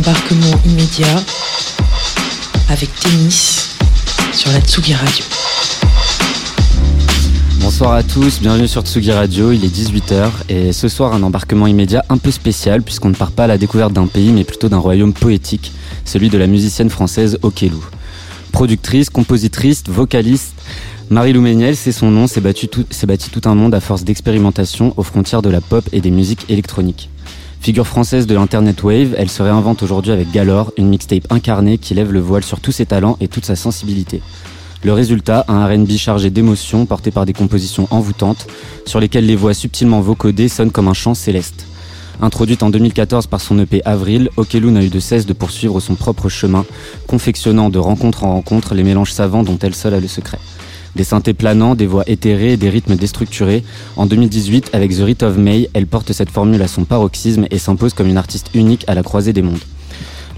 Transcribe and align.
embarquement 0.00 0.58
immédiat 0.64 1.22
avec 2.70 2.88
Tennis 3.00 3.76
sur 4.32 4.50
la 4.50 4.60
Tsugi 4.60 4.94
Radio. 4.94 5.24
Bonsoir 7.60 7.92
à 7.92 8.02
tous, 8.02 8.40
bienvenue 8.40 8.66
sur 8.66 8.80
Tsugi 8.80 9.12
Radio, 9.12 9.52
il 9.52 9.62
est 9.62 9.68
18h 9.68 10.30
et 10.48 10.72
ce 10.72 10.88
soir 10.88 11.12
un 11.12 11.22
embarquement 11.22 11.66
immédiat 11.66 12.02
un 12.08 12.16
peu 12.16 12.30
spécial 12.30 12.82
puisqu'on 12.82 13.10
ne 13.10 13.14
part 13.14 13.32
pas 13.32 13.44
à 13.44 13.46
la 13.46 13.58
découverte 13.58 13.92
d'un 13.92 14.06
pays 14.06 14.32
mais 14.32 14.44
plutôt 14.44 14.70
d'un 14.70 14.78
royaume 14.78 15.12
poétique, 15.12 15.70
celui 16.06 16.30
de 16.30 16.38
la 16.38 16.46
musicienne 16.46 16.88
française 16.88 17.38
Okelou. 17.42 17.84
Productrice, 18.52 19.10
compositrice, 19.10 19.82
vocaliste, 19.86 20.54
Marie-Lou 21.10 21.42
Méniel, 21.42 21.76
c'est 21.76 21.92
son 21.92 22.10
nom, 22.10 22.26
s'est 22.26 22.40
bâti 22.40 22.68
tout 22.68 23.42
un 23.44 23.54
monde 23.54 23.74
à 23.74 23.80
force 23.80 24.04
d'expérimentation 24.04 24.94
aux 24.96 25.02
frontières 25.02 25.42
de 25.42 25.50
la 25.50 25.60
pop 25.60 25.86
et 25.92 26.00
des 26.00 26.10
musiques 26.10 26.46
électroniques. 26.48 27.10
Figure 27.60 27.86
française 27.86 28.26
de 28.26 28.34
l'Internet 28.34 28.82
Wave, 28.82 29.14
elle 29.18 29.28
se 29.28 29.42
réinvente 29.42 29.82
aujourd'hui 29.82 30.12
avec 30.12 30.30
Galore, 30.30 30.72
une 30.78 30.88
mixtape 30.88 31.30
incarnée 31.30 31.76
qui 31.76 31.92
lève 31.92 32.10
le 32.10 32.18
voile 32.18 32.42
sur 32.42 32.58
tous 32.58 32.72
ses 32.72 32.86
talents 32.86 33.18
et 33.20 33.28
toute 33.28 33.44
sa 33.44 33.54
sensibilité. 33.54 34.22
Le 34.82 34.94
résultat, 34.94 35.44
un 35.46 35.66
RB 35.66 35.90
chargé 35.98 36.30
d'émotions 36.30 36.86
porté 36.86 37.10
par 37.10 37.26
des 37.26 37.34
compositions 37.34 37.86
envoûtantes, 37.90 38.46
sur 38.86 38.98
lesquelles 38.98 39.26
les 39.26 39.36
voix 39.36 39.52
subtilement 39.52 40.00
vocodées 40.00 40.48
sonnent 40.48 40.70
comme 40.70 40.88
un 40.88 40.94
chant 40.94 41.12
céleste. 41.12 41.66
Introduite 42.22 42.62
en 42.62 42.70
2014 42.70 43.26
par 43.26 43.42
son 43.42 43.58
EP 43.58 43.82
Avril, 43.84 44.30
Okelou 44.38 44.70
n'a 44.70 44.82
eu 44.82 44.88
de 44.88 44.98
cesse 44.98 45.26
de 45.26 45.34
poursuivre 45.34 45.80
son 45.80 45.96
propre 45.96 46.30
chemin, 46.30 46.64
confectionnant 47.06 47.68
de 47.68 47.78
rencontre 47.78 48.24
en 48.24 48.32
rencontre 48.32 48.74
les 48.74 48.84
mélanges 48.84 49.12
savants 49.12 49.42
dont 49.42 49.58
elle 49.58 49.74
seule 49.74 49.94
a 49.94 50.00
le 50.00 50.08
secret. 50.08 50.38
Des 50.96 51.04
synthés 51.04 51.34
planants, 51.34 51.74
des 51.74 51.86
voix 51.86 52.04
éthérées 52.06 52.52
et 52.52 52.56
des 52.56 52.68
rythmes 52.68 52.96
déstructurés. 52.96 53.62
En 53.96 54.06
2018, 54.06 54.70
avec 54.72 54.96
The 54.96 55.02
Rite 55.02 55.22
of 55.22 55.36
May, 55.36 55.70
elle 55.72 55.86
porte 55.86 56.12
cette 56.12 56.30
formule 56.30 56.62
à 56.62 56.68
son 56.68 56.84
paroxysme 56.84 57.46
et 57.50 57.58
s'impose 57.58 57.94
comme 57.94 58.08
une 58.08 58.16
artiste 58.16 58.50
unique 58.54 58.84
à 58.88 58.94
la 58.94 59.02
croisée 59.02 59.32
des 59.32 59.42
mondes. 59.42 59.60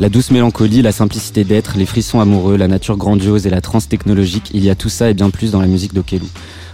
La 0.00 0.08
douce 0.08 0.30
mélancolie, 0.30 0.82
la 0.82 0.92
simplicité 0.92 1.44
d'être, 1.44 1.76
les 1.76 1.86
frissons 1.86 2.20
amoureux, 2.20 2.56
la 2.56 2.66
nature 2.66 2.96
grandiose 2.96 3.46
et 3.46 3.50
la 3.50 3.60
trance 3.60 3.88
technologique, 3.88 4.50
il 4.52 4.64
y 4.64 4.70
a 4.70 4.74
tout 4.74 4.88
ça 4.88 5.08
et 5.08 5.14
bien 5.14 5.30
plus 5.30 5.52
dans 5.52 5.60
la 5.60 5.66
musique 5.66 5.94
d'Okelou. 5.94 6.28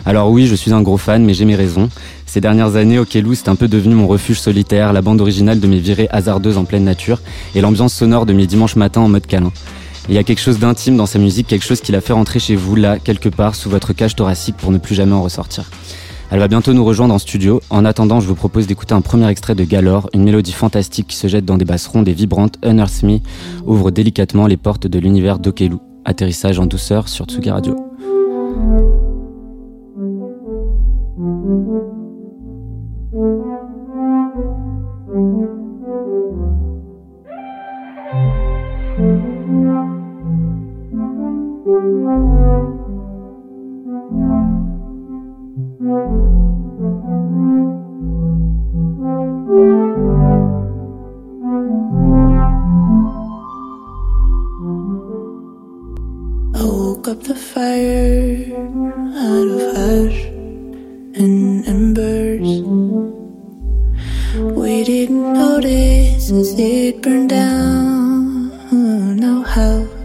Alors 0.07 0.31
oui, 0.31 0.47
je 0.47 0.55
suis 0.55 0.73
un 0.73 0.81
gros 0.81 0.97
fan, 0.97 1.25
mais 1.25 1.35
j'ai 1.35 1.45
mes 1.45 1.57
raisons. 1.57 1.89
Ces 2.27 2.41
dernières 2.41 2.77
années, 2.77 2.99
Okelou, 2.99 3.35
c'est 3.35 3.49
un 3.49 3.57
peu 3.57 3.69
devenu 3.69 3.95
mon 3.95 4.07
refuge 4.07 4.41
solitaire, 4.41 4.93
la 4.93 5.03
bande 5.03 5.21
originale 5.21 5.61
de 5.61 5.67
mes 5.67 5.79
virées 5.79 6.09
hasardeuses 6.11 6.57
en 6.57 6.65
pleine 6.65 6.85
nature 6.85 7.21
et 7.55 7.61
l'ambiance 7.61 7.93
sonore 7.93 8.25
de 8.25 8.33
mes 8.33 8.47
dimanches 8.47 8.77
matins 8.77 9.03
en 9.03 9.09
mode 9.09 9.27
câlin. 9.27 9.53
Il 10.09 10.15
y 10.15 10.19
a 10.19 10.23
quelque 10.23 10.41
chose 10.41 10.59
d'intime 10.59 10.97
dans 10.97 11.07
sa 11.07 11.19
musique, 11.19 11.47
quelque 11.47 11.65
chose 11.65 11.83
qui 11.83 11.93
la 11.93 12.01
fait 12.01 12.15
rentrer 12.15 12.39
chez 12.39 12.57
vous, 12.57 12.77
là, 12.77 12.99
quelque 12.99 13.29
part, 13.29 13.55
sous 13.55 13.69
votre 13.69 13.93
cage 13.93 14.17
thoracique 14.17 14.57
pour 14.57 14.73
ne 14.73 14.79
plus 14.79 14.95
jamais 14.95 15.13
en 15.13 15.23
ressortir. 15.23 15.71
Elle 16.31 16.39
va 16.39 16.49
bientôt 16.49 16.73
nous 16.73 16.85
rejoindre 16.85 17.15
en 17.15 17.19
studio. 17.19 17.61
En 17.69 17.85
attendant, 17.85 18.21
je 18.21 18.27
vous 18.27 18.35
propose 18.35 18.67
d'écouter 18.67 18.95
un 18.95 19.01
premier 19.03 19.29
extrait 19.29 19.55
de 19.55 19.65
Galore, 19.65 20.09
une 20.15 20.25
mélodie 20.25 20.53
fantastique 20.53 21.09
qui 21.09 21.17
se 21.17 21.27
jette 21.27 21.45
dans 21.45 21.59
des 21.59 21.65
basses 21.65 21.87
rondes 21.87 22.09
et 22.09 22.13
vibrantes. 22.13 22.57
Unearth 22.65 23.03
Me 23.03 23.19
ouvre 23.67 23.91
délicatement 23.91 24.47
les 24.47 24.57
portes 24.57 24.87
de 24.87 24.99
l'univers 24.99 25.39
d'Okelu. 25.39 25.77
Atterrissage 26.05 26.59
en 26.59 26.67
douceur 26.67 27.09
sur 27.09 27.27
Tsugi 27.27 27.51
Radio. 27.51 27.88
We 64.57 64.85
didn't 64.85 65.33
notice 65.33 66.31
as 66.31 66.55
it 66.59 67.03
burned 67.03 67.31
down 67.31 68.51
no 69.17 69.43
house. 69.43 69.98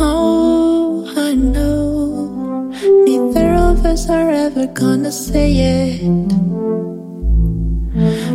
Oh, 0.00 1.12
I 1.16 1.34
know 1.34 2.70
neither 3.04 3.52
of 3.54 3.84
us 3.84 4.08
are 4.08 4.30
ever 4.30 4.66
gonna 4.68 5.10
say 5.10 5.52
it, 5.54 6.28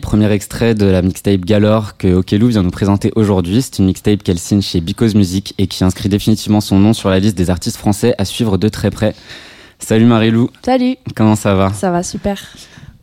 Premier 0.00 0.30
extrait 0.30 0.74
de 0.74 0.86
la 0.86 1.02
mixtape 1.02 1.40
Galore 1.44 1.96
que 1.96 2.08
Okelou 2.08 2.48
vient 2.48 2.62
nous 2.62 2.70
présenter 2.70 3.12
aujourd'hui. 3.14 3.62
C'est 3.62 3.78
une 3.78 3.86
mixtape 3.86 4.22
qu'elle 4.22 4.38
signe 4.38 4.62
chez 4.62 4.80
Because 4.80 5.14
Music 5.14 5.54
et 5.58 5.66
qui 5.66 5.84
inscrit 5.84 6.08
définitivement 6.08 6.60
son 6.60 6.78
nom 6.78 6.92
sur 6.92 7.10
la 7.10 7.18
liste 7.18 7.36
des 7.36 7.50
artistes 7.50 7.76
français 7.76 8.14
à 8.18 8.24
suivre 8.24 8.58
de 8.58 8.68
très 8.68 8.90
près. 8.90 9.14
Salut 9.78 10.06
Marilou. 10.06 10.50
Salut. 10.64 10.96
Comment 11.14 11.36
ça 11.36 11.54
va? 11.54 11.72
Ça 11.72 11.90
va 11.90 12.02
super. 12.02 12.40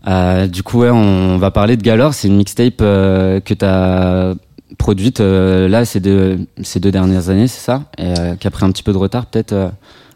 Euh, 0.08 0.48
du 0.48 0.64
coup, 0.64 0.80
ouais, 0.80 0.90
on 0.90 1.38
va 1.38 1.52
parler 1.52 1.78
de 1.78 1.84
Galore. 1.84 2.14
C'est 2.14 2.28
une 2.28 2.38
mixtape 2.38 2.82
euh, 2.82 3.40
que 3.40 3.54
tu 3.54 3.66
as 3.66 4.34
produite 4.78 5.22
euh, 5.22 5.68
là 5.68 5.86
ces 5.86 6.00
deux, 6.00 6.40
ces 6.64 6.80
deux 6.80 6.92
dernières 6.92 7.30
années, 7.30 7.48
c'est 7.48 7.62
ça? 7.62 7.84
Et 7.98 8.14
qui 8.40 8.48
a 8.48 8.52
pris 8.52 8.66
un 8.66 8.72
petit 8.72 8.84
peu 8.84 8.92
de 8.92 8.98
retard 8.98 9.28
peut-être 9.28 9.72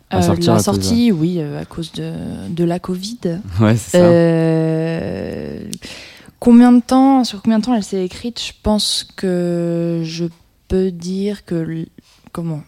à 0.09 0.21
sortir 0.21 0.53
La 0.53 0.59
sortie, 0.59 1.11
oui, 1.11 1.39
à 1.39 1.65
cause 1.65 1.91
de, 1.91 2.11
de 2.49 2.63
la 2.63 2.79
Covid. 2.79 3.19
Ouais, 3.61 3.75
c'est 3.77 3.99
ça. 3.99 4.07
Combien 6.47 6.71
de 6.71 6.79
temps, 6.79 7.25
sur 7.25 7.41
combien 7.41 7.59
de 7.59 7.65
temps 7.65 7.73
elle 7.73 7.83
s'est 7.83 8.05
écrite 8.05 8.41
Je 8.41 8.53
pense 8.63 9.05
que 9.17 9.99
je 10.05 10.23
peux 10.69 10.91
dire 10.91 11.43
que 11.43 11.85
comment 12.31 12.61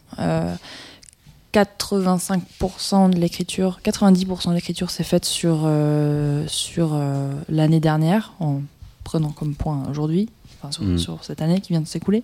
85% 1.54 3.10
de 3.10 3.16
l'écriture, 3.16 3.80
90% 3.82 4.50
de 4.50 4.56
l'écriture 4.56 4.90
s'est 4.90 5.06
faite 5.06 5.24
sur, 5.24 5.62
euh, 5.64 6.44
sur 6.48 6.90
euh, 6.94 7.32
l'année 7.48 7.80
dernière, 7.80 8.34
en 8.42 8.60
prenant 9.06 9.30
comme 9.30 9.56
point 9.56 9.82
aujourd'hui, 9.90 10.28
enfin 10.58 10.74
sur, 10.74 10.84
mm. 10.84 10.98
sur, 10.98 11.24
cette 11.24 11.42
année 11.42 11.62
qui 11.62 11.72
vient 11.72 11.80
de 11.80 11.88
s'écouler. 11.88 12.24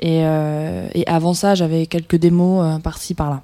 Et, 0.00 0.26
euh, 0.26 0.86
et, 0.92 1.06
avant 1.06 1.32
ça, 1.32 1.54
j'avais 1.54 1.86
quelques 1.86 2.16
démos 2.16 2.78
par-ci, 2.82 3.14
par-là. 3.14 3.42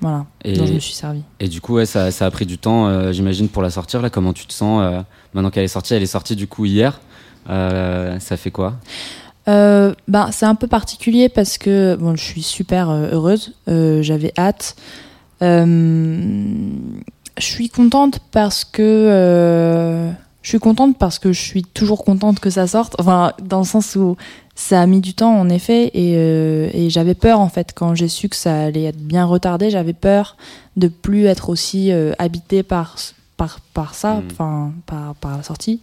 Voilà, 0.00 0.26
et, 0.44 0.52
dont 0.52 0.66
je 0.66 0.74
me 0.74 0.78
suis 0.78 0.92
servi. 0.92 1.22
Et 1.40 1.48
du 1.48 1.60
coup, 1.60 1.74
ouais, 1.74 1.86
ça, 1.86 2.10
ça 2.10 2.26
a 2.26 2.30
pris 2.30 2.46
du 2.46 2.58
temps, 2.58 3.12
j'imagine, 3.12 3.48
pour 3.48 3.62
la 3.62 3.70
sortir. 3.70 4.02
Là, 4.02 4.10
comment 4.10 4.32
tu 4.32 4.46
te 4.46 4.52
sens 4.52 5.04
maintenant 5.32 5.50
qu'elle 5.50 5.64
est 5.64 5.68
sortie? 5.68 5.94
Elle 5.94 6.02
est 6.02 6.06
sortie 6.06 6.36
du 6.36 6.46
coup 6.46 6.64
hier. 6.66 7.00
ça 7.46 8.36
fait 8.36 8.50
quoi? 8.50 8.74
Euh, 9.48 9.94
ben, 10.08 10.30
c'est 10.32 10.46
un 10.46 10.56
peu 10.56 10.66
particulier 10.66 11.28
parce 11.28 11.56
que 11.58 11.96
bon, 11.96 12.16
je 12.16 12.24
suis 12.24 12.42
super 12.42 12.90
euh, 12.90 13.10
heureuse, 13.12 13.54
euh, 13.68 14.02
j'avais 14.02 14.32
hâte. 14.36 14.76
Euh, 15.42 16.70
je 17.38 17.44
suis 17.44 17.68
contente 17.68 18.18
parce 18.32 18.64
que 18.64 20.10
je 20.46 20.50
suis 20.50 20.60
contente 20.60 20.96
parce 20.96 21.18
que 21.18 21.32
je 21.32 21.40
suis 21.40 21.64
toujours 21.64 22.04
contente 22.04 22.38
que 22.38 22.50
ça 22.50 22.68
sorte. 22.68 22.94
Enfin, 23.00 23.32
dans 23.42 23.58
le 23.58 23.64
sens 23.64 23.96
où 23.96 24.16
ça 24.54 24.80
a 24.80 24.86
mis 24.86 25.00
du 25.00 25.12
temps 25.12 25.36
en 25.36 25.48
effet 25.48 25.88
et, 25.88 26.12
et 26.12 26.88
j'avais 26.88 27.14
peur 27.14 27.40
en 27.40 27.48
fait 27.48 27.72
quand 27.74 27.96
j'ai 27.96 28.06
su 28.06 28.28
que 28.28 28.36
ça 28.36 28.66
allait 28.66 28.84
être 28.84 29.00
bien 29.00 29.24
retardé. 29.24 29.70
J'avais 29.70 29.92
peur 29.92 30.36
de 30.76 30.86
plus 30.86 31.24
être 31.24 31.48
aussi 31.48 31.90
habitée 32.20 32.62
par 32.62 32.94
par 33.36 33.58
par 33.74 33.96
ça, 33.96 34.14
mmh. 34.14 34.22
enfin 34.30 34.72
par 34.86 35.16
par 35.16 35.36
la 35.36 35.42
sortie. 35.42 35.80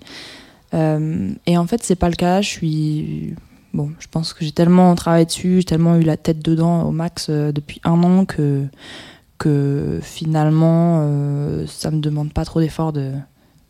et 0.72 1.58
en 1.58 1.68
fait, 1.68 1.84
c'est 1.84 1.98
pas 1.98 2.10
le 2.10 2.16
cas. 2.16 2.40
Je 2.40 2.48
suis 2.48 3.36
bon, 3.74 3.92
je 4.00 4.08
pense 4.08 4.34
que 4.34 4.46
j'ai 4.46 4.52
tellement 4.52 4.96
travaillé 4.96 5.26
dessus, 5.26 5.58
j'ai 5.58 5.66
tellement 5.66 5.96
eu 5.98 6.04
la 6.04 6.18
tête 6.18 6.40
dedans 6.40 6.84
au 6.84 6.92
max 6.92 7.28
euh, 7.30 7.52
depuis 7.52 7.82
un 7.84 8.02
an 8.04 8.26
que, 8.26 8.66
que 9.38 10.00
finalement, 10.02 11.02
euh, 11.02 11.66
ça 11.68 11.92
me 11.92 12.00
demande 12.00 12.32
pas 12.32 12.46
trop 12.46 12.60
d'efforts 12.60 12.94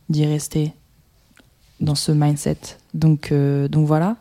d'y 0.08 0.26
rester 0.26 0.72
dans 1.80 1.94
ce 1.94 2.12
mindset. 2.12 2.58
Donc, 2.94 3.30
euh, 3.32 3.68
donc 3.68 3.86
voilà. 3.86 4.16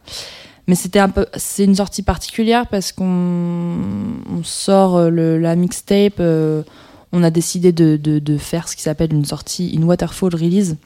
Mais 0.67 0.75
c'était 0.75 0.99
un 0.99 1.09
peu, 1.09 1.25
c'est 1.35 1.65
une 1.65 1.75
sortie 1.75 2.03
particulière 2.03 2.67
parce 2.67 2.91
qu'on 2.91 4.41
sort 4.43 5.09
le, 5.09 5.37
la 5.37 5.55
mixtape. 5.55 6.19
on 6.19 7.23
a 7.23 7.29
décidé 7.29 7.73
de, 7.73 7.97
de, 7.97 8.19
de 8.19 8.37
faire 8.37 8.69
ce 8.69 8.75
qui 8.77 8.81
s'appelle 8.81 9.13
une 9.13 9.25
sortie, 9.25 9.71
une 9.71 9.83
waterfall 9.83 10.33
release. 10.33 10.77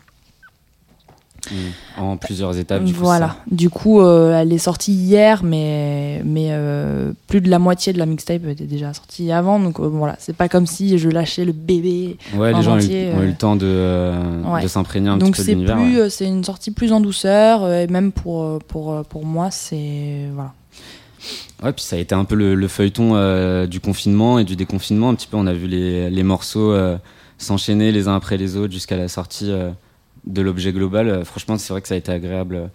Mmh. 1.52 2.02
En 2.02 2.18
plusieurs 2.18 2.58
étapes. 2.58 2.84
Du 2.84 2.94
voilà. 2.94 3.38
du 3.50 3.70
coup, 3.70 4.02
euh, 4.02 4.40
elle 4.40 4.52
est 4.52 4.58
sortie 4.58 4.94
hier, 4.94 5.44
mais, 5.44 6.22
mais 6.26 6.50
euh, 6.52 7.12
plus 7.28 7.42
de 7.42 7.50
la 7.50 7.60
moitié 7.60 7.94
de 7.94 7.98
la 7.98 8.06
mixtape 8.06 8.46
était 8.46 8.66
déjà 8.66 8.94
sortie 8.94 9.32
avant. 9.32 9.60
Donc 9.60 9.80
euh, 9.80 9.88
voilà, 9.88 10.16
c'est 10.20 10.36
pas 10.36 10.50
comme 10.50 10.66
si 10.66 10.98
je 10.98 11.10
lâchais 11.10 11.46
le 11.46 11.54
bébé. 11.54 12.18
Ouais, 12.36 12.54
les 12.54 12.62
gens 12.62 12.78
ont 12.78 12.80
eu, 12.80 13.28
le 13.28 13.34
temps 13.34 13.56
de, 13.56 14.14
de 14.62 14.68
s'imprégner 14.68 15.10
un 15.10 15.18
petit 15.18 15.32
peu 15.32 15.44
de 15.44 15.52
l'univers. 15.52 15.76
Donc 15.78 15.86
c'est 16.10 16.18
c'est 16.18 16.26
une 16.28 16.44
sortie 16.44 16.72
plus 16.72 16.92
en 16.92 17.00
douceur, 17.00 17.72
et 17.72 17.88
même 17.88 18.12
pour, 18.12 18.60
pour, 18.68 19.04
pour 19.06 19.26
moi, 19.26 19.50
c'est. 19.52 20.30
Voilà. 20.34 20.54
Ouais, 21.64 21.74
puis 21.74 21.84
ça 21.84 21.96
a 21.96 22.00
été 22.00 22.14
un 22.14 22.26
peu 22.26 22.36
le, 22.36 22.68
feuilleton 22.68 23.66
du 23.66 23.80
confinement 23.80 24.40
et 24.40 24.44
du 24.44 24.56
déconfinement. 24.56 25.10
Un 25.10 25.16
petit 25.16 25.28
peu, 25.28 25.38
on 25.38 25.48
a 25.48 25.54
vu 25.54 25.68
les, 25.68 26.10
les 26.10 26.24
morceaux 26.24 26.76
s'enchaîner 27.38 27.92
les 27.92 28.08
uns 28.08 28.16
après 28.16 28.38
les 28.38 28.58
autres 28.58 28.74
jusqu'à 28.74 28.98
la 28.98 29.08
sortie 29.08 29.52
de 30.28 30.42
l'objet 30.42 30.72
global. 30.72 31.10
Euh, 31.10 31.26
franchement, 31.26 31.58
c'est 31.58 31.74
vrai 31.74 31.82
que 31.82 31.88
ça 31.88 31.96
a 31.96 31.98
été 31.98 32.12
agréable. 32.12 32.70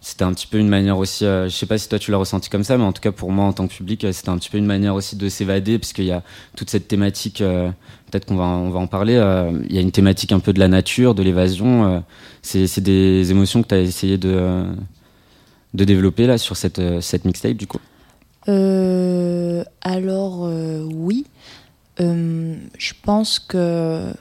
C'était 0.00 0.24
un 0.24 0.32
petit 0.32 0.46
peu 0.46 0.58
une 0.58 0.68
manière 0.68 0.98
aussi, 0.98 1.24
euh, 1.24 1.48
je 1.48 1.56
sais 1.56 1.66
pas 1.66 1.78
si 1.78 1.88
toi 1.88 1.98
tu 1.98 2.10
l'as 2.10 2.18
ressenti 2.18 2.50
comme 2.50 2.64
ça, 2.64 2.76
mais 2.76 2.84
en 2.84 2.92
tout 2.92 3.00
cas 3.00 3.12
pour 3.12 3.32
moi 3.32 3.46
en 3.46 3.52
tant 3.52 3.66
que 3.66 3.72
public, 3.72 4.04
euh, 4.04 4.12
c'était 4.12 4.28
un 4.28 4.36
petit 4.36 4.50
peu 4.50 4.58
une 4.58 4.66
manière 4.66 4.94
aussi 4.94 5.16
de 5.16 5.28
s'évader, 5.28 5.78
puisqu'il 5.78 6.04
y 6.04 6.12
a 6.12 6.22
toute 6.54 6.70
cette 6.70 6.86
thématique, 6.86 7.38
peut-être 7.38 8.26
qu'on 8.26 8.36
va, 8.36 8.44
on 8.44 8.70
va 8.70 8.78
en 8.78 8.86
parler, 8.86 9.14
il 9.68 9.74
y 9.74 9.78
a 9.78 9.80
une 9.80 9.90
thématique 9.90 10.32
un 10.32 10.38
peu 10.38 10.52
de 10.52 10.60
la 10.60 10.68
nature, 10.68 11.14
de 11.14 11.22
l'évasion. 11.22 12.04
c'est 12.42 12.80
des 12.80 13.30
émotions 13.30 13.62
que 13.62 13.68
tu 13.68 13.74
as 13.74 13.80
essayé 13.80 14.18
de, 14.18 14.64
de 15.74 15.84
développer 15.84 16.26
là 16.26 16.38
sur 16.38 16.56
cette, 16.56 16.80
cette 17.00 17.24
mixtape 17.24 17.56
du 17.56 17.66
coup? 17.66 17.80
Alors 18.46 20.50
oui, 20.92 21.26
je 21.98 22.92
pense 23.02 23.38
que 23.38 24.12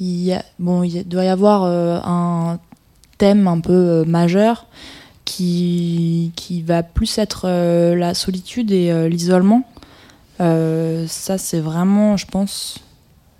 il, 0.00 0.38
bon, 0.58 0.82
il 0.82 1.06
doit 1.06 1.24
y 1.24 1.28
avoir 1.28 1.64
euh, 1.64 1.98
un 2.04 2.58
thème 3.18 3.48
un 3.48 3.60
peu 3.60 3.72
euh, 3.72 4.04
majeur 4.04 4.66
qui, 5.24 6.32
qui 6.36 6.62
va 6.62 6.82
plus 6.82 7.18
être 7.18 7.42
euh, 7.46 7.94
la 7.96 8.14
solitude 8.14 8.70
et 8.70 9.08
l'isolement. 9.08 9.64
ça, 10.38 11.38
c'est 11.38 11.60
vraiment, 11.60 12.16
je 12.16 12.26
pense, 12.26 12.78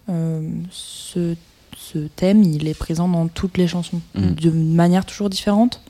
ce, 0.08 1.34
ce, 1.76 1.98
thème, 2.16 2.42
il 2.42 2.68
est 2.68 2.78
présent 2.78 3.08
dans 3.08 3.28
toutes 3.28 3.58
les 3.58 3.68
chansons, 3.68 4.00
mmh. 4.14 4.30
de 4.32 4.50
manière 4.50 5.04
toujours 5.04 5.30
différente. 5.30 5.80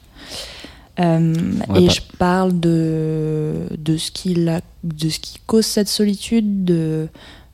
et 0.99 1.91
je 1.91 2.01
parle 2.19 2.59
de, 2.59 3.69
de, 3.79 3.97
ce 3.97 4.11
qui 4.11 4.35
la, 4.35 4.61
de 4.83 5.09
ce 5.09 5.21
qui 5.21 5.39
cause 5.47 5.67
cette 5.67 5.89
solitude, 5.89 6.65
de, 6.65 7.09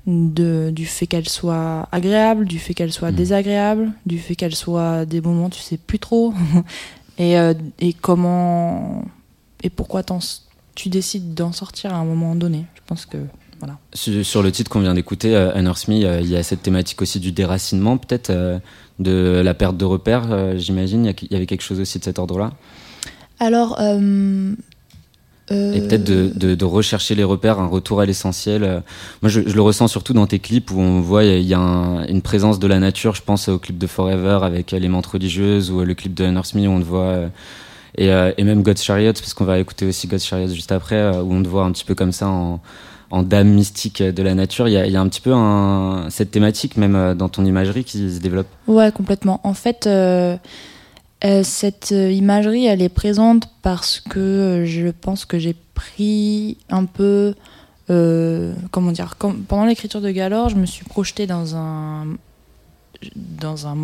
de, 0.06 0.70
du 0.74 0.86
fait 0.86 1.06
qu'elle 1.06 1.28
soit 1.28 1.88
agréable, 1.92 2.44
du 2.44 2.58
fait 2.58 2.74
qu'elle 2.74 2.92
soit 2.92 3.12
mm. 3.12 3.16
désagréable, 3.16 3.92
du 4.06 4.18
fait 4.18 4.34
qu'elle 4.34 4.54
soit 4.54 5.04
des 5.04 5.20
moments 5.20 5.50
tu 5.50 5.60
sais 5.60 5.76
plus 5.76 5.98
trop, 5.98 6.34
et, 7.18 7.38
euh, 7.38 7.54
et 7.78 7.92
comment 7.92 9.04
et 9.62 9.70
pourquoi 9.70 10.02
tu 10.74 10.88
décides 10.88 11.34
d'en 11.34 11.52
sortir 11.52 11.94
à 11.94 11.98
un 11.98 12.04
moment 12.04 12.34
donné. 12.34 12.64
Je 12.74 12.80
pense 12.86 13.06
que 13.06 13.18
voilà. 13.60 13.78
Sur, 13.92 14.42
le 14.42 14.50
titre 14.50 14.70
qu'on 14.70 14.80
vient 14.80 14.94
d'écouter, 14.94 15.36
euh, 15.36 15.56
Unearth 15.56 15.86
Me, 15.86 16.04
euh, 16.04 16.20
il 16.20 16.28
y 16.28 16.36
a 16.36 16.42
cette 16.42 16.62
thématique 16.62 17.00
aussi 17.00 17.20
du 17.20 17.30
déracinement, 17.30 17.96
peut-être 17.96 18.30
euh, 18.30 18.58
de 18.98 19.40
la 19.44 19.54
perte 19.54 19.76
de 19.76 19.84
repères, 19.84 20.58
j'imagine. 20.58 21.12
Il 21.22 21.32
y 21.32 21.36
avait 21.36 21.46
quelque 21.46 21.62
chose 21.62 21.78
aussi 21.78 22.00
de 22.00 22.04
cet 22.04 22.18
ordre-là. 22.18 22.52
Alors, 23.38 23.80
et 25.52 25.80
peut-être 25.80 26.04
de, 26.04 26.54
de, 26.54 26.64
rechercher 26.64 27.14
les 27.14 27.24
repères, 27.24 27.60
un 27.60 27.66
retour 27.66 28.00
à 28.00 28.06
l'essentiel. 28.06 28.82
Moi, 29.22 29.28
je, 29.28 29.40
le 29.40 29.60
ressens 29.60 29.88
surtout 29.88 30.12
dans 30.12 30.26
tes 30.26 30.38
clips 30.38 30.70
où 30.70 30.80
on 30.80 31.00
voit 31.00 31.24
il 31.24 31.46
y 31.46 31.54
a 31.54 31.58
une 31.58 32.22
présence 32.22 32.58
de 32.58 32.66
la 32.66 32.78
nature. 32.78 33.14
Je 33.14 33.22
pense 33.22 33.48
au 33.48 33.58
clip 33.58 33.78
de 33.78 33.86
Forever 33.86 34.40
avec 34.42 34.72
les 34.72 34.88
montres 34.88 35.12
religieuses 35.12 35.70
ou 35.70 35.84
le 35.84 35.94
clip 35.94 36.14
de 36.14 36.26
Nurse 36.26 36.54
Me 36.54 36.66
où 36.66 36.72
on 36.72 36.80
te 36.80 36.84
voit. 36.84 37.00
Euh, 37.02 37.28
et, 37.96 38.10
euh, 38.10 38.32
et 38.38 38.44
même 38.44 38.62
God's 38.62 38.82
Chariot, 38.82 39.12
parce 39.12 39.34
qu'on 39.34 39.44
va 39.44 39.58
écouter 39.58 39.86
aussi 39.86 40.06
God's 40.06 40.24
Chariot 40.24 40.48
juste 40.48 40.72
après, 40.72 40.96
euh, 40.96 41.22
où 41.22 41.34
on 41.34 41.42
te 41.42 41.48
voit 41.48 41.64
un 41.64 41.72
petit 41.72 41.84
peu 41.84 41.94
comme 41.94 42.12
ça 42.12 42.26
en, 42.28 42.60
en 43.10 43.22
dame 43.22 43.48
mystique 43.48 44.02
de 44.02 44.22
la 44.22 44.34
nature. 44.34 44.66
Il 44.68 44.72
y 44.72 44.78
a, 44.78 44.86
il 44.86 44.92
y 44.92 44.96
a 44.96 45.00
un 45.00 45.08
petit 45.08 45.20
peu 45.20 45.32
un, 45.34 46.06
cette 46.08 46.30
thématique 46.30 46.76
même 46.78 47.14
dans 47.14 47.28
ton 47.28 47.44
imagerie 47.44 47.84
qui 47.84 48.10
se 48.10 48.20
développe. 48.20 48.46
Ouais, 48.66 48.90
complètement. 48.92 49.40
En 49.44 49.52
fait, 49.52 49.86
euh, 49.86 50.36
cette 51.44 51.92
euh, 51.92 52.10
imagerie, 52.10 52.66
elle 52.66 52.82
est 52.82 52.88
présente 52.88 53.48
parce 53.62 54.00
que 54.00 54.18
euh, 54.18 54.66
je 54.66 54.88
pense 54.88 55.24
que 55.24 55.38
j'ai 55.38 55.54
pris 55.74 56.58
un 56.68 56.84
peu, 56.84 57.34
comment 58.70 58.92
dire, 58.92 59.16
pendant 59.48 59.66
l'écriture 59.66 60.00
de 60.00 60.10
Galore, 60.10 60.48
je 60.48 60.56
me 60.56 60.66
suis 60.66 60.84
projetée 60.84 61.26
dans 61.26 61.56
un, 61.56 62.06
dans 63.16 63.66
un, 63.66 63.76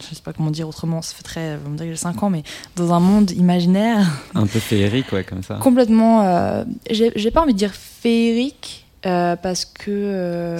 je 0.00 0.14
sais 0.14 0.22
pas 0.22 0.32
comment 0.32 0.50
dire 0.50 0.68
autrement, 0.68 1.00
ça 1.02 1.14
fait 1.14 1.22
très, 1.22 1.58
on 1.66 1.70
dirait 1.70 1.86
que 1.86 1.92
j'ai 1.92 2.00
5 2.00 2.22
ans, 2.24 2.30
mais 2.30 2.42
dans 2.74 2.92
un 2.92 3.00
monde 3.00 3.30
imaginaire. 3.30 4.06
Un 4.34 4.46
peu 4.46 4.58
féerique, 4.58 5.12
ouais, 5.12 5.22
comme 5.22 5.44
ça. 5.44 5.54
Complètement, 5.54 6.64
j'ai 6.90 7.30
pas 7.30 7.42
envie 7.42 7.52
de 7.52 7.58
dire 7.58 7.72
féerique, 7.72 8.86
parce 9.02 9.64
que, 9.64 10.56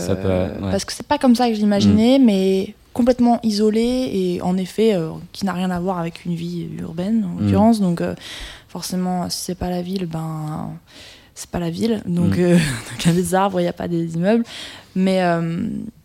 parce 0.60 0.84
que 0.84 0.92
c'est 0.92 1.06
pas 1.06 1.18
comme 1.18 1.34
ça 1.34 1.48
que 1.48 1.54
j'imaginais, 1.54 2.18
mm. 2.18 2.24
mais 2.24 2.74
complètement 2.94 3.40
isolé 3.42 4.10
et 4.14 4.40
en 4.40 4.56
effet 4.56 4.94
euh, 4.94 5.10
qui 5.32 5.44
n'a 5.44 5.52
rien 5.52 5.70
à 5.70 5.80
voir 5.80 5.98
avec 5.98 6.24
une 6.24 6.34
vie 6.34 6.68
urbaine 6.80 7.24
en 7.24 7.34
mm. 7.34 7.40
l'occurrence. 7.40 7.80
Donc 7.80 8.00
euh, 8.00 8.14
forcément, 8.68 9.28
si 9.28 9.40
c'est 9.40 9.54
pas 9.56 9.68
la 9.68 9.82
ville, 9.82 10.06
ben 10.06 10.70
c'est 11.34 11.50
pas 11.50 11.58
la 11.58 11.70
ville. 11.70 12.02
Donc, 12.06 12.38
mm. 12.38 12.40
euh, 12.40 12.58
il 13.00 13.06
y 13.06 13.10
a 13.10 13.12
des 13.12 13.34
arbres, 13.34 13.60
il 13.60 13.64
n'y 13.64 13.68
a 13.68 13.74
pas 13.74 13.88
des 13.88 14.14
immeubles. 14.14 14.44
Mais, 14.94 15.20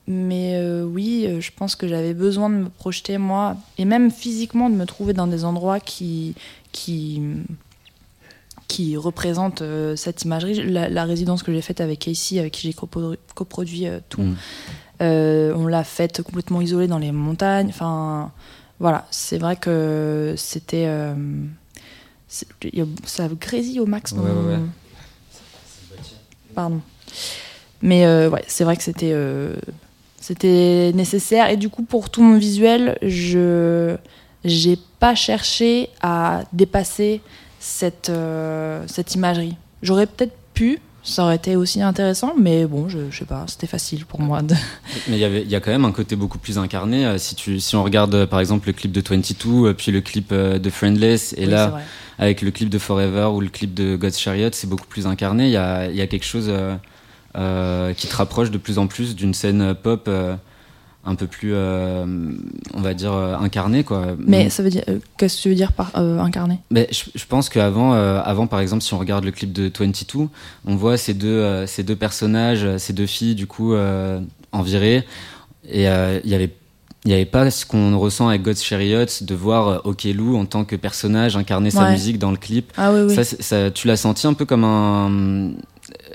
mais 0.08 0.60
oui, 0.82 1.30
je 1.40 1.52
pense 1.56 1.76
que 1.76 1.88
j'avais 1.88 2.16
besoin 2.16 2.50
de 2.50 2.56
me 2.56 2.70
projeter 2.70 3.20
moi, 3.20 3.56
et 3.78 3.86
même 3.86 4.10
physiquement 4.10 4.72
de 4.72 4.76
me 4.76 4.86
trouver 4.86 5.14
dans 5.14 5.28
des 5.28 5.46
endroits 5.46 5.80
qui 5.80 6.34
qui 6.72 7.22
qui 8.68 8.98
représentent 8.98 9.62
euh, 9.62 9.96
cette 9.96 10.24
imagerie. 10.24 10.56
La, 10.64 10.90
la 10.90 11.04
résidence 11.04 11.44
que 11.44 11.52
j'ai 11.52 11.62
faite 11.62 11.82
avec 11.82 12.00
Casey, 12.00 12.40
avec 12.40 12.54
qui 12.54 12.62
j'ai 12.68 12.74
coprodu- 12.74 13.18
coproduit 13.36 13.86
tout, 14.10 14.22
Mm. 14.22 14.36
Euh, 15.02 15.54
on 15.56 15.68
l'a 15.68 15.84
faite 15.84 16.22
complètement 16.22 16.62
isolée 16.62 16.88
dans 16.88 16.98
les 16.98 17.12
montagnes. 17.12 17.70
Enfin, 17.70 18.32
voilà, 18.80 19.06
c'est 19.12 19.38
vrai 19.38 19.56
que 19.56 20.34
c'était. 20.38 20.86
euh, 20.88 21.14
ça 23.06 23.28
grésille 23.40 23.80
au 23.80 23.86
max. 23.86 24.12
Ouais, 24.12 24.20
ouais, 24.20 24.54
ouais. 24.54 24.60
Pardon. 26.54 26.82
Mais 27.82 28.06
euh, 28.06 28.30
ouais, 28.30 28.44
c'est 28.48 28.64
vrai 28.64 28.76
que 28.78 28.84
c'était 28.84 29.12
euh, 29.14 29.56
c'était 30.20 30.92
nécessaire. 30.94 31.50
Et 31.50 31.58
du 31.58 31.70
coup, 31.70 31.84
pour 31.84 32.10
tout 32.10 32.22
mon 32.22 32.38
visuel, 32.38 32.98
je 33.02 33.96
j'ai 34.46 34.78
pas 35.00 35.16
cherché 35.16 35.90
à 36.02 36.44
dépasser 36.54 37.22
cette, 37.60 38.10
euh, 38.10 38.84
cette 38.88 39.16
imagerie. 39.16 39.56
J'aurais 39.82 40.06
peut-être 40.08 40.36
pu, 40.54 40.80
ça 41.02 41.24
aurait 41.24 41.38
été 41.38 41.56
aussi 41.56 41.82
intéressant, 41.82 42.34
mais 42.38 42.66
bon, 42.66 42.90
je, 42.90 43.10
je 43.10 43.20
sais 43.20 43.26
pas, 43.26 43.46
c'était 43.48 43.68
facile 43.68 44.06
pour 44.06 44.22
moi. 44.22 44.42
De... 44.42 44.54
Mais 45.08 45.18
il 45.20 45.50
y 45.50 45.56
a 45.56 45.60
quand 45.60 45.72
même 45.72 45.86
un 45.86 45.92
côté 45.92 46.16
beaucoup 46.16 46.38
plus 46.38 46.58
incarné. 46.58 47.06
euh, 47.06 47.18
Si, 47.18 47.36
tu, 47.36 47.60
si 47.60 47.76
on 47.76 47.84
regarde 47.84 48.14
euh, 48.14 48.26
par 48.28 48.40
exemple 48.40 48.68
le 48.68 48.74
clip 48.74 48.92
de 48.92 49.02
22, 49.02 49.70
euh, 49.70 49.74
puis 49.74 49.92
le 49.92 50.02
clip 50.02 50.34
de 50.34 50.70
Friendless, 50.70 51.34
et 51.34 51.46
Oui, 51.46 51.52
là, 51.52 51.80
avec 52.18 52.42
le 52.42 52.52
clip 52.52 52.70
de 52.70 52.78
Forever 52.78 53.30
ou 53.34 53.40
le 53.42 53.50
clip 53.50 53.74
de 53.74 53.96
God's 53.96 54.20
Chariot, 54.20 54.50
c'est 54.52 54.68
beaucoup 54.68 54.88
plus 54.88 55.08
incarné. 55.08 55.46
Il 55.46 55.52
y 55.52 55.58
a, 55.58 55.90
y 55.90 56.02
a 56.02 56.08
quelque 56.08 56.26
chose 56.26 56.52
qui 57.34 58.08
te 58.08 58.16
rapproche 58.16 58.52
de 58.52 58.58
plus 58.58 58.78
en 58.78 58.88
plus 58.88 59.16
d'une 59.16 59.34
scène 59.34 59.74
pop 59.76 60.10
un 61.06 61.16
peu 61.16 61.28
plus, 61.28 61.52
euh, 61.54 62.06
on 62.74 62.82
va 62.82 62.94
dire, 62.94 63.14
euh, 63.14 63.36
incarnée. 63.38 63.84
Quoi. 63.84 64.16
Mais 64.20 64.50
ça 64.50 64.64
veut 64.64 64.70
dire, 64.70 64.84
euh, 64.90 65.00
qu'est-ce 65.18 65.38
que 65.38 65.42
tu 65.44 65.50
veux 65.50 65.56
dire 65.56 65.72
par 65.72 65.96
incarné? 65.96 66.60
Mais 66.72 66.88
je, 66.92 67.06
je 67.16 67.26
pense 67.26 67.50
qu'avant, 67.50 67.94
avant, 67.94 68.48
par 68.48 68.60
exemple, 68.60 68.84
si 68.84 68.94
on 68.94 69.00
regarde 69.00 69.24
le 69.24 69.32
clip 69.32 69.52
de 69.52 69.72
22, 69.78 70.28
on 70.66 70.76
voit 70.76 70.98
ces 70.98 71.14
deux, 71.14 71.66
ces 71.68 71.84
deux 71.84 71.96
personnages, 71.96 72.78
ces 72.78 72.94
deux 72.94 73.06
filles, 73.06 73.36
du 73.36 73.48
coup, 73.48 73.76
en 73.76 74.62
virée. 74.62 75.06
Et 75.68 75.84
il 75.84 76.30
y 76.30 76.36
avait 76.36 76.54
il 77.06 77.08
n'y 77.08 77.14
avait 77.14 77.26
pas 77.26 77.50
ce 77.50 77.66
qu'on 77.66 77.98
ressent 77.98 78.28
avec 78.28 78.42
God's 78.42 78.62
Chariot, 78.62 79.06
de 79.22 79.34
voir 79.34 79.86
Okelou 79.86 80.36
en 80.36 80.46
tant 80.46 80.66
que 80.66 80.76
personnage 80.76 81.38
incarner 81.38 81.72
sa 81.72 81.92
musique 81.92 82.20
dans 82.20 82.30
le 82.30 82.36
clip. 82.36 82.74
Ah 82.76 82.92
oui, 82.92 83.02
oui. 83.08 83.26
Ça, 83.40 83.72
tu 83.72 83.88
l'as 83.88 83.96
senti 83.96 84.28
un 84.28 84.34
peu 84.34 84.44
comme 84.46 84.66
un. 84.66 85.52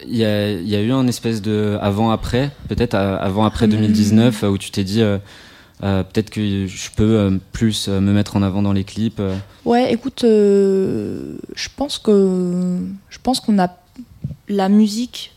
Il 0.09 0.17
y 0.17 0.25
a, 0.25 0.51
il 0.51 0.69
y 0.69 0.77
a 0.77 0.81
eu 0.81 0.93
un 0.93 1.07
espèce 1.07 1.43
de 1.43 1.79
avant-après, 1.81 2.51
peut-être 2.69 2.95
euh, 2.95 3.17
avant-après 3.19 3.67
Hmm. 3.67 3.71
2019, 3.71 4.45
euh, 4.45 4.49
où 4.49 4.59
tu 4.59 4.71
t'es 4.71 4.85
dit 4.85 5.03
euh, 5.03 5.19
peut-être 6.05 6.31
que 6.31 6.67
je 6.67 6.91
peux 6.97 7.19
euh, 7.19 7.39
plus 7.53 7.89
euh, 7.89 8.01
me 8.01 8.13
mettre 8.13 8.37
en 8.37 8.43
avant 8.43 8.63
dans 8.63 8.73
les 8.73 8.85
clips. 8.85 9.21
Ouais, 9.65 9.93
écoute, 9.93 10.21
je 10.23 11.69
pense 11.77 11.99
que 11.99 12.79
je 13.11 13.19
pense 13.23 13.41
qu'on 13.41 13.59
a 13.59 13.69
la 14.49 14.69
musique 14.69 15.33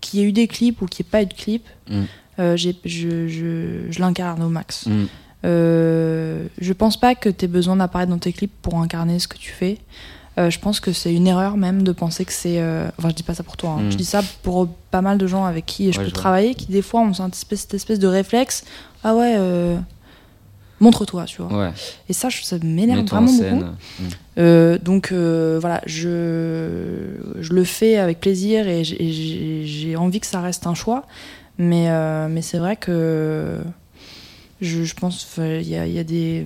qui 0.00 0.20
ait 0.20 0.24
eu 0.24 0.32
des 0.32 0.48
clips 0.48 0.82
ou 0.82 0.86
qui 0.86 1.02
ait 1.02 1.06
pas 1.10 1.22
eu 1.22 1.26
de 1.26 1.34
clips. 1.34 1.66
Mm. 1.88 2.02
je, 2.38 2.70
je, 2.84 3.28
je 3.90 4.00
l'incarne 4.00 4.42
au 4.42 4.48
max. 4.48 4.86
Mm. 4.86 5.04
Je 5.44 6.72
pense 6.72 6.96
pas 6.98 7.14
que 7.14 7.28
tu 7.28 7.44
aies 7.44 7.48
besoin 7.48 7.76
d'apparaître 7.76 8.10
dans 8.10 8.18
tes 8.18 8.32
clips 8.32 8.52
pour 8.62 8.78
incarner 8.80 9.18
ce 9.18 9.28
que 9.28 9.38
tu 9.38 9.50
fais. 9.52 9.78
Euh, 10.38 10.50
je 10.50 10.58
pense 10.58 10.80
que 10.80 10.92
c'est 10.92 11.14
une 11.14 11.26
erreur 11.26 11.56
même 11.56 11.82
de 11.82 11.92
penser 11.92 12.24
que 12.26 12.32
c'est. 12.32 12.60
euh, 12.60 12.88
Enfin, 12.98 13.08
je 13.08 13.14
dis 13.14 13.22
pas 13.22 13.34
ça 13.34 13.42
pour 13.42 13.56
toi. 13.56 13.70
hein. 13.78 13.82
Mm. 13.84 13.90
Je 13.92 13.96
dis 13.96 14.04
ça 14.04 14.22
pour 14.42 14.68
pas 14.90 15.00
mal 15.02 15.16
de 15.18 15.26
gens 15.26 15.44
avec 15.46 15.64
qui 15.66 15.92
je 15.92 15.98
Ouais, 15.98 16.04
peux 16.04 16.10
je 16.10 16.14
travailler, 16.14 16.54
qui 16.54 16.66
des 16.66 16.82
fois 16.82 17.00
ont 17.00 17.14
cette 17.14 17.34
espèce, 17.34 17.60
cette 17.62 17.74
espèce 17.74 17.98
de 17.98 18.06
réflexe. 18.06 18.64
Ah 19.02 19.14
ouais, 19.14 19.34
euh, 19.38 19.78
montre-toi, 20.80 21.24
tu 21.24 21.40
vois. 21.40 21.58
Ouais, 21.58 21.70
Et 22.08 22.12
ça, 22.12 22.28
je- 22.28 22.42
ça 22.42 22.56
m'énerve 22.62 23.06
vraiment 23.06 23.32
beaucoup. 23.32 23.64
Mm. 23.64 24.04
Euh, 24.38 24.78
donc 24.78 25.10
voilà, 25.12 25.80
je, 25.86 27.16
je 27.40 27.52
le 27.54 27.64
fais 27.64 27.96
avec 27.96 28.20
plaisir 28.20 28.68
et 28.68 28.84
j'ai- 28.84 29.96
envie 29.96 30.20
que 30.20 30.26
ça 30.26 30.40
reste 30.42 30.66
un 30.66 30.74
choix. 30.74 31.04
Mais, 31.58 31.88
mais 32.28 32.42
c'est 32.42 32.58
vrai 32.58 32.76
que 32.76 33.58
je, 34.60 34.84
je 34.84 34.94
pense 34.94 35.24
qu'il 35.34 35.62
y 35.66 35.76
a, 35.76 35.86
il 35.86 35.92
y 35.94 35.98
a 35.98 36.04
des 36.04 36.44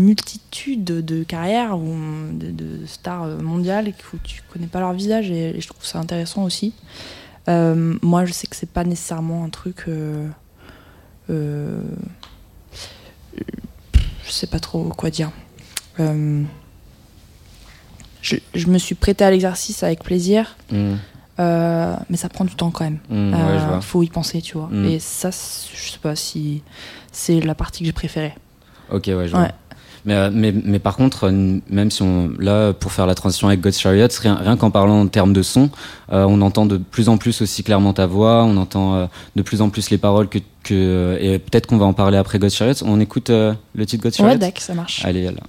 multitudes 0.00 0.84
de 0.84 1.22
carrières 1.24 1.78
ou 1.78 1.94
de, 2.32 2.50
de 2.50 2.86
stars 2.86 3.26
mondiales 3.42 3.88
et 3.88 3.94
où 4.12 4.16
tu 4.24 4.42
connais 4.52 4.66
pas 4.66 4.80
leur 4.80 4.92
visage 4.92 5.30
et, 5.30 5.56
et 5.56 5.60
je 5.60 5.68
trouve 5.68 5.84
ça 5.84 5.98
intéressant 5.98 6.42
aussi. 6.44 6.72
Euh, 7.48 7.96
moi, 8.02 8.24
je 8.24 8.32
sais 8.32 8.46
que 8.46 8.56
c'est 8.56 8.70
pas 8.70 8.84
nécessairement 8.84 9.44
un 9.44 9.48
truc. 9.50 9.84
euh, 9.88 10.28
euh, 11.30 11.80
je 14.24 14.30
sais 14.30 14.46
pas 14.46 14.60
trop 14.60 14.84
quoi 14.96 15.10
dire. 15.10 15.30
Euh, 15.98 16.42
je, 18.22 18.36
je 18.54 18.66
me 18.68 18.78
suis 18.78 18.94
prêtée 18.94 19.24
à 19.24 19.30
l'exercice 19.30 19.82
avec 19.82 20.02
plaisir, 20.04 20.56
Mm. 20.70 20.94
euh, 21.40 21.96
mais 22.10 22.16
ça 22.16 22.28
prend 22.28 22.44
du 22.44 22.54
temps 22.54 22.70
quand 22.70 22.84
même. 22.84 22.98
Mm, 23.08 23.32
ouais, 23.34 23.40
Euh, 23.40 23.66
vois. 23.66 23.80
faut 23.80 24.02
y 24.02 24.08
penser, 24.08 24.40
tu 24.42 24.56
vois. 24.58 24.68
Mm. 24.70 24.84
Et 24.86 24.98
ça, 25.00 25.30
je 25.30 25.90
sais 25.90 25.98
pas 26.00 26.14
si 26.16 26.62
c'est 27.12 27.40
la 27.40 27.54
partie 27.54 27.80
que 27.80 27.86
j'ai 27.86 27.92
préférée. 27.92 28.34
Ok, 28.90 29.04
ouais, 29.08 29.28
je. 29.28 29.36
Ouais. 29.36 29.50
Mais, 30.04 30.14
euh, 30.14 30.30
mais, 30.32 30.52
mais 30.52 30.78
par 30.78 30.96
contre, 30.96 31.28
euh, 31.28 31.58
même 31.68 31.90
si 31.90 32.02
on, 32.02 32.30
là, 32.38 32.72
pour 32.72 32.92
faire 32.92 33.06
la 33.06 33.14
transition 33.14 33.48
avec 33.48 33.60
God's 33.60 33.78
Chariot, 33.78 34.08
rien, 34.20 34.34
rien 34.36 34.56
qu'en 34.56 34.70
parlant 34.70 35.00
en 35.00 35.06
termes 35.08 35.32
de 35.32 35.42
son, 35.42 35.70
euh, 36.12 36.24
on 36.24 36.40
entend 36.40 36.66
de 36.66 36.78
plus 36.78 37.08
en 37.08 37.16
plus 37.18 37.42
aussi 37.42 37.62
clairement 37.62 37.92
ta 37.92 38.06
voix, 38.06 38.44
on 38.44 38.56
entend 38.56 38.94
euh, 38.94 39.06
de 39.36 39.42
plus 39.42 39.60
en 39.60 39.68
plus 39.68 39.90
les 39.90 39.98
paroles 39.98 40.28
que, 40.28 40.38
que 40.64 41.18
et 41.20 41.38
peut-être 41.38 41.66
qu'on 41.66 41.76
va 41.76 41.86
en 41.86 41.92
parler 41.92 42.16
après 42.18 42.38
God's 42.38 42.54
Chariot. 42.54 42.74
On 42.84 43.00
écoute 43.00 43.30
euh, 43.30 43.54
le 43.74 43.86
titre 43.86 44.02
God's 44.02 44.16
Chariot 44.16 44.38
Ouais, 44.38 44.54
ça 44.58 44.74
marche. 44.74 45.04
Allez, 45.04 45.24
là. 45.24 45.40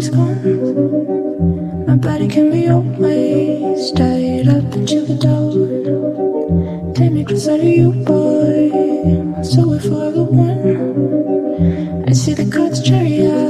Everybody's 0.00 0.08
gone. 0.08 1.86
My 1.86 1.96
body 1.96 2.28
can 2.28 2.50
be 2.50 2.68
always 2.68 3.92
tied 3.92 4.48
up 4.48 4.74
into 4.74 5.04
the 5.04 5.14
dawn. 5.16 6.94
Take 6.94 7.12
me 7.12 7.24
closer 7.24 7.58
to 7.58 7.66
you, 7.66 7.92
boy. 7.92 8.70
So 9.42 9.68
we're 9.68 9.80
forever 9.80 10.24
one. 10.24 12.04
I 12.08 12.12
see 12.12 12.34
the 12.34 12.44
gods' 12.44 12.82
chariots, 12.82 13.49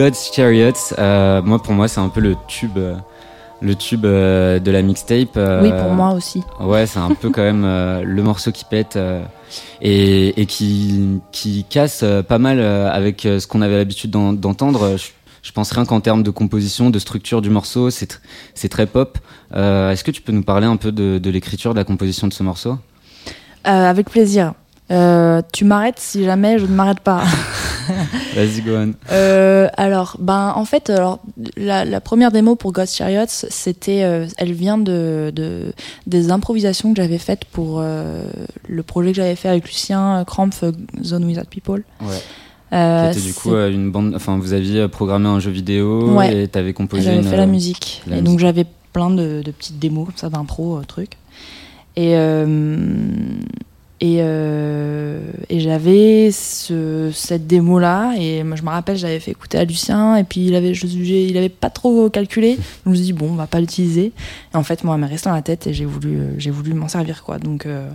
God's 0.00 0.30
Chariots, 0.34 0.94
euh, 0.98 1.42
moi 1.42 1.62
pour 1.62 1.74
moi 1.74 1.86
c'est 1.86 2.00
un 2.00 2.08
peu 2.08 2.20
le 2.20 2.34
tube, 2.48 2.78
euh, 2.78 2.94
le 3.60 3.74
tube 3.74 4.06
euh, 4.06 4.58
de 4.58 4.70
la 4.70 4.80
mixtape. 4.80 5.36
euh, 5.36 5.60
Oui, 5.62 5.72
pour 5.78 5.90
moi 5.90 6.12
aussi. 6.14 6.42
Ouais, 6.58 6.86
c'est 6.86 6.98
un 7.00 7.10
peu 7.14 7.28
quand 7.28 7.42
même 7.42 7.66
le 8.02 8.22
morceau 8.22 8.50
qui 8.50 8.64
pète 8.64 8.98
et, 9.82 10.40
et 10.40 10.46
qui, 10.46 11.20
qui 11.32 11.64
casse 11.68 12.02
pas 12.26 12.38
mal 12.38 12.60
avec 12.62 13.20
ce 13.24 13.46
qu'on 13.46 13.60
avait 13.60 13.76
l'habitude 13.76 14.10
d'en- 14.10 14.32
d'entendre. 14.32 14.96
Je, 14.96 15.08
je 15.42 15.52
pense 15.52 15.70
rien 15.72 15.84
qu'en 15.84 16.00
termes 16.00 16.22
de 16.22 16.30
composition, 16.30 16.88
de 16.88 16.98
structure 16.98 17.42
du 17.42 17.50
morceau, 17.50 17.90
c'est 17.90 18.10
tr- 18.10 18.20
c'est 18.54 18.70
très 18.70 18.86
pop. 18.86 19.18
Est-ce 19.52 20.02
que 20.02 20.12
tu 20.12 20.22
peux 20.22 20.32
nous 20.32 20.44
parler 20.44 20.66
un 20.66 20.76
peu 20.76 20.92
de, 20.92 21.18
de 21.18 21.30
l'écriture, 21.30 21.74
de 21.74 21.78
la 21.78 21.84
composition 21.84 22.26
de 22.26 22.32
ce 22.32 22.42
morceau? 22.42 22.78
Avec 23.64 24.08
plaisir. 24.08 24.54
Tu 24.88 25.64
m'arrêtes 25.66 25.98
si 25.98 26.24
jamais 26.24 26.58
je 26.58 26.64
ne 26.64 26.72
m'arrête 26.74 27.00
pas. 27.00 27.22
Vas-y, 28.34 28.60
go 28.62 28.72
on. 28.76 28.92
Euh, 29.12 29.68
alors, 29.76 30.16
ben, 30.18 30.52
en 30.56 30.64
fait, 30.64 30.90
alors, 30.90 31.20
la, 31.56 31.84
la 31.84 32.00
première 32.00 32.30
démo 32.32 32.56
pour 32.56 32.72
Ghost 32.72 32.94
Chariots, 32.96 33.24
c'était, 33.28 34.02
euh, 34.04 34.26
elle 34.38 34.52
vient 34.52 34.78
de, 34.78 35.32
de 35.34 35.72
des 36.06 36.30
improvisations 36.30 36.92
que 36.94 37.00
j'avais 37.02 37.18
faites 37.18 37.44
pour 37.46 37.78
euh, 37.80 38.24
le 38.68 38.82
projet 38.82 39.10
que 39.10 39.16
j'avais 39.16 39.36
fait 39.36 39.48
avec 39.48 39.66
Lucien 39.66 40.24
Krampf, 40.26 40.62
euh, 40.62 40.72
Zone 41.02 41.24
Without 41.24 41.48
People. 41.50 41.82
Ouais. 42.00 42.16
Euh, 42.72 43.10
Qui 43.12 43.18
était 43.18 43.26
du 43.28 43.34
coup 43.34 43.50
une 43.54 43.90
bande. 43.90 44.12
Enfin, 44.14 44.38
vous 44.38 44.52
aviez 44.52 44.86
programmé 44.86 45.26
un 45.28 45.40
jeu 45.40 45.50
vidéo 45.50 46.12
Ouais. 46.14 46.44
et 46.44 46.48
t'avais 46.48 46.72
composé 46.72 47.02
J'avais 47.02 47.16
une. 47.16 47.24
fait 47.24 47.36
la 47.36 47.46
musique. 47.46 48.02
la 48.06 48.18
et 48.18 48.22
donc 48.22 48.38
j'avais 48.38 48.64
plein 48.92 49.10
de, 49.10 49.42
de 49.44 49.50
petites 49.50 49.78
démos 49.80 50.06
comme 50.06 50.16
ça 50.16 50.28
d'impro, 50.28 50.76
euh, 50.78 50.82
trucs. 50.86 51.14
Et, 51.96 52.12
euh, 52.14 52.46
et, 54.02 54.16
euh, 54.20 55.20
et 55.50 55.60
j'avais 55.60 56.30
ce, 56.32 57.10
cette 57.12 57.46
démo-là. 57.46 58.14
Et 58.18 58.42
moi, 58.44 58.56
je 58.56 58.62
me 58.62 58.68
rappelle, 58.70 58.96
j'avais 58.96 59.20
fait 59.20 59.32
écouter 59.32 59.58
à 59.58 59.64
Lucien. 59.64 60.16
Et 60.16 60.24
puis 60.24 60.46
il 60.46 60.54
avait, 60.54 60.72
je, 60.72 60.86
il 60.86 61.36
avait 61.36 61.50
pas 61.50 61.68
trop 61.68 62.08
calculé. 62.08 62.56
Donc 62.56 62.62
je 62.86 62.90
me 62.90 62.94
suis 62.94 63.04
dit, 63.04 63.12
bon, 63.12 63.30
on 63.30 63.34
va 63.34 63.46
pas 63.46 63.60
l'utiliser. 63.60 64.12
Et 64.54 64.56
en 64.56 64.62
fait, 64.62 64.84
moi, 64.84 64.94
elle 64.94 65.02
m'est 65.02 65.06
restée 65.06 65.28
dans 65.28 65.34
la 65.34 65.42
tête 65.42 65.66
et 65.66 65.74
j'ai 65.74 65.84
voulu, 65.84 66.18
j'ai 66.38 66.50
voulu 66.50 66.72
m'en 66.72 66.88
servir. 66.88 67.22
quoi. 67.24 67.38
Donc 67.38 67.66
euh, 67.66 67.90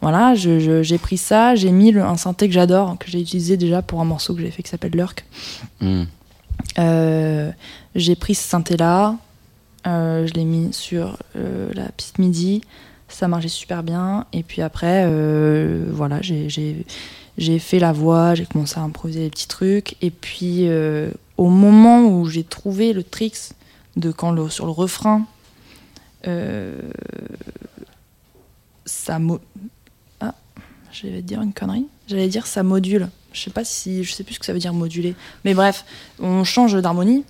voilà, 0.00 0.34
je- 0.36 0.60
je- 0.60 0.82
j'ai 0.84 0.98
pris 0.98 1.16
ça. 1.18 1.56
J'ai 1.56 1.72
mis 1.72 1.90
le, 1.90 2.02
un 2.02 2.16
synthé 2.16 2.46
que 2.46 2.54
j'adore, 2.54 2.96
que 2.98 3.10
j'ai 3.10 3.20
utilisé 3.20 3.56
déjà 3.56 3.82
pour 3.82 4.00
un 4.00 4.04
morceau 4.04 4.34
que 4.34 4.40
j'ai 4.40 4.50
fait 4.52 4.62
qui 4.62 4.70
s'appelle 4.70 4.92
Lurk. 4.92 5.24
hmm. 5.80 6.04
Euh, 6.78 7.50
j'ai 7.94 8.14
pris 8.16 8.34
ce 8.34 8.48
synthé-là, 8.48 9.16
je 9.84 10.32
l'ai 10.34 10.44
mis 10.44 10.72
sur 10.72 11.16
la 11.34 11.88
piste 11.96 12.18
MIDI, 12.18 12.60
ça 13.08 13.28
marchait 13.28 13.48
super 13.48 13.82
bien. 13.82 14.26
Et 14.32 14.42
puis 14.42 14.62
après, 14.62 15.04
euh, 15.06 15.84
voilà, 15.90 16.20
j'ai- 16.22 16.48
fait 17.58 17.78
la 17.78 17.92
voix, 17.92 18.34
j'ai 18.34 18.46
commencé 18.46 18.78
à 18.78 18.82
improviser 18.82 19.20
des 19.20 19.30
petits 19.30 19.48
trucs. 19.48 19.96
Et 20.02 20.10
puis, 20.10 20.68
euh, 20.68 21.10
au 21.36 21.48
moment 21.48 22.04
où 22.06 22.26
j'ai 22.26 22.44
trouvé 22.44 22.92
le 22.92 23.02
tricks 23.02 23.50
de 23.96 24.10
quand 24.10 24.48
sur 24.50 24.66
le 24.66 24.72
refrain, 24.72 25.24
euh, 26.26 26.80
ça 28.84 29.18
mo- 29.18 29.40
Ah, 30.20 30.34
j'allais 30.92 31.22
dire 31.22 31.42
une 31.42 31.52
connerie. 31.52 31.86
J'allais 32.08 32.28
dire 32.28 32.46
ça 32.46 32.62
module. 32.62 33.08
Je 33.32 33.40
sais 33.42 33.50
pas 33.50 33.64
si, 33.64 34.04
je 34.04 34.12
sais 34.12 34.24
plus 34.24 34.34
ce 34.34 34.40
que 34.40 34.46
ça 34.46 34.52
veut 34.52 34.58
dire 34.58 34.72
moduler. 34.72 35.14
Mais 35.44 35.54
bref, 35.54 35.84
on 36.18 36.44
change 36.44 36.74
d'harmonie. 36.80 37.24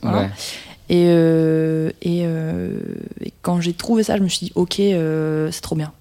Et, 0.90 1.06
euh, 1.08 1.90
et, 2.02 2.22
euh, 2.24 2.78
et 3.20 3.32
quand 3.42 3.60
j'ai 3.60 3.72
trouvé 3.74 4.02
ça, 4.02 4.16
je 4.16 4.22
me 4.22 4.28
suis 4.28 4.46
dit, 4.46 4.52
ok, 4.54 4.80
euh, 4.80 5.50
c'est 5.52 5.60
trop 5.60 5.76
bien. 5.76 5.92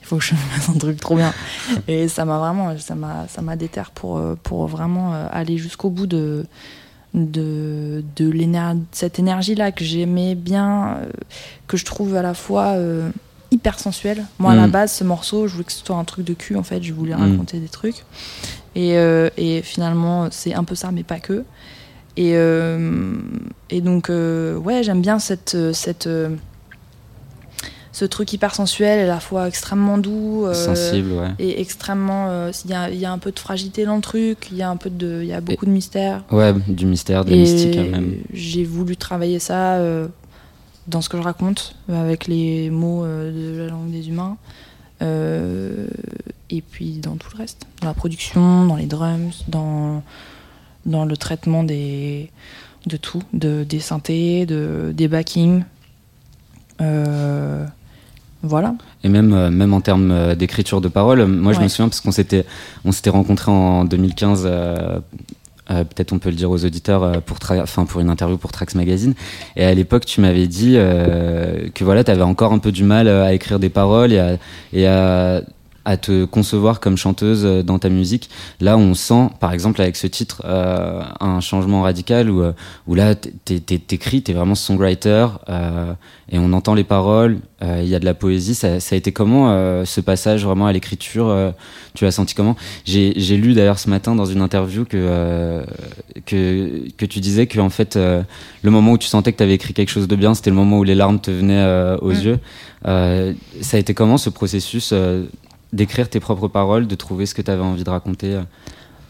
Il 0.00 0.06
faut 0.06 0.16
que 0.16 0.24
je 0.24 0.34
fasse 0.34 0.68
un 0.68 0.78
truc 0.78 0.98
trop 1.00 1.14
bien. 1.16 1.32
Et 1.88 2.08
ça 2.08 2.24
m'a 2.24 2.38
vraiment, 2.38 2.76
ça 2.78 2.94
m'a, 2.94 3.26
ça 3.28 3.40
m'a 3.42 3.56
déter 3.56 3.82
pour, 3.94 4.20
pour 4.42 4.66
vraiment 4.66 5.14
aller 5.30 5.58
jusqu'au 5.58 5.90
bout 5.90 6.06
de, 6.06 6.44
de, 7.14 8.02
de 8.16 8.28
l'éner- 8.30 8.80
cette 8.90 9.18
énergie-là 9.18 9.70
que 9.72 9.84
j'aimais 9.84 10.34
bien, 10.34 10.98
que 11.66 11.76
je 11.76 11.84
trouve 11.84 12.16
à 12.16 12.22
la 12.22 12.34
fois 12.34 12.74
hyper 13.50 13.78
sensuelle. 13.78 14.24
Moi, 14.38 14.52
à 14.52 14.56
la 14.56 14.66
Mm. 14.66 14.70
base, 14.70 14.92
ce 14.92 15.04
morceau, 15.04 15.46
je 15.46 15.52
voulais 15.52 15.64
que 15.64 15.72
ce 15.72 15.84
soit 15.84 15.96
un 15.96 16.04
truc 16.04 16.24
de 16.24 16.34
cul, 16.34 16.56
en 16.56 16.62
fait. 16.62 16.82
Je 16.82 16.92
voulais 16.92 17.14
Mm. 17.14 17.30
raconter 17.32 17.58
des 17.58 17.68
trucs. 17.68 18.04
Et, 18.74 18.94
et 19.36 19.62
finalement, 19.62 20.28
c'est 20.30 20.54
un 20.54 20.64
peu 20.64 20.74
ça, 20.74 20.90
mais 20.90 21.02
pas 21.04 21.20
que. 21.20 21.44
Et, 22.16 22.32
euh, 22.36 23.14
et 23.70 23.80
donc, 23.80 24.10
euh, 24.10 24.56
ouais, 24.56 24.82
j'aime 24.82 25.00
bien 25.00 25.18
cette, 25.18 25.54
euh, 25.54 25.72
cette, 25.72 26.06
euh, 26.06 26.28
ce 27.92 28.04
truc 28.04 28.32
hyper 28.32 28.54
sensuel 28.54 29.00
et 29.00 29.02
à 29.02 29.06
la 29.06 29.20
fois 29.20 29.48
extrêmement 29.48 29.98
doux. 29.98 30.44
euh, 30.46 30.54
Sensible, 30.54 31.12
ouais. 31.12 31.28
Et 31.38 31.60
extrêmement. 31.60 32.26
euh, 32.28 32.50
Il 32.64 32.70
y, 32.70 32.74
a, 32.74 32.90
il 32.90 32.98
y 32.98 33.04
a 33.06 33.12
un 33.12 33.18
peu 33.18 33.32
de 33.32 33.38
fragilité 33.38 33.84
dans 33.84 33.96
le 33.96 34.02
truc, 34.02 34.48
il 34.50 34.56
y 34.58 34.62
a, 34.62 34.68
un 34.70 34.76
peu 34.76 34.90
de, 34.90 35.20
il 35.22 35.28
y 35.28 35.32
a 35.32 35.40
beaucoup 35.40 35.66
de 35.66 35.70
mystère. 35.70 36.22
Ouais, 36.30 36.52
du 36.68 36.86
mystère, 36.86 37.24
de 37.24 37.30
la 37.30 37.36
Et 37.36 37.40
mystique 37.40 37.76
hein, 37.76 37.84
même. 37.90 38.16
J'ai 38.32 38.64
voulu 38.64 38.96
travailler 38.96 39.38
ça 39.38 39.76
euh, 39.76 40.06
dans 40.86 41.00
ce 41.00 41.08
que 41.08 41.16
je 41.16 41.22
raconte, 41.22 41.76
euh, 41.90 42.02
avec 42.02 42.26
les 42.26 42.68
mots 42.70 43.04
euh, 43.04 43.54
de 43.56 43.58
la 43.62 43.68
langue 43.68 43.90
des 43.90 44.08
humains. 44.08 44.36
Euh, 45.00 45.86
et 46.50 46.60
puis 46.62 46.98
dans 46.98 47.16
tout 47.16 47.28
le 47.32 47.38
reste. 47.38 47.62
Dans 47.80 47.88
la 47.88 47.94
production, 47.94 48.66
dans 48.66 48.76
les 48.76 48.86
drums, 48.86 49.44
dans, 49.48 50.02
dans 50.86 51.04
le 51.04 51.16
traitement 51.16 51.64
des, 51.64 52.30
de 52.86 52.96
tout, 52.96 53.22
de, 53.32 53.64
des 53.64 53.80
synthés, 53.80 54.46
de, 54.46 54.92
des 54.94 55.08
backings. 55.08 55.64
Euh, 56.80 57.64
voilà. 58.42 58.74
Et 59.04 59.08
même, 59.08 59.32
euh, 59.32 59.50
même 59.50 59.72
en 59.72 59.80
termes 59.80 60.10
euh, 60.10 60.34
d'écriture 60.34 60.80
de 60.80 60.88
paroles, 60.88 61.24
moi 61.26 61.52
je 61.52 61.60
me 61.60 61.68
souviens 61.68 61.88
parce 61.88 62.00
qu'on 62.00 62.10
s'était, 62.10 62.44
on 62.84 62.90
s'était 62.90 63.10
rencontrés 63.10 63.52
en 63.52 63.84
2015, 63.84 64.42
euh, 64.46 64.98
euh, 65.70 65.84
peut-être 65.84 66.12
on 66.12 66.18
peut 66.18 66.30
le 66.30 66.34
dire 66.34 66.50
aux 66.50 66.64
auditeurs, 66.64 67.02
euh, 67.04 67.20
pour, 67.24 67.38
enfin, 67.50 67.84
pour 67.84 68.00
une 68.00 68.10
interview 68.10 68.36
pour 68.36 68.50
Trax 68.50 68.74
Magazine. 68.74 69.14
Et 69.54 69.64
à 69.64 69.72
l'époque, 69.72 70.04
tu 70.06 70.20
m'avais 70.20 70.48
dit 70.48 70.74
euh, 70.76 71.68
que 71.72 71.84
voilà, 71.84 72.02
tu 72.02 72.10
avais 72.10 72.22
encore 72.22 72.52
un 72.52 72.58
peu 72.58 72.72
du 72.72 72.82
mal 72.82 73.06
à 73.08 73.32
écrire 73.32 73.60
des 73.60 73.70
paroles 73.70 74.12
et 74.12 74.18
à, 74.18 74.36
et 74.72 74.86
à, 74.86 75.42
à 75.84 75.96
te 75.96 76.24
concevoir 76.24 76.80
comme 76.80 76.96
chanteuse 76.96 77.44
euh, 77.44 77.62
dans 77.62 77.78
ta 77.78 77.88
musique. 77.88 78.30
Là, 78.60 78.76
on 78.76 78.94
sent, 78.94 79.30
par 79.40 79.52
exemple, 79.52 79.80
avec 79.80 79.96
ce 79.96 80.06
titre, 80.06 80.42
euh, 80.44 81.02
un 81.20 81.40
changement 81.40 81.82
radical 81.82 82.30
où, 82.30 82.42
euh, 82.42 82.52
où 82.86 82.94
là, 82.94 83.14
t'écris, 83.14 84.22
t'es 84.22 84.32
vraiment 84.32 84.54
songwriter 84.54 85.26
euh, 85.48 85.92
et 86.30 86.38
on 86.38 86.52
entend 86.52 86.74
les 86.74 86.84
paroles, 86.84 87.38
euh, 87.62 87.80
il 87.82 87.88
y 87.88 87.94
a 87.94 87.98
de 87.98 88.04
la 88.04 88.14
poésie. 88.14 88.54
Ça, 88.54 88.80
ça 88.80 88.94
a 88.94 88.98
été 88.98 89.12
comment 89.12 89.42
ce 89.84 90.00
passage 90.00 90.44
vraiment 90.44 90.66
à 90.66 90.72
l'écriture 90.72 91.52
Tu 91.94 92.04
l'as 92.04 92.10
senti 92.10 92.34
comment? 92.34 92.56
J'ai 92.84 93.36
lu 93.36 93.54
d'ailleurs 93.54 93.78
ce 93.78 93.90
matin 93.90 94.14
dans 94.14 94.24
une 94.24 94.40
interview 94.40 94.84
que, 94.84 95.62
que, 96.26 96.88
que 96.96 97.06
tu 97.06 97.20
disais 97.20 97.46
que 97.46 97.58
en 97.60 97.70
fait, 97.70 97.96
le 97.96 98.70
moment 98.70 98.92
où 98.92 98.98
tu 98.98 99.08
sentais 99.08 99.32
que 99.32 99.38
tu 99.38 99.42
avais 99.42 99.54
écrit 99.54 99.74
quelque 99.74 99.90
chose 99.90 100.08
de 100.08 100.16
bien, 100.16 100.34
c'était 100.34 100.50
le 100.50 100.56
moment 100.56 100.78
où 100.78 100.84
les 100.84 100.94
larmes 100.94 101.20
te 101.20 101.30
venaient 101.30 101.96
aux 102.00 102.12
Mm. 102.12 102.22
yeux. 102.22 102.38
Ça 102.84 103.76
a 103.76 103.78
été 103.78 103.94
comment 103.94 104.18
ce 104.18 104.30
processus 104.30 104.92
d'écrire 105.72 106.08
tes 106.08 106.20
propres 106.20 106.48
paroles, 106.48 106.86
de 106.86 106.94
trouver 106.94 107.26
ce 107.26 107.34
que 107.34 107.42
tu 107.42 107.50
avais 107.50 107.62
envie 107.62 107.84
de 107.84 107.90
raconter 107.90 108.34
euh 108.34 108.42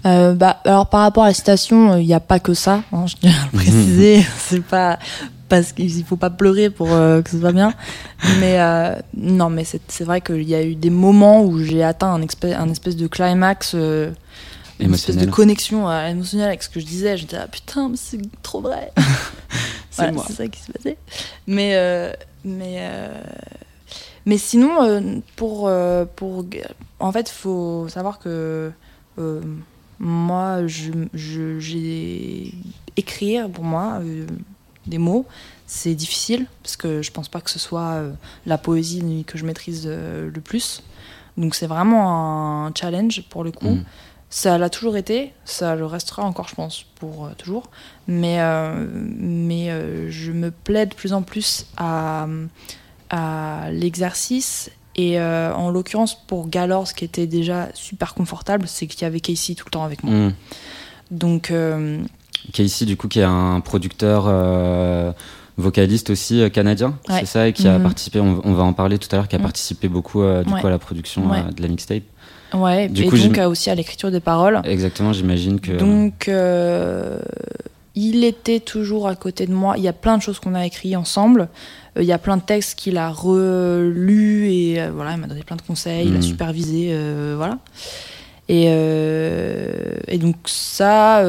Euh, 0.05 0.35
bah, 0.35 0.59
alors 0.64 0.88
par 0.88 1.01
rapport 1.03 1.25
à 1.25 1.29
la 1.29 1.35
citation, 1.35 1.96
il 1.96 2.07
n'y 2.07 2.14
a 2.14 2.20
pas 2.20 2.40
que 2.40 2.55
ça, 2.55 2.83
hein, 2.92 3.07
je 3.07 3.14
tiens 3.20 3.31
à 3.31 3.44
le 3.53 3.57
préciser. 3.59 4.25
c'est 4.38 4.62
pas 4.64 4.98
parce 5.48 5.72
qu'il 5.72 6.05
faut 6.05 6.16
pas 6.16 6.31
pleurer 6.31 6.70
pour 6.70 6.90
euh, 6.92 7.20
que 7.20 7.29
ce 7.31 7.38
soit 7.38 7.53
bien. 7.53 7.75
Mais 8.40 8.59
euh, 8.59 8.96
non, 9.14 9.51
mais 9.51 9.64
c'est 9.64 10.05
vrai 10.05 10.20
qu'il 10.22 10.42
y 10.48 10.55
a 10.55 10.62
eu 10.62 10.75
des 10.75 10.88
moments 10.90 11.44
où 11.44 11.59
j'ai 11.59 11.83
atteint 11.85 12.12
un, 12.12 12.22
espèce, 12.22 12.57
un 12.57 12.70
espèce 12.70 12.96
de 12.96 13.07
climax, 13.07 13.72
euh, 13.75 14.11
une 14.81 14.94
espèce 14.94 15.16
de 15.16 15.27
connexion 15.27 15.88
euh, 15.88 16.07
émotionnelle 16.09 16.48
avec 16.48 16.62
ce 16.62 16.68
que 16.70 16.81
je 16.81 16.87
disais. 16.87 17.16
J'étais 17.16 17.37
là, 17.37 17.46
putain, 17.48 17.88
mais 17.90 17.96
c'est 17.96 18.20
trop 18.42 18.61
vrai. 18.61 18.92
C'est 19.90 20.11
Voilà, 20.11 20.27
ça 20.27 20.48
qui 20.48 20.59
se 20.59 20.72
passait. 20.72 20.96
Mais, 21.46 21.72
euh, 21.75 22.14
mais, 22.46 22.79
euh, 22.79 23.20
mais 24.26 24.38
sinon, 24.38 24.82
euh, 24.82 25.00
pour, 25.37 25.68
euh, 25.68 26.04
pour. 26.16 26.44
En 27.00 27.12
fait, 27.12 27.28
il 27.30 27.35
faut 27.35 27.88
savoir 27.88 28.18
que 28.18 28.70
euh, 29.18 29.40
moi, 29.98 30.66
je, 30.66 30.92
je- 31.14 31.58
j'ai. 31.58 32.54
Écrire, 32.98 33.48
pour 33.48 33.64
moi, 33.64 34.00
euh, 34.02 34.26
des 34.87 34.98
mots, 34.98 35.24
c'est 35.66 35.94
difficile, 35.94 36.46
parce 36.62 36.76
que 36.76 37.00
je 37.00 37.11
pense 37.11 37.28
pas 37.28 37.40
que 37.40 37.48
ce 37.50 37.58
soit 37.58 37.92
euh, 37.94 38.12
la 38.44 38.58
poésie 38.58 39.24
que 39.26 39.38
je 39.38 39.46
maîtrise 39.46 39.85
euh, 39.87 40.30
le 40.32 40.40
plus. 40.42 40.82
Donc, 41.38 41.54
c'est 41.54 41.66
vraiment 41.66 42.66
un 42.66 42.72
challenge 42.74 43.22
pour 43.30 43.44
le 43.44 43.50
coup. 43.50 43.70
Mm. 43.76 43.85
Ça 44.28 44.58
l'a 44.58 44.68
toujours 44.70 44.96
été, 44.98 45.32
ça 45.46 45.74
le 45.74 45.85
restera 45.87 46.22
encore, 46.24 46.48
je 46.48 46.54
pense, 46.54 46.85
pour 46.96 47.30
toujours. 47.37 47.70
Mais, 48.06 48.38
mais 49.18 50.11
je 50.11 50.32
me 50.32 50.50
plais 50.50 50.87
de 50.87 50.94
plus 50.94 51.12
en 51.12 51.20
plus 51.22 51.66
à, 51.76 52.26
à 53.12 53.68
l'exercice. 53.70 54.70
Et 54.96 55.18
euh, 55.20 55.55
en 55.55 55.70
l'occurrence, 55.70 56.14
pour 56.27 56.48
Galore, 56.48 56.87
ce 56.88 56.94
qui 56.94 57.05
était 57.05 57.27
déjà 57.29 57.68
super 57.75 58.12
confortable, 58.14 58.64
c'est 58.66 58.87
qu'il 58.87 59.03
y 59.03 59.05
avait 59.05 59.20
Casey 59.20 59.55
tout 59.55 59.64
le 59.66 59.70
temps 59.70 59.85
avec 59.85 60.03
moi. 60.03 60.12
Mm. 60.14 60.35
Donc, 61.12 61.51
euh, 61.51 61.98
Casey, 62.53 62.85
du 62.87 62.96
coup, 62.96 63.07
qui 63.09 63.20
est 63.20 63.25
un 63.25 63.61
producteur 63.61 64.25
euh, 64.27 65.12
vocaliste 65.57 66.11
aussi 66.11 66.40
euh, 66.42 66.48
canadien, 66.51 66.98
Ouais. 67.09 67.20
c'est 67.20 67.27
ça, 67.27 67.48
et 67.48 67.53
qui 67.53 67.68
a 67.68 67.79
Mhm. 67.79 67.85
participé, 67.85 68.20
on, 68.20 68.40
on 68.44 68.53
va 68.55 68.64
en 68.64 68.72
parler 68.75 68.98
tout 68.98 69.09
à 69.12 69.16
l'heure, 69.16 69.29
qui 69.29 69.37
a 69.37 69.38
Mhm. 69.38 69.44
participé 69.44 69.88
beaucoup 69.88 70.20
du 70.22 70.53
Ouais. 70.53 70.61
coup 70.61 70.66
à 70.66 70.70
la 70.70 70.79
production 70.79 71.31
Ouais. 71.31 71.42
de 71.55 71.62
la 71.62 71.68
mixtape. 71.68 72.03
ouais, 72.55 72.88
Du 72.88 73.05
et 73.05 73.07
coup, 73.07 73.16
donc 73.16 73.38
aussi 73.46 73.70
à 73.70 73.75
l'écriture 73.75 74.11
des 74.11 74.20
paroles. 74.20 74.61
Exactement, 74.64 75.12
j'imagine 75.14 75.59
que. 75.61 75.72
Donc, 75.72 76.29
il 77.94 78.25
était 78.25 78.61
toujours 78.61 79.07
à 79.09 79.14
côté 79.14 79.46
de 79.46 79.53
moi. 79.53 79.75
Il 79.77 79.83
y 79.85 79.88
a 79.88 79.92
plein 79.92 80.16
de 80.16 80.22
choses 80.22 80.38
qu'on 80.38 80.55
a 80.55 80.64
écrites 80.66 80.96
ensemble. 80.96 81.48
Euh, 81.96 82.02
il 82.02 82.07
y 82.07 82.12
a 82.12 82.18
plein 82.18 82.37
de 82.38 82.42
textes 82.42 82.78
qu'il 82.78 82.96
a 82.96 83.11
relus 83.11 84.48
et 84.50 84.81
euh, 84.81 84.90
voilà, 84.94 85.12
il 85.12 85.18
m'a 85.18 85.26
donné 85.26 85.42
plein 85.42 85.57
de 85.57 85.62
conseils, 85.62 86.09
il 86.09 86.14
a 86.14 86.16
Mhm. 86.18 86.22
supervisé, 86.22 86.88
euh, 86.92 87.35
voilà. 87.37 87.59
Et, 88.48 88.64
et 90.14 90.18
donc 90.18 90.37
ça, 90.46 91.22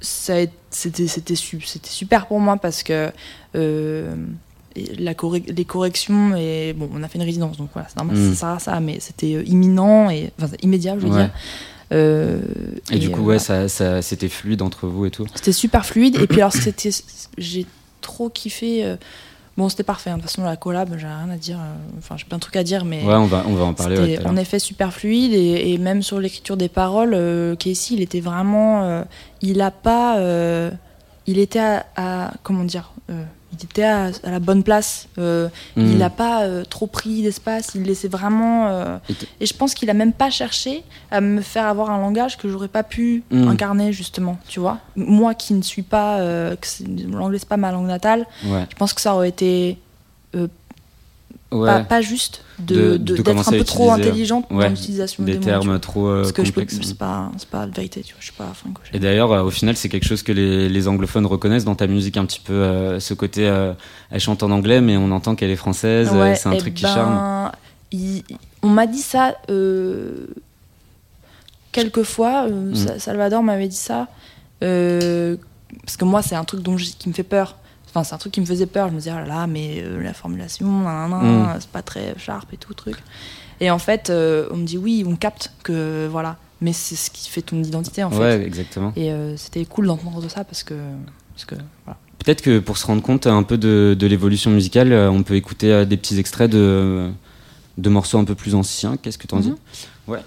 c'était 0.00 1.06
c'était 1.06 1.34
su- 1.36 1.60
c'était 1.64 1.88
super 1.90 2.26
pour 2.26 2.40
moi 2.40 2.56
parce 2.56 2.82
que 2.82 3.10
la 3.54 5.14
correc- 5.14 5.52
les 5.54 5.64
corrections 5.64 6.34
et 6.36 6.72
bon, 6.76 6.88
on 6.94 7.02
a 7.02 7.08
fait 7.08 7.18
une 7.18 7.24
résidence 7.24 7.56
donc 7.58 7.70
voilà, 7.74 7.88
c'est 7.88 7.96
normal, 7.96 8.16
Mhm. 8.16 8.30
ça 8.34 8.40
sert 8.40 8.48
à 8.48 8.58
ça, 8.58 8.80
mais 8.80 8.98
c'était 9.00 9.30
imminent 9.44 10.10
et 10.10 10.32
enfin 10.40 10.52
immédiat, 10.62 10.98
je 10.98 11.06
veux 11.06 11.12
Ouais. 11.12 11.18
dire. 11.24 11.30
Euh, 11.92 12.40
Et, 12.90 12.98
du 12.98 13.08
euh, 13.08 13.10
coup, 13.10 13.18
ouais, 13.20 13.24
voilà. 13.36 13.38
ça, 13.38 13.68
ça, 13.68 14.00
c'était 14.00 14.30
fluide 14.30 14.62
entre 14.62 14.86
vous 14.86 15.04
et 15.04 15.10
tout. 15.10 15.26
C'était 15.34 15.52
super 15.52 15.84
fluide. 15.84 16.16
Et 16.22 16.26
puis 16.26 16.40
alors, 16.40 16.54
c'était, 16.54 16.88
j'ai 17.36 17.66
trop 18.02 18.28
kiffé. 18.28 18.84
euh, 18.84 18.96
Bon, 19.58 19.68
c'était 19.68 19.82
parfait. 19.82 20.08
hein. 20.08 20.16
De 20.16 20.22
toute 20.22 20.30
façon, 20.30 20.44
la 20.44 20.56
collab, 20.56 20.96
j'ai 20.98 21.06
rien 21.06 21.28
à 21.30 21.36
dire. 21.36 21.58
euh, 21.58 21.98
Enfin, 21.98 22.16
j'ai 22.16 22.24
plein 22.24 22.38
de 22.38 22.42
trucs 22.42 22.56
à 22.56 22.62
dire, 22.64 22.84
mais 22.86 23.02
Ouais, 23.04 23.14
on 23.14 23.26
va, 23.26 23.44
on 23.46 23.52
va 23.54 23.64
en 23.64 23.74
parler. 23.74 23.96
ouais, 23.98 24.26
en 24.26 24.36
effet 24.36 24.58
super 24.58 24.94
fluide. 24.94 25.34
Et, 25.34 25.72
et 25.72 25.78
même 25.78 26.02
sur 26.02 26.20
l'écriture 26.20 26.56
des 26.56 26.68
paroles, 26.70 27.12
euh, 27.14 27.54
Casey, 27.56 27.94
il 27.94 28.00
était 28.00 28.20
vraiment. 28.20 28.82
euh, 28.84 29.02
il 29.42 29.60
a 29.60 29.70
pas. 29.70 30.16
euh, 30.18 30.70
il 31.26 31.38
était 31.38 31.58
à, 31.60 31.84
à- 31.96 32.32
comment 32.42 32.64
dire 32.64 32.92
Il 33.58 33.64
était 33.64 33.84
à, 33.84 34.10
à 34.24 34.30
la 34.30 34.38
bonne 34.38 34.62
place. 34.62 35.08
euh. 35.18 35.48
Il 35.76 35.98
n'a 35.98 36.10
pas 36.10 36.44
euh, 36.44 36.64
trop 36.64 36.86
pris 36.86 37.22
d'espace. 37.22 37.72
Il 37.74 37.82
laissait 37.82 38.08
vraiment. 38.08 38.68
euh, 38.68 38.98
Et 39.40 39.46
je 39.46 39.54
pense 39.54 39.74
qu'il 39.74 39.88
a 39.90 39.94
même 39.94 40.12
pas 40.12 40.30
cherché 40.30 40.82
à 41.10 41.20
me 41.20 41.40
faire 41.42 41.66
avoir 41.66 41.90
un 41.90 41.98
langage 42.00 42.38
que 42.38 42.48
j'aurais 42.48 42.68
pas 42.68 42.82
pu 42.82 43.22
Mm. 43.30 43.48
incarner 43.48 43.92
justement. 43.92 44.38
Tu 44.48 44.58
vois, 44.60 44.78
moi 44.96 45.34
qui 45.34 45.54
ne 45.54 45.62
suis 45.62 45.82
pas, 45.82 46.18
l'anglais 47.10 47.38
c'est 47.38 47.48
pas 47.48 47.56
ma 47.58 47.72
langue 47.72 47.86
natale, 47.86 48.26
Ouais. 48.46 48.66
je 48.70 48.76
pense 48.76 48.92
que 48.94 49.00
ça 49.00 49.14
aurait 49.14 49.28
été 49.28 49.78
Ouais. 51.52 51.66
pas, 51.66 51.80
pas 51.84 52.00
juste 52.00 52.42
De- 52.58 52.96
d'être 52.96 53.28
un 53.48 53.50
peu 53.50 53.62
trop 53.64 53.90
intelligente 53.92 54.46
ouais, 54.50 54.64
dans 54.64 54.70
l'utilisation 54.70 55.22
des 55.24 55.32
des, 55.32 55.38
mots. 55.38 55.44
termes 55.44 55.66
vois. 55.68 55.78
trop 55.78 56.06
euh, 56.08 56.20
Parce 56.22 56.32
que 56.32 56.44
je 56.44 56.52
peux, 56.52 56.62
complexes. 56.62 56.86
c'est 56.88 56.96
pas, 56.98 57.30
c'est 57.36 57.48
pas 57.48 57.66
la 57.66 57.72
vérité. 57.72 58.00
Tu 58.02 58.12
vois, 58.14 58.20
je 58.20 58.24
suis 58.26 58.32
pas 58.34 58.50
franco 58.54 58.80
Et 58.92 58.98
d'ailleurs, 58.98 59.30
euh, 59.32 59.42
au 59.42 59.50
final, 59.50 59.76
c'est 59.76 59.88
quelque 59.88 60.06
chose 60.06 60.22
que 60.22 60.32
les, 60.32 60.68
les 60.68 60.88
anglophones 60.88 61.26
reconnaissent 61.26 61.64
dans 61.64 61.74
ta 61.74 61.86
musique 61.86 62.16
un 62.16 62.24
petit 62.24 62.40
peu, 62.40 62.52
euh, 62.54 63.00
ce 63.00 63.14
côté, 63.14 63.46
euh, 63.48 63.72
elle 64.10 64.20
chante 64.20 64.42
en 64.42 64.50
anglais, 64.50 64.80
mais 64.80 64.96
on 64.96 65.10
entend 65.10 65.34
qu'elle 65.34 65.50
est 65.50 65.56
française, 65.56 66.10
Ouais, 66.10 66.34
c'est 66.36 66.48
un 66.48 66.52
eh 66.52 66.58
truc 66.58 66.74
qui 66.74 66.84
ben, 66.84 66.94
charme. 66.94 67.52
il- 67.92 68.22
on 68.62 68.68
m'a 68.68 68.86
dit 68.86 69.02
ça 69.02 69.34
quelques 71.72 72.02
fois. 72.02 72.48
Mm. 72.48 72.74
Sa- 72.74 72.98
Salvador 72.98 73.42
m'avait 73.42 73.68
dit 73.68 73.76
ça. 73.76 74.08
parce 74.60 75.96
que 75.96 76.04
moi, 76.04 76.22
c'est 76.22 76.34
un 76.36 76.44
truc 76.44 76.60
dont 76.62 76.76
je- 76.76 76.92
qui 76.98 77.08
me 77.08 77.14
fait 77.14 77.22
peur. 77.24 77.56
Enfin, 77.94 78.04
c'est 78.04 78.14
un 78.14 78.18
truc 78.18 78.32
qui 78.32 78.40
me 78.40 78.46
faisait 78.46 78.66
peur. 78.66 78.88
Je 78.88 78.94
me 78.94 78.98
disais, 78.98 79.12
oh 79.12 79.18
là 79.18 79.26
là, 79.26 79.46
mais 79.46 79.82
euh, 79.84 80.02
la 80.02 80.14
formulation, 80.14 80.66
Mm. 80.66 81.56
c'est 81.60 81.68
pas 81.68 81.82
très 81.82 82.14
sharp 82.18 82.50
et 82.52 82.56
tout, 82.56 82.72
truc. 82.74 82.96
Et 83.60 83.70
en 83.70 83.78
fait, 83.78 84.08
euh, 84.10 84.48
on 84.50 84.56
me 84.56 84.64
dit, 84.64 84.78
oui, 84.78 85.04
on 85.06 85.14
capte 85.16 85.52
que 85.62 86.08
voilà. 86.10 86.36
Mais 86.62 86.72
c'est 86.72 86.94
ce 86.94 87.10
qui 87.10 87.28
fait 87.28 87.42
ton 87.42 87.62
identité, 87.62 88.02
en 88.04 88.10
fait. 88.10 88.18
Ouais, 88.18 88.42
exactement. 88.46 88.92
Et 88.96 89.10
euh, 89.10 89.36
c'était 89.36 89.64
cool 89.64 89.86
d'entendre 89.88 90.26
ça 90.30 90.44
parce 90.44 90.62
que. 90.62 90.74
Parce 91.34 91.44
que 91.44 91.54
voilà. 91.84 91.98
Peut-être 92.24 92.40
que 92.40 92.60
pour 92.60 92.78
se 92.78 92.86
rendre 92.86 93.02
compte 93.02 93.26
un 93.26 93.42
peu 93.42 93.58
de, 93.58 93.96
de 93.98 94.06
l'évolution 94.06 94.50
musicale, 94.52 94.92
on 94.92 95.22
peut 95.24 95.34
écouter 95.34 95.84
des 95.86 95.96
petits 95.96 96.18
extraits 96.20 96.48
de, 96.50 97.10
de 97.78 97.88
morceaux 97.90 98.18
un 98.18 98.24
peu 98.24 98.36
plus 98.36 98.54
anciens. 98.54 98.96
Qu'est-ce 98.96 99.18
que 99.18 99.26
t'en 99.26 99.40
dis? 99.40 99.50
Mhm. 99.50 99.56
Ouais. 100.06 100.20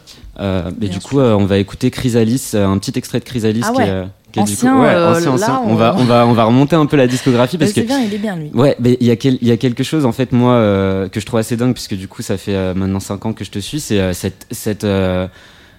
Mais 0.77 0.87
du 0.87 0.99
sûr. 0.99 1.03
coup, 1.03 1.19
on 1.19 1.45
va 1.45 1.57
écouter 1.57 1.89
Chrysalis, 1.91 2.51
un 2.53 2.77
petit 2.79 2.91
extrait 2.97 3.19
de 3.19 3.23
Chrysalis 3.23 3.61
Ah 3.63 3.71
qui 3.71 3.77
ouais. 3.77 3.87
est, 3.87 4.05
qui 4.35 4.39
est 4.41 4.43
du 4.43 4.51
Ancien, 4.53 4.73
coup, 4.75 4.81
ouais, 4.81 4.87
euh, 4.93 5.11
ancien, 5.15 5.37
là, 5.37 5.61
on- 5.65 5.71
On 5.71 5.75
va, 5.75 5.95
on 5.97 6.03
va, 6.03 6.27
on 6.27 6.33
va 6.33 6.43
remonter 6.43 6.75
un 6.75 6.85
peu 6.85 6.97
la 6.97 7.07
discographie 7.07 7.57
parce 7.57 7.73
que 7.73 7.81
bien, 7.81 7.99
il 8.01 8.13
est 8.13 8.17
bien, 8.17 8.35
lui. 8.35 8.51
Ouais, 8.53 8.75
mais 8.79 8.97
il 8.99 9.07
y, 9.07 9.11
a 9.11 9.15
quel- 9.15 9.37
il 9.41 9.47
y 9.47 9.51
a 9.51 9.57
quelque 9.57 9.83
chose 9.83 10.05
en 10.05 10.11
fait 10.11 10.31
moi 10.31 10.53
euh, 10.53 11.07
que 11.09 11.19
je 11.19 11.25
trouve 11.25 11.39
assez 11.39 11.57
dingue 11.57 11.73
puisque 11.73 11.95
du 11.95 12.07
coup 12.07 12.21
ça 12.21 12.37
fait 12.37 12.53
euh, 12.55 12.73
maintenant 12.73 12.99
5 12.99 13.25
ans 13.25 13.33
que 13.33 13.43
je 13.45 13.51
te 13.51 13.59
suis, 13.59 13.79
c'est 13.79 14.13
cette 14.13 14.45
cette 14.51 14.85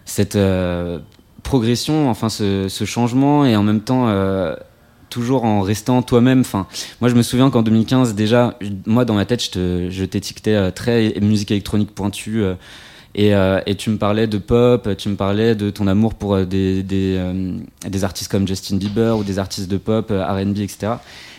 cette 0.04 0.38
progression, 1.42 2.10
enfin 2.10 2.28
ce, 2.28 2.68
ce 2.68 2.84
changement 2.84 3.44
et 3.44 3.56
en 3.56 3.62
même 3.62 3.80
temps 3.80 4.08
toujours 5.10 5.44
en 5.44 5.60
restant 5.60 6.02
toi-même. 6.02 6.40
Enfin, 6.40 6.66
moi 7.00 7.08
je 7.08 7.14
me 7.14 7.22
souviens 7.22 7.50
qu'en 7.50 7.62
2015 7.62 8.14
déjà, 8.14 8.58
moi 8.86 9.04
dans 9.04 9.14
ma 9.14 9.24
tête 9.24 9.42
je 9.54 10.04
t'étiquetais 10.04 10.54
euh, 10.54 10.70
très 10.70 11.14
musique 11.20 11.50
électronique 11.50 11.94
pointue. 11.94 12.42
euh, 12.42 12.54
et, 13.18 13.34
euh, 13.34 13.60
et 13.64 13.74
tu 13.76 13.88
me 13.88 13.96
parlais 13.96 14.26
de 14.26 14.36
pop, 14.36 14.94
tu 14.98 15.08
me 15.08 15.16
parlais 15.16 15.54
de 15.54 15.70
ton 15.70 15.86
amour 15.86 16.14
pour 16.14 16.34
euh, 16.34 16.44
des, 16.44 16.82
des, 16.82 17.16
euh, 17.16 17.56
des 17.88 18.04
artistes 18.04 18.30
comme 18.30 18.46
Justin 18.46 18.76
Bieber 18.76 19.16
ou 19.16 19.24
des 19.24 19.38
artistes 19.38 19.70
de 19.70 19.78
pop, 19.78 20.10
euh, 20.10 20.22
RB, 20.22 20.58
etc. 20.58 20.92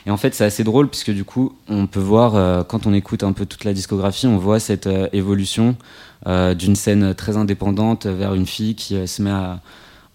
Et 0.08 0.10
en 0.10 0.18
fait, 0.18 0.34
c'est 0.34 0.44
assez 0.44 0.64
drôle 0.64 0.90
puisque 0.90 1.12
du 1.12 1.24
coup, 1.24 1.56
on 1.70 1.86
peut 1.86 2.00
voir, 2.00 2.36
euh, 2.36 2.64
quand 2.64 2.88
on 2.88 2.94
écoute 2.96 3.22
un 3.22 3.32
peu 3.32 3.46
toute 3.46 3.64
la 3.64 3.74
discographie, 3.74 4.26
on 4.26 4.38
voit 4.38 4.60
cette 4.60 4.88
euh, 4.88 5.08
évolution 5.14 5.78
d'une 6.26 6.76
scène 6.76 7.14
très 7.14 7.38
indépendante 7.38 8.06
vers 8.06 8.34
une 8.34 8.48
fille 8.48 8.76
qui 8.76 9.08
se 9.08 9.22
met 9.22 9.30
à 9.30 9.62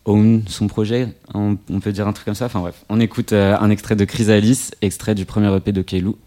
own 0.05 0.42
son 0.46 0.66
projet. 0.66 1.09
On, 1.33 1.57
peut 1.57 1.92
dire 1.92 2.07
un 2.07 2.12
truc 2.12 2.27
comme 2.27 2.35
ça. 2.35 2.46
Enfin 2.46 2.61
bref, 2.61 2.85
on 2.90 3.01
écoute 3.01 3.33
un 3.33 3.70
extrait 3.70 3.96
de 3.96 4.05
Chrysalis, 4.05 4.72
extrait 4.83 5.14
du 5.14 5.25
premier 5.25 5.55
EP 5.57 5.72
de 5.72 5.81
Keilou. 5.81 6.18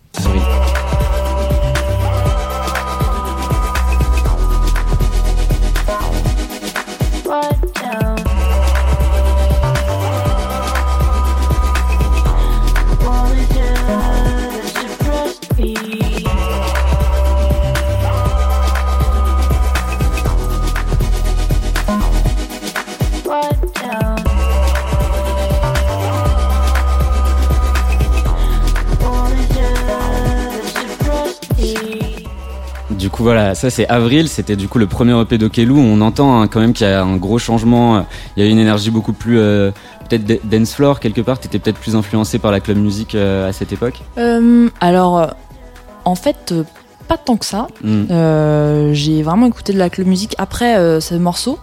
Voilà, 33.26 33.56
ça 33.56 33.72
c'est 33.72 33.88
Avril, 33.88 34.28
c'était 34.30 34.56
du 34.56 34.68
coup 34.68 34.78
le 34.78 34.86
premier 34.86 35.20
EP 35.20 35.38
de 35.40 35.48
Keilou. 35.48 35.78
On 35.80 36.00
entend 36.02 36.40
hein, 36.42 36.48
quand 36.48 36.60
même 36.60 36.74
qu'il 36.74 36.86
y 36.86 36.90
a 36.92 37.02
un 37.04 37.18
gros 37.18 37.40
changement. 37.40 38.06
Il 38.38 38.44
y 38.44 38.48
a 38.48 38.50
une 38.50 38.60
énergie 38.60 38.92
beaucoup 38.92 39.14
plus 39.14 39.40
euh, 39.40 39.72
peut-être 40.08 40.26
da- 40.26 40.36
dance 40.44 40.76
floor 40.76 41.00
quelque 41.00 41.22
part. 41.22 41.40
T'étais 41.40 41.58
peut-être 41.58 41.80
plus 41.80 41.96
influencé 41.96 42.38
par 42.38 42.52
la 42.52 42.60
club 42.60 42.78
musique 42.78 43.16
euh, 43.16 43.50
à 43.50 43.52
cette 43.52 43.74
époque? 43.74 44.02
Euh, 44.20 44.70
alors, 44.80 45.18
euh, 45.18 45.28
en 46.06 46.14
fait, 46.14 46.52
euh, 46.52 46.64
pas 47.08 47.18
tant 47.18 47.36
que 47.38 47.46
ça. 47.46 47.66
Hmm. 47.84 48.04
Euh, 48.12 48.94
j'ai 48.94 49.24
vraiment 49.24 49.48
écouté 49.48 49.74
de 49.74 49.80
la 49.80 49.90
club 49.90 50.06
musique 50.08 50.36
après 50.38 50.78
euh, 50.78 51.00
ce 51.00 51.16
morceau. 51.16 51.58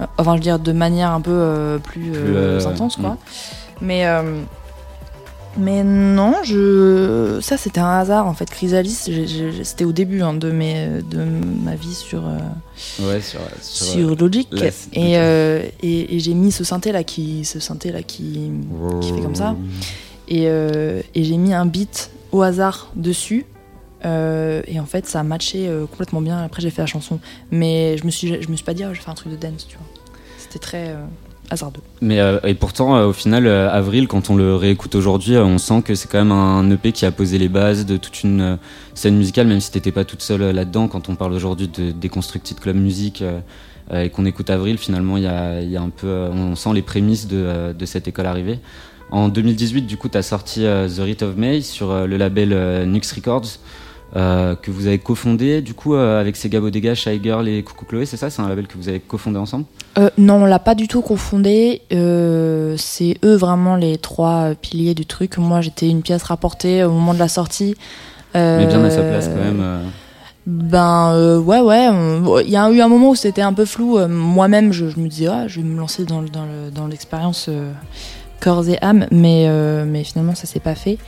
Euh, 0.00 0.04
Enfin, 0.18 0.32
je 0.32 0.36
veux 0.36 0.42
dire, 0.42 0.58
de 0.58 0.72
manière 0.72 1.10
un 1.12 1.22
peu 1.22 1.30
euh, 1.32 1.78
plus, 1.78 2.12
euh, 2.14 2.60
euh, 2.60 2.66
intense, 2.68 2.96
quoi. 2.96 3.10
mm. 3.10 3.16
Mais, 3.80 4.06
euh, 4.06 4.42
mais 5.58 5.82
non, 5.84 6.34
je... 6.44 7.38
ça 7.42 7.56
c'était 7.56 7.80
un 7.80 7.98
hasard 7.98 8.26
en 8.26 8.34
fait. 8.34 8.48
Chrysalis, 8.50 9.08
c'était 9.62 9.84
au 9.84 9.92
début 9.92 10.22
hein, 10.22 10.34
de, 10.34 10.50
mes, 10.50 10.88
de 11.10 11.24
ma 11.64 11.74
vie 11.74 11.94
sur, 11.94 12.26
euh, 12.26 12.38
Ouais, 13.00 13.20
sur, 13.20 13.40
sur, 13.62 13.86
sur 13.86 14.16
Logic. 14.16 14.48
la- 14.52 14.66
Et, 14.92 15.16
euh, 15.18 15.62
et, 15.82 16.16
et 16.16 16.20
j'ai 16.20 16.34
mis 16.34 16.52
ce 16.52 16.64
synthé 16.64 16.92
là 16.92 17.04
qui, 17.04 17.44
ce 17.44 17.60
synthé 17.60 17.92
là 17.92 18.02
qui, 18.02 18.50
qui 19.00 19.12
fait 19.12 19.20
comme 19.22 19.34
ça. 19.34 19.56
Et, 20.28 20.44
euh, 20.48 21.02
et 21.14 21.24
j'ai 21.24 21.36
mis 21.36 21.54
un 21.54 21.66
beat 21.66 22.10
au 22.32 22.42
hasard 22.42 22.90
dessus. 22.96 23.46
Euh, 24.04 24.62
et 24.66 24.78
en 24.78 24.86
fait, 24.86 25.06
ça 25.06 25.20
a 25.20 25.22
matché 25.22 25.66
euh, 25.68 25.86
complètement 25.86 26.20
bien. 26.20 26.42
Après, 26.42 26.60
j'ai 26.62 26.70
fait 26.70 26.82
la 26.82 26.86
chanson. 26.86 27.18
Mais 27.50 27.96
je 27.96 28.04
me 28.04 28.10
suis, 28.10 28.40
je 28.42 28.48
me 28.48 28.56
suis 28.56 28.64
pas 28.64 28.74
dit, 28.74 28.84
ah, 28.84 28.92
je 28.92 28.98
vais 28.98 29.02
faire 29.04 29.12
un 29.12 29.16
truc 29.16 29.32
de 29.32 29.36
dance, 29.36 29.66
tu 29.68 29.76
vois. 29.76 29.86
C'était 30.38 30.58
très 30.58 30.88
euh, 30.90 30.96
hasardeux. 31.50 31.80
Mais 32.00 32.20
euh, 32.20 32.38
et 32.44 32.54
pourtant, 32.54 32.96
euh, 32.96 33.06
au 33.06 33.12
final, 33.12 33.46
euh, 33.46 33.70
Avril, 33.70 34.08
quand 34.08 34.30
on 34.30 34.36
le 34.36 34.54
réécoute 34.54 34.94
aujourd'hui, 34.94 35.36
on 35.36 35.58
sent 35.58 35.82
que 35.82 35.94
c'est 35.94 36.10
quand 36.10 36.18
même 36.18 36.32
un 36.32 36.70
EP 36.70 36.92
qui 36.92 37.06
a 37.06 37.12
posé 37.12 37.38
les 37.38 37.48
bases 37.48 37.86
de 37.86 37.96
toute 37.96 38.22
une 38.22 38.58
scène 38.94 39.16
musicale, 39.16 39.46
même 39.46 39.60
si 39.60 39.70
t'étais 39.70 39.92
pas 39.92 40.04
toute 40.04 40.22
seule 40.22 40.50
là-dedans. 40.50 40.88
Quand 40.88 41.08
on 41.08 41.14
parle 41.14 41.32
aujourd'hui 41.32 41.68
de 41.68 41.90
Déconstructed 41.90 42.58
Club 42.60 42.76
Music 42.76 43.22
et 43.92 44.10
qu'on 44.10 44.26
écoute 44.26 44.50
Avril, 44.50 44.78
finalement, 44.78 45.16
y 45.16 45.26
a, 45.26 45.60
y 45.60 45.76
a 45.76 45.82
un 45.82 45.90
peu, 45.90 46.08
on 46.08 46.56
sent 46.56 46.70
les 46.74 46.82
prémices 46.82 47.28
de, 47.28 47.74
cette 47.84 48.08
école 48.08 48.26
arrivée. 48.26 48.58
En 49.10 49.28
2018, 49.28 49.82
du 49.82 49.96
coup, 49.96 50.08
tu 50.08 50.18
as 50.18 50.22
sorti 50.22 50.62
The 50.62 51.00
Rite 51.00 51.22
of 51.22 51.36
May 51.36 51.60
sur 51.60 52.06
le 52.06 52.16
label 52.16 52.48
Nux 52.88 53.12
Records. 53.14 53.58
Euh, 54.14 54.54
que 54.54 54.70
vous 54.70 54.86
avez 54.86 54.98
cofondé 54.98 55.60
du 55.62 55.74
coup 55.74 55.94
euh, 55.94 56.20
avec 56.20 56.36
Sega 56.36 56.60
Bodega, 56.60 56.94
Shy 56.94 57.20
Girl 57.22 57.48
et 57.48 57.62
Coucou 57.62 57.84
Chloé, 57.86 58.06
c'est 58.06 58.16
ça 58.16 58.30
C'est 58.30 58.40
un 58.40 58.48
label 58.48 58.66
que 58.68 58.76
vous 58.78 58.88
avez 58.88 59.00
cofondé 59.00 59.38
ensemble? 59.38 59.64
Euh, 59.98 60.10
non, 60.16 60.42
on 60.42 60.44
l'a 60.46 60.58
pas 60.60 60.74
du 60.74 60.86
tout 60.88 61.00
confondé. 61.02 61.82
Euh, 61.92 62.74
c'est 62.78 63.16
eux 63.24 63.34
vraiment 63.34 63.76
les 63.76 63.98
trois 63.98 64.50
piliers 64.60 64.94
du 64.94 65.06
truc. 65.06 65.38
Moi, 65.38 65.60
j'étais 65.60 65.88
une 65.88 66.02
pièce 66.02 66.22
rapportée 66.22 66.84
au 66.84 66.92
moment 66.92 67.14
de 67.14 67.18
la 67.18 67.28
sortie. 67.28 67.74
Mais 68.34 68.66
bien 68.66 68.84
à 68.84 68.90
sa 68.90 69.02
place 69.02 69.28
quand 69.28 69.42
même. 69.42 69.80
Ben 70.46 71.10
euh, 71.12 71.40
ouais 71.40 71.60
ouais, 71.60 71.88
il 72.44 72.50
y 72.50 72.56
a 72.56 72.70
eu 72.70 72.80
un 72.80 72.88
moment 72.88 73.10
où 73.10 73.14
c'était 73.16 73.42
un 73.42 73.52
peu 73.52 73.64
flou. 73.64 73.98
Moi-même, 74.06 74.72
je, 74.72 74.88
je 74.88 75.00
me 75.00 75.08
disais 75.08 75.26
ah, 75.26 75.48
je 75.48 75.60
vais 75.60 75.66
me 75.66 75.76
lancer 75.78 76.04
dans, 76.04 76.20
le- 76.20 76.28
dans 76.28 76.44
le- 76.44 76.70
dans 76.72 76.86
l'expérience 76.86 77.46
euh, 77.48 77.72
corps 78.40 78.68
et 78.68 78.78
âme, 78.82 79.06
mais, 79.10 79.48
mais 79.86 80.04
finalement 80.04 80.34
ça 80.36 80.46
s'est 80.46 80.60
pas 80.60 80.74
fait. 80.76 80.98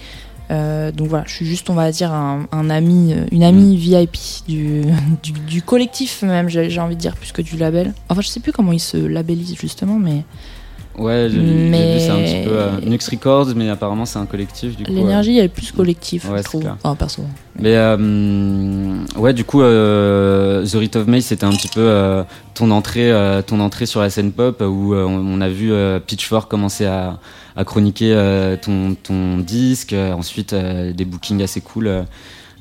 Euh, 0.50 0.92
donc 0.92 1.08
voilà, 1.08 1.24
je 1.26 1.34
suis 1.34 1.46
juste, 1.46 1.68
on 1.70 1.74
va 1.74 1.90
dire, 1.90 2.12
un, 2.12 2.70
ami, 2.70 3.14
une 3.32 3.42
amie 3.42 3.76
mm. 3.76 3.78
VIP 3.78 4.16
du, 4.48 4.84
du, 5.46 5.62
collectif 5.62 6.22
même, 6.22 6.48
j'ai 6.48 6.80
envie 6.80 6.96
de 6.96 7.00
dire, 7.00 7.16
plus 7.16 7.32
que 7.32 7.42
du 7.42 7.56
label. 7.56 7.92
Enfin, 8.08 8.20
je 8.20 8.28
sais 8.28 8.40
plus 8.40 8.52
comment 8.52 8.72
ils 8.72 8.80
se 8.80 8.96
labellisent 8.96 9.56
justement, 9.56 9.98
mais 9.98 10.24
Ouais, 10.98 11.28
j'ai 11.30 11.38
vu 11.38 11.72
c'est 11.72 12.10
un 12.10 12.16
petit 12.16 12.44
peu 12.44 12.52
euh, 12.52 12.80
Nux 12.84 12.98
Records, 13.10 13.54
mais 13.54 13.68
apparemment 13.68 14.04
c'est 14.04 14.18
un 14.18 14.26
collectif 14.26 14.76
du 14.76 14.84
coup. 14.84 14.92
L'énergie 14.92 15.38
elle 15.38 15.44
est 15.44 15.48
plus 15.48 15.70
collective, 15.72 16.26
je 16.36 16.42
trouve. 16.42 16.68
Enfin, 16.82 16.96
perso. 16.96 17.22
Mais 17.58 17.74
euh, 17.76 18.96
ouais, 19.16 19.32
du 19.32 19.44
coup, 19.44 19.62
euh, 19.62 20.64
The 20.64 20.74
Rite 20.74 20.96
of 20.96 21.06
May, 21.06 21.20
c'était 21.20 21.44
un 21.44 21.50
petit 21.50 21.68
peu 21.68 21.80
euh, 21.80 22.22
ton 22.54 22.70
entrée, 22.70 23.12
ton 23.46 23.60
entrée 23.60 23.86
sur 23.86 24.00
la 24.00 24.10
scène 24.10 24.32
pop 24.32 24.60
où 24.60 24.94
on 24.94 25.40
a 25.40 25.48
vu 25.48 25.72
Pitchfork 26.06 26.50
commencer 26.50 26.86
à, 26.86 27.18
à 27.56 27.64
chroniquer 27.64 28.56
ton, 28.62 28.94
ton 28.94 29.38
disque, 29.38 29.94
ensuite 29.94 30.54
des 30.54 31.04
bookings 31.04 31.42
assez 31.42 31.60
cool. 31.60 32.04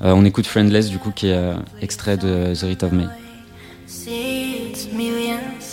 on 0.00 0.24
écoute 0.24 0.46
Friendless 0.46 0.88
du 0.90 0.98
coup 0.98 1.10
qui 1.10 1.28
est 1.28 1.40
extrait 1.82 2.16
de 2.16 2.54
The 2.54 2.62
Rite 2.62 2.82
of 2.84 2.92
May. 2.92 3.06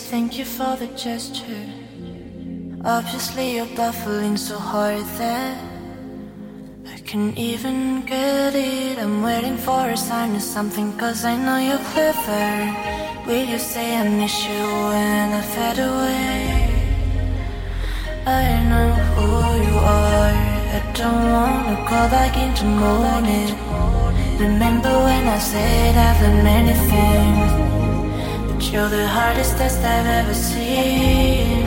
Thank 0.08 0.38
you 0.38 0.44
for 0.44 0.76
the 0.76 0.88
gesture. 0.96 1.75
Obviously 2.86 3.56
you're 3.56 3.74
buffering 3.74 4.38
so 4.38 4.56
hard 4.56 5.04
that 5.18 5.58
I 6.86 6.98
can 7.00 7.36
even 7.36 8.06
get 8.06 8.54
it. 8.54 8.96
I'm 9.00 9.24
waiting 9.24 9.56
for 9.56 9.88
a 9.88 9.96
sign 9.96 10.36
or 10.36 10.40
something 10.40 10.96
cause 10.96 11.24
I 11.24 11.34
know 11.36 11.58
you're 11.58 11.84
clever. 11.90 13.26
Will 13.26 13.44
you 13.44 13.58
say 13.58 13.96
I 13.96 14.08
miss 14.08 14.36
you 14.46 14.62
when 14.90 15.32
I 15.32 15.42
fade 15.52 15.80
away? 15.80 16.46
I 18.24 18.44
know 18.70 18.92
who 19.14 19.26
you 19.66 19.76
are. 19.78 20.36
I 20.78 20.80
don't 20.94 21.32
wanna 21.32 21.76
go 21.90 22.00
back 22.14 22.36
in 22.36 22.50
into 22.50 22.66
morning 22.66 23.50
Remember 24.38 24.94
when 25.06 25.26
I 25.26 25.38
said 25.38 25.96
I've 25.96 26.20
done 26.20 26.44
many 26.44 26.74
things 26.90 27.50
But 28.48 28.62
you're 28.70 28.88
the 28.88 29.08
hardest 29.08 29.56
test 29.56 29.80
I've 29.80 30.06
ever 30.06 30.34
seen 30.34 31.65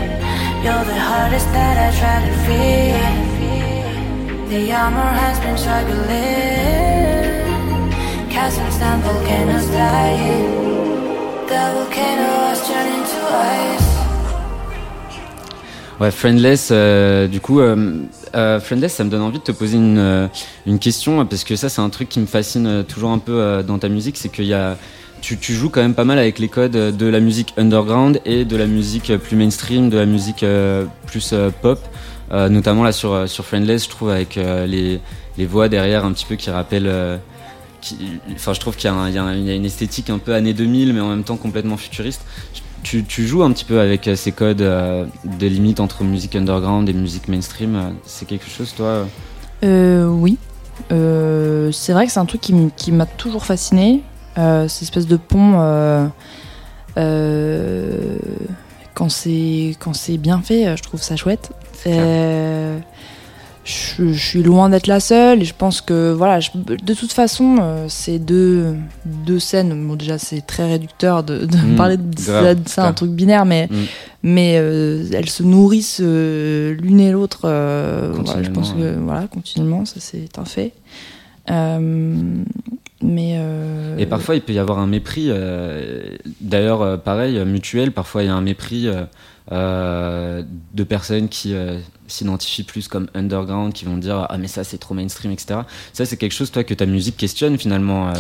You're 0.64 0.84
the 0.84 1.00
hardest 1.00 1.48
that 1.54 1.78
I 1.78 1.90
try 1.98 2.20
to 2.26 2.34
free. 2.44 2.92
The 4.50 4.74
armor 4.74 5.12
has 5.24 5.40
been 5.40 5.58
struggling. 5.58 6.10
Castles 8.30 8.78
down, 8.78 9.00
volcanoes 9.02 9.68
dying. 9.68 10.44
The 11.48 11.72
volcano 11.76 12.50
was 12.50 12.60
turning 12.68 13.04
to 13.04 13.20
ice. 13.38 13.88
Ouais, 16.00 16.12
Friendless, 16.12 16.70
euh, 16.72 17.28
du 17.28 17.40
coup, 17.40 17.60
euh, 17.62 18.04
euh, 18.36 18.60
Friendless, 18.60 18.94
ça 18.94 19.04
me 19.06 19.10
donne 19.10 19.22
envie 19.22 19.40
de 19.40 19.44
te 19.44 19.52
poser 19.54 19.78
une, 19.78 19.98
euh, 19.98 20.28
une 20.66 20.80
question, 20.80 21.26
parce 21.26 21.44
que 21.46 21.56
ça, 21.56 21.70
c'est 21.70 21.82
un 21.82 21.90
truc 21.90 22.10
qui 22.10 22.20
me 22.20 22.26
fascine 22.26 22.84
toujours 22.86 23.12
un 23.12 23.20
peu 23.20 23.34
euh, 23.34 23.64
dans 23.64 23.80
ta 23.80 23.88
musique, 23.90 24.18
c'est 24.18 24.30
qu'il 24.30 24.46
y 24.46 24.54
a 24.54 24.78
tu, 25.22 25.54
joues 25.54 25.70
quand 25.70 25.82
même 25.82 25.94
pas 25.94 26.06
mal 26.06 26.20
avec 26.20 26.40
les 26.40 26.48
codes 26.48 26.72
de 26.72 27.06
la 27.06 27.20
musique 27.20 27.54
underground 27.58 28.20
et 28.26 28.46
de 28.46 28.56
la 28.56 28.66
musique 28.66 29.16
plus 29.18 29.36
mainstream, 29.36 29.90
de 29.90 29.98
la 29.98 30.06
musique 30.06 30.44
euh, 30.44 30.86
plus 31.06 31.32
euh, 31.34 31.50
pop. 31.62 31.80
Euh, 32.32 32.48
notamment 32.50 32.84
là 32.84 32.92
sur, 32.92 33.28
sur 33.28 33.46
Friendless, 33.46 33.86
je 33.86 33.90
trouve 33.90 34.10
avec 34.10 34.36
les, 34.36 35.00
les, 35.38 35.46
voix 35.46 35.68
derrière 35.68 36.06
un 36.06 36.12
petit 36.12 36.26
peu 36.26 36.36
qui 36.36 36.50
rappellent. 36.50 37.20
Enfin, 38.34 38.54
je 38.54 38.60
trouve 38.60 38.76
qu'il 38.76 38.90
y, 38.90 39.18
a 39.18 39.34
une 39.34 39.66
esthétique 39.66 40.10
un 40.10 40.20
peu 40.20 40.36
années 40.36 40.54
2000, 40.54 40.94
mais 40.94 41.00
en 41.00 41.10
même 41.10 41.24
temps 41.24 41.38
complètement 41.38 41.78
futuriste. 41.78 42.22
Tu, 42.84 43.04
joues 43.28 43.44
un 43.44 43.52
petit 43.52 43.66
peu 43.66 43.80
avec 43.80 44.10
ces 44.16 44.32
codes 44.32 44.58
de 44.58 45.48
limite 45.48 45.80
entre 45.80 46.04
musique 46.04 46.36
underground 46.36 46.88
et 46.88 46.94
musique 46.94 47.28
mainstream. 47.28 47.96
C'est 48.06 48.28
quelque 48.28 48.50
chose, 48.50 48.74
toi 48.76 49.08
Oui. 49.64 50.38
c'est 50.90 51.94
vrai 51.94 52.06
que 52.06 52.12
c'est 52.12 52.20
un 52.20 52.26
truc 52.26 52.42
qui 52.42 52.92
m'a 52.92 53.06
toujours 53.08 53.46
fasciné. 53.46 54.04
Euh, 54.40 54.68
cette 54.68 54.84
espèce 54.84 55.08
de 55.08 55.18
pont 55.18 55.56
euh, 55.56 56.08
euh, 56.98 58.18
quand 58.94 59.10
c'est 59.10 59.76
quand 59.80 59.94
c'est 59.94 60.18
bien 60.18 60.42
fait, 60.42 60.78
je 60.78 60.84
trouve 60.84 61.02
ça 61.02 61.16
chouette. 61.16 61.52
Je, 63.66 64.14
suis 64.14 64.42
loin 64.42 64.70
d'être 64.70 64.88
la 64.88 65.00
seule 65.00 65.44
et 65.44 65.46
je 65.46 65.54
pense 65.54 65.82
que 65.82 66.12
voilà 66.12 66.40
de 66.66 66.94
toute 66.96 67.12
façon 67.12 67.58
ces 67.88 68.18
deux, 68.18 68.74
deux 69.06 69.38
scènes 69.38 69.88
bon 69.88 69.96
déjà 69.96 70.18
c'est 70.18 70.42
très 70.42 70.68
réducteur 70.68 71.24
de, 71.24 71.46
mmh, 71.46 71.76
parler 71.76 71.98
de 71.98 72.18
ça, 72.66 72.88
un 72.88 72.94
truc 72.94 73.12
binaire 73.12 73.46
mais 73.46 73.68
mmh. 73.70 73.76
mais 74.24 74.54
elles 74.54 75.30
se 75.30 75.44
nourrissent 75.44 76.00
l'une 76.00 77.00
et 77.00 77.12
l'autre 77.12 77.42
je 77.44 78.50
pense 78.50 78.74
que 78.74 78.98
voilà 78.98 79.28
continuellement 79.28 79.86
ça 79.86 79.98
c'est 80.00 80.40
un 80.40 80.46
fait 80.46 80.74
mais 83.02 83.36
euh, 83.38 83.98
Et 83.98 84.06
parfois, 84.06 84.36
il 84.36 84.42
peut 84.42 84.54
y 84.54 84.60
avoir 84.60 84.80
un 84.80 84.88
mépris. 84.88 85.28
Euh, 85.30 86.18
d'ailleurs, 86.42 86.82
euh, 86.82 86.98
pareil, 86.98 87.40
mutuel, 87.46 87.92
parfois 87.92 88.24
il 88.24 88.26
y 88.28 88.30
a 88.30 88.36
un 88.36 88.42
mépris 88.42 88.88
de 89.50 90.84
personnes 90.84 91.30
qui 91.30 91.56
s'identifient 92.08 92.64
plus 92.64 92.88
comme 92.88 93.08
underground, 93.14 93.74
qui 93.74 93.86
vont 93.86 93.98
dire 93.98 94.26
Ah, 94.30 94.38
mais 94.38 94.48
ça, 94.48 94.64
c'est 94.64 94.78
trop 94.78 94.94
mainstream, 94.94 95.32
etc. 95.32 95.62
Ça, 95.94 96.06
c'est 96.06 96.18
quelque 96.18 96.34
chose, 96.34 96.52
toi, 96.52 96.64
que 96.64 96.74
ta 96.74 96.86
musique 96.86 97.18
questionne 97.18 97.58
finalement. 97.58 98.14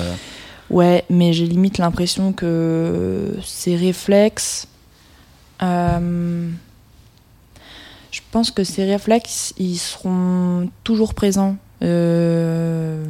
Ouais, 0.70 1.04
mais 1.10 1.34
j'ai 1.34 1.46
limite 1.46 1.78
l'impression 1.78 2.32
que 2.32 3.36
ces 3.44 3.76
réflexes. 3.76 4.68
je 5.62 6.48
pense 8.32 8.52
que 8.52 8.63
ces 8.63 8.86
réflexes, 8.86 9.54
ils 9.58 9.78
seront 9.78 10.70
toujours 10.84 11.13
présents. 11.13 11.58
Euh, 11.82 13.06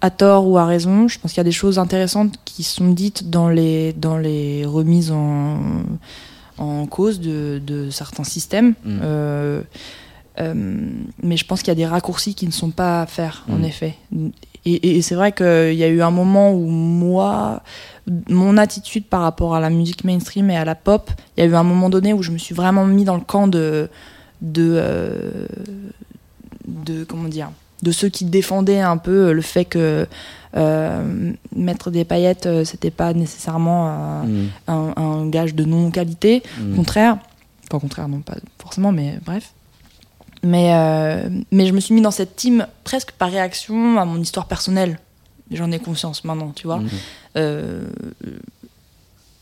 à 0.00 0.10
tort 0.10 0.46
ou 0.46 0.58
à 0.58 0.66
raison. 0.66 1.08
Je 1.08 1.18
pense 1.18 1.32
qu'il 1.32 1.38
y 1.38 1.40
a 1.40 1.44
des 1.44 1.52
choses 1.52 1.78
intéressantes 1.78 2.34
qui 2.44 2.62
sont 2.62 2.90
dites 2.92 3.30
dans 3.30 3.48
les, 3.48 3.92
dans 3.94 4.18
les 4.18 4.64
remises 4.66 5.10
en, 5.10 5.58
en 6.58 6.86
cause 6.86 7.20
de, 7.20 7.60
de 7.64 7.90
certains 7.90 8.24
systèmes. 8.24 8.74
Mm. 8.84 8.98
Euh, 9.02 9.62
euh, 10.38 10.54
mais 11.22 11.36
je 11.36 11.46
pense 11.46 11.60
qu'il 11.60 11.68
y 11.68 11.72
a 11.72 11.76
des 11.76 11.86
raccourcis 11.86 12.34
qui 12.34 12.46
ne 12.46 12.52
sont 12.52 12.70
pas 12.70 13.02
à 13.02 13.06
faire, 13.06 13.44
en 13.50 13.58
mm. 13.58 13.64
effet. 13.64 13.94
Et, 14.64 14.96
et, 14.96 15.02
c'est 15.02 15.14
vrai 15.14 15.32
qu'il 15.32 15.74
y 15.74 15.84
a 15.84 15.88
eu 15.88 16.02
un 16.02 16.10
moment 16.10 16.52
où 16.52 16.66
moi, 16.66 17.62
mon 18.28 18.56
attitude 18.58 19.04
par 19.04 19.22
rapport 19.22 19.54
à 19.54 19.60
la 19.60 19.70
musique 19.70 20.04
mainstream 20.04 20.50
et 20.50 20.56
à 20.56 20.64
la 20.64 20.74
pop, 20.74 21.10
il 21.36 21.44
y 21.44 21.46
a 21.46 21.48
eu 21.48 21.54
un 21.54 21.62
moment 21.62 21.88
donné 21.88 22.12
où 22.12 22.22
je 22.22 22.32
me 22.32 22.38
suis 22.38 22.54
vraiment 22.54 22.84
mis 22.84 23.04
dans 23.04 23.14
le 23.14 23.22
camp 23.22 23.48
de. 23.48 23.88
de, 24.42 24.74
euh, 24.76 25.46
de 26.66 27.04
comment 27.04 27.28
dire 27.28 27.50
de 27.82 27.92
ceux 27.92 28.08
qui 28.08 28.24
défendaient 28.24 28.80
un 28.80 28.96
peu 28.96 29.32
le 29.32 29.42
fait 29.42 29.64
que 29.64 30.06
euh, 30.56 31.32
mettre 31.54 31.90
des 31.90 32.04
paillettes, 32.04 32.46
euh, 32.46 32.64
c'était 32.64 32.90
pas 32.90 33.12
nécessairement 33.12 34.24
mm. 34.24 34.48
un, 34.68 35.26
gage 35.28 35.54
de 35.54 35.64
non-qualité. 35.64 36.42
Mm. 36.58 36.72
Au 36.72 36.76
contraire, 36.76 37.18
pas 37.68 37.76
au 37.76 37.80
contraire, 37.80 38.08
non, 38.08 38.20
pas 38.20 38.36
forcément, 38.58 38.92
mais 38.92 39.18
bref. 39.24 39.52
Mais, 40.42 40.72
euh, 40.74 41.28
mais 41.50 41.66
je 41.66 41.72
me 41.72 41.80
suis 41.80 41.94
mis 41.94 42.00
dans 42.00 42.10
cette 42.10 42.36
team 42.36 42.66
presque 42.84 43.12
par 43.12 43.30
réaction 43.30 43.98
à 43.98 44.04
mon 44.04 44.20
histoire 44.20 44.46
personnelle. 44.46 44.98
J'en 45.50 45.70
ai 45.70 45.78
conscience 45.78 46.24
maintenant, 46.24 46.52
tu 46.54 46.66
vois. 46.66 46.80
Mm. 46.80 46.88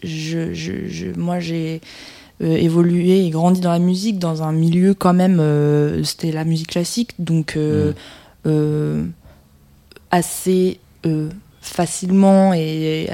Je, 0.02 0.52
je, 0.52 1.18
moi, 1.18 1.40
j'ai 1.40 1.80
évolué 2.40 3.24
et 3.26 3.30
grandi 3.30 3.60
dans 3.60 3.70
la 3.72 3.78
musique, 3.78 4.18
dans 4.18 4.42
un 4.42 4.52
milieu 4.52 4.94
quand 4.94 5.14
même, 5.14 5.40
c'était 6.04 6.32
la 6.32 6.44
musique 6.44 6.68
classique, 6.68 7.14
donc 7.18 7.56
euh, 8.46 9.04
assez 10.10 10.78
euh, 11.06 11.30
facilement 11.60 12.52
et 12.54 13.08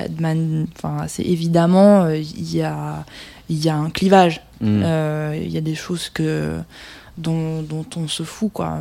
enfin, 0.76 0.98
assez 0.98 1.22
évidemment, 1.22 2.02
euh, 2.02 2.16
il 2.16 2.54
y, 2.54 2.62
a, 2.62 3.04
y 3.48 3.68
a 3.68 3.76
un 3.76 3.90
clivage. 3.90 4.42
Mm. 4.60 4.82
Il 5.36 5.50
y 5.50 5.56
a 5.56 5.60
des 5.60 5.74
choses 5.74 6.10
que, 6.10 6.58
dont, 7.16 7.62
dont 7.62 7.86
on 7.96 8.08
se 8.08 8.22
fout. 8.22 8.50
Quoi. 8.52 8.78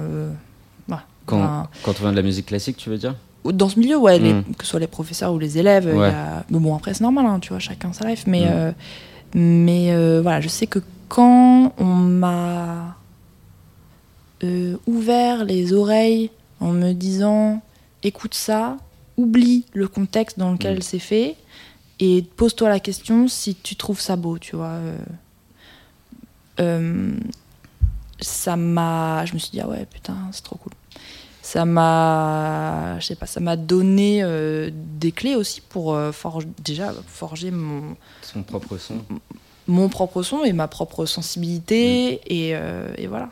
quand, 1.25 1.67
quand 1.83 1.93
on 1.99 2.01
vient 2.01 2.11
de 2.11 2.17
la 2.17 2.23
musique 2.23 2.47
classique, 2.47 2.77
tu 2.77 2.89
veux 2.89 2.97
dire? 2.97 3.15
Dans 3.45 3.69
ce 3.69 3.79
milieu, 3.79 3.97
ouais, 3.97 4.19
mm. 4.19 4.43
que 4.57 4.65
ce 4.65 4.71
soit 4.71 4.79
les 4.79 4.87
professeurs 4.87 5.33
ou 5.33 5.39
les 5.39 5.57
élèves, 5.59 5.85
y 5.95 6.03
a... 6.03 6.43
mais 6.49 6.59
bon, 6.59 6.75
après 6.75 6.93
c'est 6.93 7.03
normal, 7.03 7.25
hein, 7.27 7.39
tu 7.39 7.49
vois, 7.49 7.59
chacun 7.59 7.93
sa 7.93 8.09
life, 8.09 8.25
mais, 8.27 8.45
mm. 8.45 8.73
Mais 9.33 9.93
voilà, 10.21 10.41
je 10.41 10.47
sais 10.47 10.67
que 10.67 10.79
quand 11.07 11.73
on 11.77 11.85
m'a 11.85 12.95
ouvert 14.87 15.43
les 15.43 15.73
oreilles 15.73 16.31
en 16.59 16.71
me 16.71 16.93
disant 16.93 17.61
écoute 18.03 18.33
ça, 18.33 18.77
oublie 19.17 19.65
le 19.73 19.87
contexte 19.87 20.39
dans 20.39 20.51
lequel 20.51 20.79
mm. 20.79 20.81
c'est 20.81 20.99
fait 20.99 21.35
et 21.99 22.23
pose-toi 22.37 22.69
la 22.69 22.79
question 22.79 23.27
si 23.27 23.55
tu 23.55 23.75
trouves 23.75 23.99
ça 23.99 24.15
beau, 24.15 24.39
tu 24.39 24.55
vois. 24.55 24.67
Euh, 24.67 24.97
euh, 26.61 27.11
ça 28.21 28.55
m'a. 28.55 29.25
Je 29.25 29.33
me 29.33 29.39
suis 29.39 29.51
dit, 29.51 29.59
ah 29.59 29.67
ouais, 29.67 29.85
putain, 29.85 30.15
c'est 30.31 30.43
trop 30.43 30.55
cool. 30.55 30.71
Ça 31.49 31.65
m'a. 31.65 32.99
Je 32.99 33.05
sais 33.07 33.15
pas, 33.15 33.25
ça 33.25 33.39
m'a 33.39 33.55
donné 33.55 34.21
euh, 34.21 34.69
des 34.73 35.11
clés 35.11 35.35
aussi 35.35 35.61
pour 35.61 35.97
forger, 36.11 36.47
déjà 36.63 36.93
forger 37.07 37.49
mon. 37.49 37.95
Son 38.21 38.43
propre 38.43 38.77
son 38.77 38.97
mon 39.69 39.87
propre 39.87 40.23
son 40.23 40.43
et 40.43 40.51
ma 40.51 40.67
propre 40.67 41.05
sensibilité 41.05 42.21
et, 42.25 42.55
euh, 42.55 42.91
et 42.97 43.07
voilà. 43.07 43.29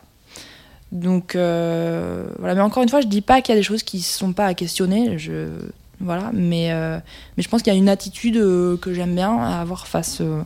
Donc 0.92 1.34
euh, 1.34 2.30
voilà, 2.38 2.54
mais 2.54 2.62
encore 2.62 2.82
une 2.82 2.88
fois, 2.88 3.02
je 3.02 3.08
dis 3.08 3.20
pas 3.20 3.42
qu'il 3.42 3.54
y 3.54 3.58
a 3.58 3.60
des 3.60 3.64
choses 3.64 3.82
qui 3.82 4.00
sont 4.00 4.32
pas 4.32 4.46
à 4.46 4.54
questionner. 4.54 5.18
Je 5.18 5.48
voilà, 6.00 6.30
mais 6.32 6.72
euh, 6.72 6.98
mais 7.36 7.42
je 7.42 7.48
pense 7.48 7.62
qu'il 7.62 7.72
y 7.72 7.76
a 7.76 7.78
une 7.78 7.88
attitude 7.88 8.36
euh, 8.36 8.76
que 8.78 8.94
j'aime 8.94 9.14
bien 9.14 9.36
à 9.38 9.60
avoir 9.60 9.86
face 9.86 10.20
euh, 10.20 10.42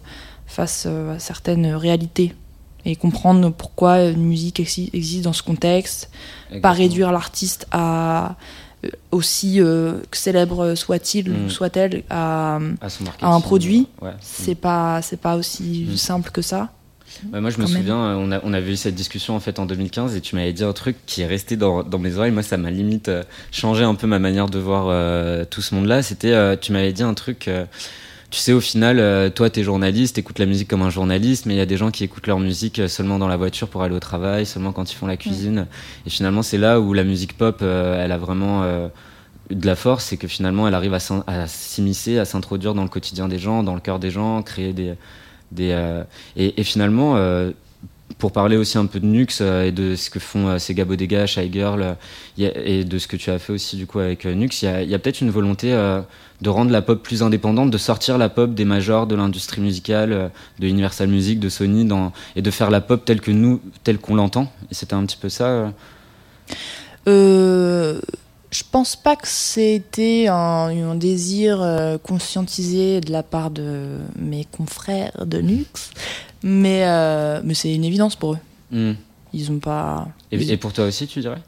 face 0.47 0.85
euh, 0.87 1.15
à 1.15 1.19
certaines 1.19 1.67
réalités 1.75 2.35
et 2.85 2.97
comprendre 2.97 3.51
pourquoi 3.53 4.03
une 4.05 4.25
musique 4.25 4.59
exi- 4.61 4.91
existe 4.93 5.25
dans 5.25 5.33
ce 5.33 5.43
contexte, 5.43 6.11
pas 6.63 6.73
réduire 6.73 7.13
l'artiste 7.13 7.67
à 7.71 8.37
euh, 8.85 8.89
aussi 9.13 9.61
euh, 9.61 10.01
célèbre 10.11 10.75
soit-il 10.75 11.31
Mm. 11.31 11.45
ou 11.47 11.51
soit-elle 11.51 12.03
à 12.11 12.59
à, 13.21 13.35
un 13.35 13.41
produit. 13.41 13.87
Ouais. 14.01 14.11
c'est 14.21 14.57
pas 14.57 15.01
c'est 15.03 15.21
pas 15.21 15.37
aussi 15.37 15.87
Mm. 15.91 15.97
simple 15.97 16.31
que 16.33 16.43
ça. 16.43 16.71
Ouais, 17.33 17.43
moi, 17.43 17.51
je 17.51 17.59
me 17.59 17.65
même. 17.67 17.77
souviens, 17.77 17.97
on, 18.17 18.33
a, 18.33 18.41
on 18.43 18.55
avait 18.55 18.73
eu 18.73 18.77
cette 18.77 18.95
discussion 18.95 19.37
en 19.37 19.41
fait 19.41 19.59
en 19.59 19.67
2015 19.67 20.17
et 20.17 20.23
tu 20.23 20.35
m'avais 20.35 20.55
dit 20.55 20.65
un 20.65 20.73
truc 20.73 20.97
qui 21.05 21.21
est 21.21 21.27
resté 21.27 21.57
dans, 21.57 21.83
dans 21.83 21.99
mes 21.99 22.17
oreilles. 22.17 22.33
Moi, 22.33 22.43
ça 22.43 22.57
m'a 22.57 22.71
limite 22.71 23.09
euh, 23.11 23.23
changé 23.53 23.85
un 23.85 23.95
peu 23.95 24.07
ma 24.07 24.19
manière 24.19 24.49
de 24.49 24.59
voir 24.59 24.87
euh, 24.89 25.45
tout 25.45 25.61
ce 25.61 25.75
monde-là. 25.75 26.03
C'était, 26.03 26.33
euh, 26.33 26.57
tu 26.59 26.73
m'avais 26.73 26.93
dit 26.95 27.03
un 27.03 27.13
truc. 27.15 27.49
Tu 28.33 28.39
sais, 28.39 28.53
au 28.53 28.61
final, 28.61 28.99
euh, 28.99 29.31
toi, 29.31 29.51
t'es 29.51 29.63
journaliste, 29.63 30.17
t'écoutes 30.17 30.39
la 30.41 30.47
musique 30.47 30.69
comme 30.69 30.83
un 30.83 30.91
journaliste, 30.91 31.47
mais 31.47 31.55
il 31.55 31.59
y 31.59 31.61
a 31.61 31.67
des 31.67 31.77
gens 31.77 31.91
qui 31.91 32.03
écoutent 32.05 32.27
leur 32.27 32.41
musique 32.41 32.79
euh, 32.81 32.89
seulement 32.89 33.19
dans 33.19 33.29
la 33.29 33.37
voiture 33.37 33.69
pour 33.69 33.83
aller 33.83 33.95
au 33.95 34.01
travail, 34.01 34.47
seulement 34.47 34.73
quand 34.73 34.91
ils 34.91 34.97
font 34.97 35.07
la 35.07 35.19
cuisine. 35.19 35.67
Et 36.07 36.11
finalement, 36.11 36.43
c'est 36.43 36.59
là 36.59 36.81
où 36.81 36.95
la 36.95 37.05
musique 37.05 37.37
pop, 37.37 37.59
euh, 37.63 38.03
elle 38.05 38.11
a 38.13 38.19
vraiment 38.19 38.63
de 39.51 39.67
la 39.67 39.77
force, 39.77 40.07
c'est 40.07 40.17
que 40.17 40.29
finalement, 40.29 40.67
elle 40.69 40.75
arrive 40.75 40.95
à 40.95 41.47
s'immiscer, 41.47 42.19
à 42.19 42.25
s'introduire 42.25 42.75
dans 42.75 42.83
le 42.85 42.89
quotidien 42.89 43.29
des 43.29 43.39
gens, 43.39 43.63
dans 43.63 43.75
le 43.75 43.81
cœur 43.81 43.99
des 43.99 44.11
gens, 44.11 44.43
créer 44.43 44.73
des, 44.73 44.95
des 45.53 45.73
euh, 45.73 46.05
et, 46.37 46.61
et 46.61 46.65
finalement. 46.65 47.17
euh, 47.17 47.53
pour 48.19 48.33
parler 48.33 48.57
aussi 48.57 48.79
un 48.79 48.87
peu 48.87 49.01
de 49.01 49.07
Nux 49.07 49.27
euh, 49.41 49.65
et 49.65 49.73
de 49.73 49.97
ce 49.97 50.11
que 50.11 50.19
font 50.19 50.49
euh, 50.49 50.59
ces 50.59 50.75
Bodega, 50.75 51.27
Shy 51.27 51.51
Girl 51.53 51.83
euh, 51.83 51.95
et 52.37 52.85
de 52.85 52.99
ce 52.99 53.07
que 53.07 53.17
tu 53.17 53.31
as 53.31 53.39
fait 53.39 53.53
aussi 53.53 53.77
du 53.77 53.87
coup 53.87 53.99
avec 53.99 54.27
euh, 54.27 54.35
Nux, 54.35 54.49
il 54.63 54.89
y 54.89 54.95
a, 54.95 54.99
peut-être 54.99 55.21
une 55.21 55.31
volonté 55.31 55.71
de 56.41 56.49
rendre 56.49 56.71
la 56.71 56.83
pop 56.83 57.03
plus 57.03 57.23
indépendante, 57.23 57.71
de 57.71 57.79
sortir 57.79 58.19
la 58.19 58.29
pop 58.29 58.55
des 58.55 58.65
majors, 58.65 59.07
de 59.07 59.15
l'industrie 59.15 59.61
musicale, 59.61 60.31
de 60.59 60.67
Universal 60.67 61.09
Music, 61.09 61.39
de 61.39 61.49
Sony, 61.49 61.89
et 62.37 62.43
de 62.43 62.51
faire 62.51 62.71
la 62.71 62.81
pop 62.81 63.05
telle 63.05 63.21
que 63.21 63.31
nous, 63.31 63.61
telle 63.85 63.99
qu'on 63.99 64.15
l'entend. 64.15 64.53
C'était 64.71 64.95
un 64.95 65.05
petit 65.05 65.17
peu 65.17 65.29
ça. 65.29 65.73
euh. 67.09 68.01
Je 68.53 68.63
pense 68.71 68.97
pas 68.97 69.17
que 69.17 69.27
c'était 69.27 70.27
un, 70.29 70.69
un 70.91 70.95
désir 70.95 71.61
euh, 71.63 71.97
conscientisé 71.97 73.01
de 73.01 73.11
la 73.11 73.23
part 73.23 73.51
de 73.51 73.97
mes 74.17 74.45
confrères 74.45 75.25
de 75.25 75.39
Nux, 75.41 75.65
mais, 76.43 76.83
euh, 76.87 77.41
mais 77.45 77.55
c'est 77.55 77.75
une 77.75 77.85
évidence 77.85 78.15
pour 78.15 78.35
eux. 78.35 78.39
Hmm. 78.71 78.93
Ils 79.33 79.51
ont 79.51 79.59
pas. 79.59 80.09
Et, 80.31 80.37
ils- 80.37 80.51
et 80.53 80.57
pour 80.59 80.75
toi 80.75 80.85
aussi, 80.85 81.07
tu 81.07 81.21
dirais? 81.21 81.41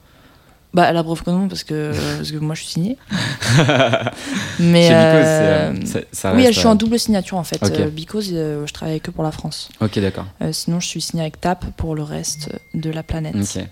Bah, 0.72 0.90
la 0.92 1.04
preuve 1.04 1.22
que 1.22 1.30
non, 1.30 1.46
parce 1.46 1.62
que, 1.62 1.92
parce 2.16 2.32
que 2.32 2.38
moi 2.38 2.54
je 2.54 2.62
suis 2.62 2.72
signée. 2.72 2.96
mais. 4.58 4.88
Because, 4.88 5.26
euh, 5.26 5.74
ça- 5.84 6.00
ça 6.10 6.34
oui, 6.34 6.42
reste, 6.42 6.54
je 6.54 6.58
suis 6.60 6.68
en 6.68 6.74
double 6.74 6.98
signature 6.98 7.36
en 7.36 7.44
fait. 7.44 7.62
Ok. 7.62 7.90
Because, 7.90 8.30
euh, 8.32 8.66
je 8.66 8.72
travaille 8.72 9.00
que 9.00 9.10
pour 9.10 9.24
la 9.24 9.30
France. 9.30 9.68
Ok, 9.80 9.98
d'accord. 9.98 10.26
Sinon, 10.52 10.80
je 10.80 10.86
suis 10.88 11.00
signée 11.02 11.22
avec 11.22 11.40
TAP 11.40 11.66
pour 11.76 11.94
le 11.94 12.02
reste 12.02 12.48
de 12.72 12.90
la 12.90 13.02
planète. 13.02 13.36
Ok. 13.36 13.62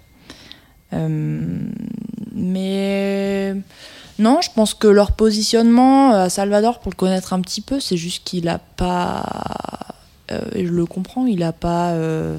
Euh, 0.93 1.59
mais 2.35 3.55
non, 4.19 4.41
je 4.43 4.51
pense 4.55 4.75
que 4.75 4.87
leur 4.89 5.13
positionnement 5.13 6.13
euh, 6.13 6.25
à 6.25 6.29
Salvador, 6.31 6.81
pour 6.81 6.91
le 6.93 6.97
connaître 6.97 7.33
un 7.33 7.41
petit 7.41 7.61
peu, 7.61 7.81
c'est 7.81 7.97
juste 7.97 8.25
qu'il 8.25 8.49
a 8.49 8.59
pas. 8.59 9.25
euh, 10.31 10.41
et 10.55 10.67
je 10.67 10.73
le 10.73 10.87
comprends, 10.87 11.27
il 11.27 11.43
a 11.43 11.53
pas. 11.53 11.91
euh, 11.91 12.39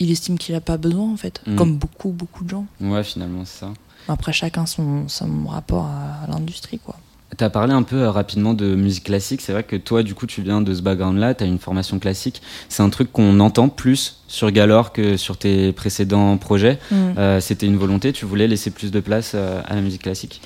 il 0.00 0.10
estime 0.12 0.38
qu'il 0.38 0.54
a 0.54 0.60
pas 0.60 0.76
besoin 0.76 1.12
en 1.12 1.16
fait, 1.16 1.40
Mm. 1.46 1.56
comme 1.56 1.76
beaucoup 1.76 2.10
beaucoup 2.10 2.44
de 2.44 2.50
gens. 2.50 2.66
Ouais, 2.80 3.02
finalement, 3.02 3.44
c'est 3.44 3.60
ça. 3.60 3.72
Après, 4.08 4.32
chacun 4.32 4.64
son, 4.64 5.08
son 5.08 5.46
rapport 5.46 5.86
à 5.86 6.26
l'industrie 6.28 6.78
quoi. 6.78 6.96
Tu 7.36 7.44
as 7.44 7.50
parlé 7.50 7.74
un 7.74 7.82
peu 7.82 7.96
euh, 7.96 8.10
rapidement 8.10 8.54
de 8.54 8.74
musique 8.74 9.04
classique. 9.04 9.42
C'est 9.42 9.52
vrai 9.52 9.62
que 9.62 9.76
toi, 9.76 10.02
du 10.02 10.14
coup, 10.14 10.26
tu 10.26 10.40
viens 10.40 10.62
de 10.62 10.72
ce 10.72 10.80
background-là, 10.80 11.34
tu 11.34 11.44
as 11.44 11.46
une 11.46 11.58
formation 11.58 11.98
classique. 11.98 12.40
C'est 12.70 12.82
un 12.82 12.88
truc 12.88 13.12
qu'on 13.12 13.38
entend 13.40 13.68
plus 13.68 14.22
sur 14.28 14.50
Galore 14.50 14.92
que 14.92 15.16
sur 15.18 15.36
tes 15.36 15.72
précédents 15.72 16.38
projets. 16.38 16.78
Euh, 16.92 17.38
C'était 17.40 17.66
une 17.66 17.76
volonté, 17.76 18.12
tu 18.14 18.24
voulais 18.24 18.46
laisser 18.48 18.70
plus 18.70 18.90
de 18.90 19.00
place 19.00 19.32
euh, 19.34 19.60
à 19.66 19.74
la 19.74 19.82
musique 19.82 20.02
classique? 20.02 20.40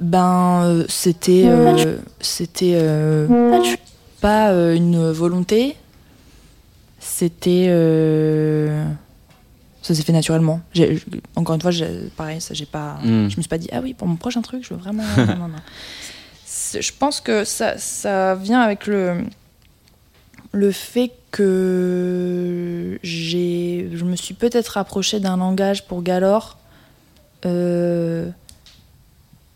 Ben, 0.00 0.84
c'était 0.88 1.48
c'était 2.20 2.78
pas 4.22 4.52
une 4.74 5.10
volonté. 5.12 5.76
C'était 6.98 7.66
ça 9.82 9.94
s'est 9.94 10.02
fait 10.02 10.12
naturellement. 10.12 10.60
J'ai- 10.72 10.98
encore 11.36 11.54
une 11.56 11.60
fois, 11.60 11.72
j'ai- 11.72 12.08
pareil, 12.16 12.40
ça 12.40 12.54
j'ai 12.54 12.66
pas. 12.66 12.98
Mm. 13.02 13.28
Je 13.28 13.36
me 13.36 13.42
suis 13.42 13.48
pas 13.48 13.58
dit 13.58 13.68
ah 13.72 13.80
oui 13.82 13.94
pour 13.94 14.06
mon 14.08 14.16
prochain 14.16 14.40
truc, 14.40 14.64
je 14.64 14.72
veux 14.74 14.80
vraiment. 14.80 15.02
non, 15.16 15.26
non, 15.26 15.48
non. 15.48 15.58
Je 16.80 16.92
pense 16.98 17.20
que 17.20 17.44
ça 17.44 17.76
ça 17.78 18.34
vient 18.34 18.60
avec 18.60 18.86
le 18.86 19.22
le 20.52 20.70
fait 20.72 21.10
que 21.30 22.98
j'ai 23.02 23.88
je 23.94 24.04
me 24.04 24.16
suis 24.16 24.34
peut-être 24.34 24.68
rapprochée 24.68 25.20
d'un 25.20 25.36
langage 25.36 25.86
pour 25.86 26.02
Galore. 26.02 26.58
Euh, 27.46 28.28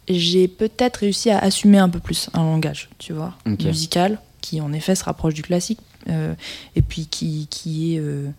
j'ai 0.09 0.47
peut-être 0.49 0.99
réussi 0.99 1.31
à 1.31 1.39
assumer 1.39 1.79
un 1.79 1.89
peu 1.89 1.99
plus 1.99 2.31
un 2.33 2.45
langage, 2.45 2.89
tu 2.99 3.13
vois, 3.13 3.35
musical, 3.69 4.19
qui 4.41 4.61
en 4.61 4.73
effet 4.73 4.95
se 4.95 5.05
rapproche 5.05 5.35
du 5.35 5.43
classique, 5.43 5.81
euh, 6.09 6.35
et 6.77 6.83
puis 6.83 7.07
qui, 7.07 7.49
qui 7.51 7.97
est 7.97 7.99
euh, 8.01 8.31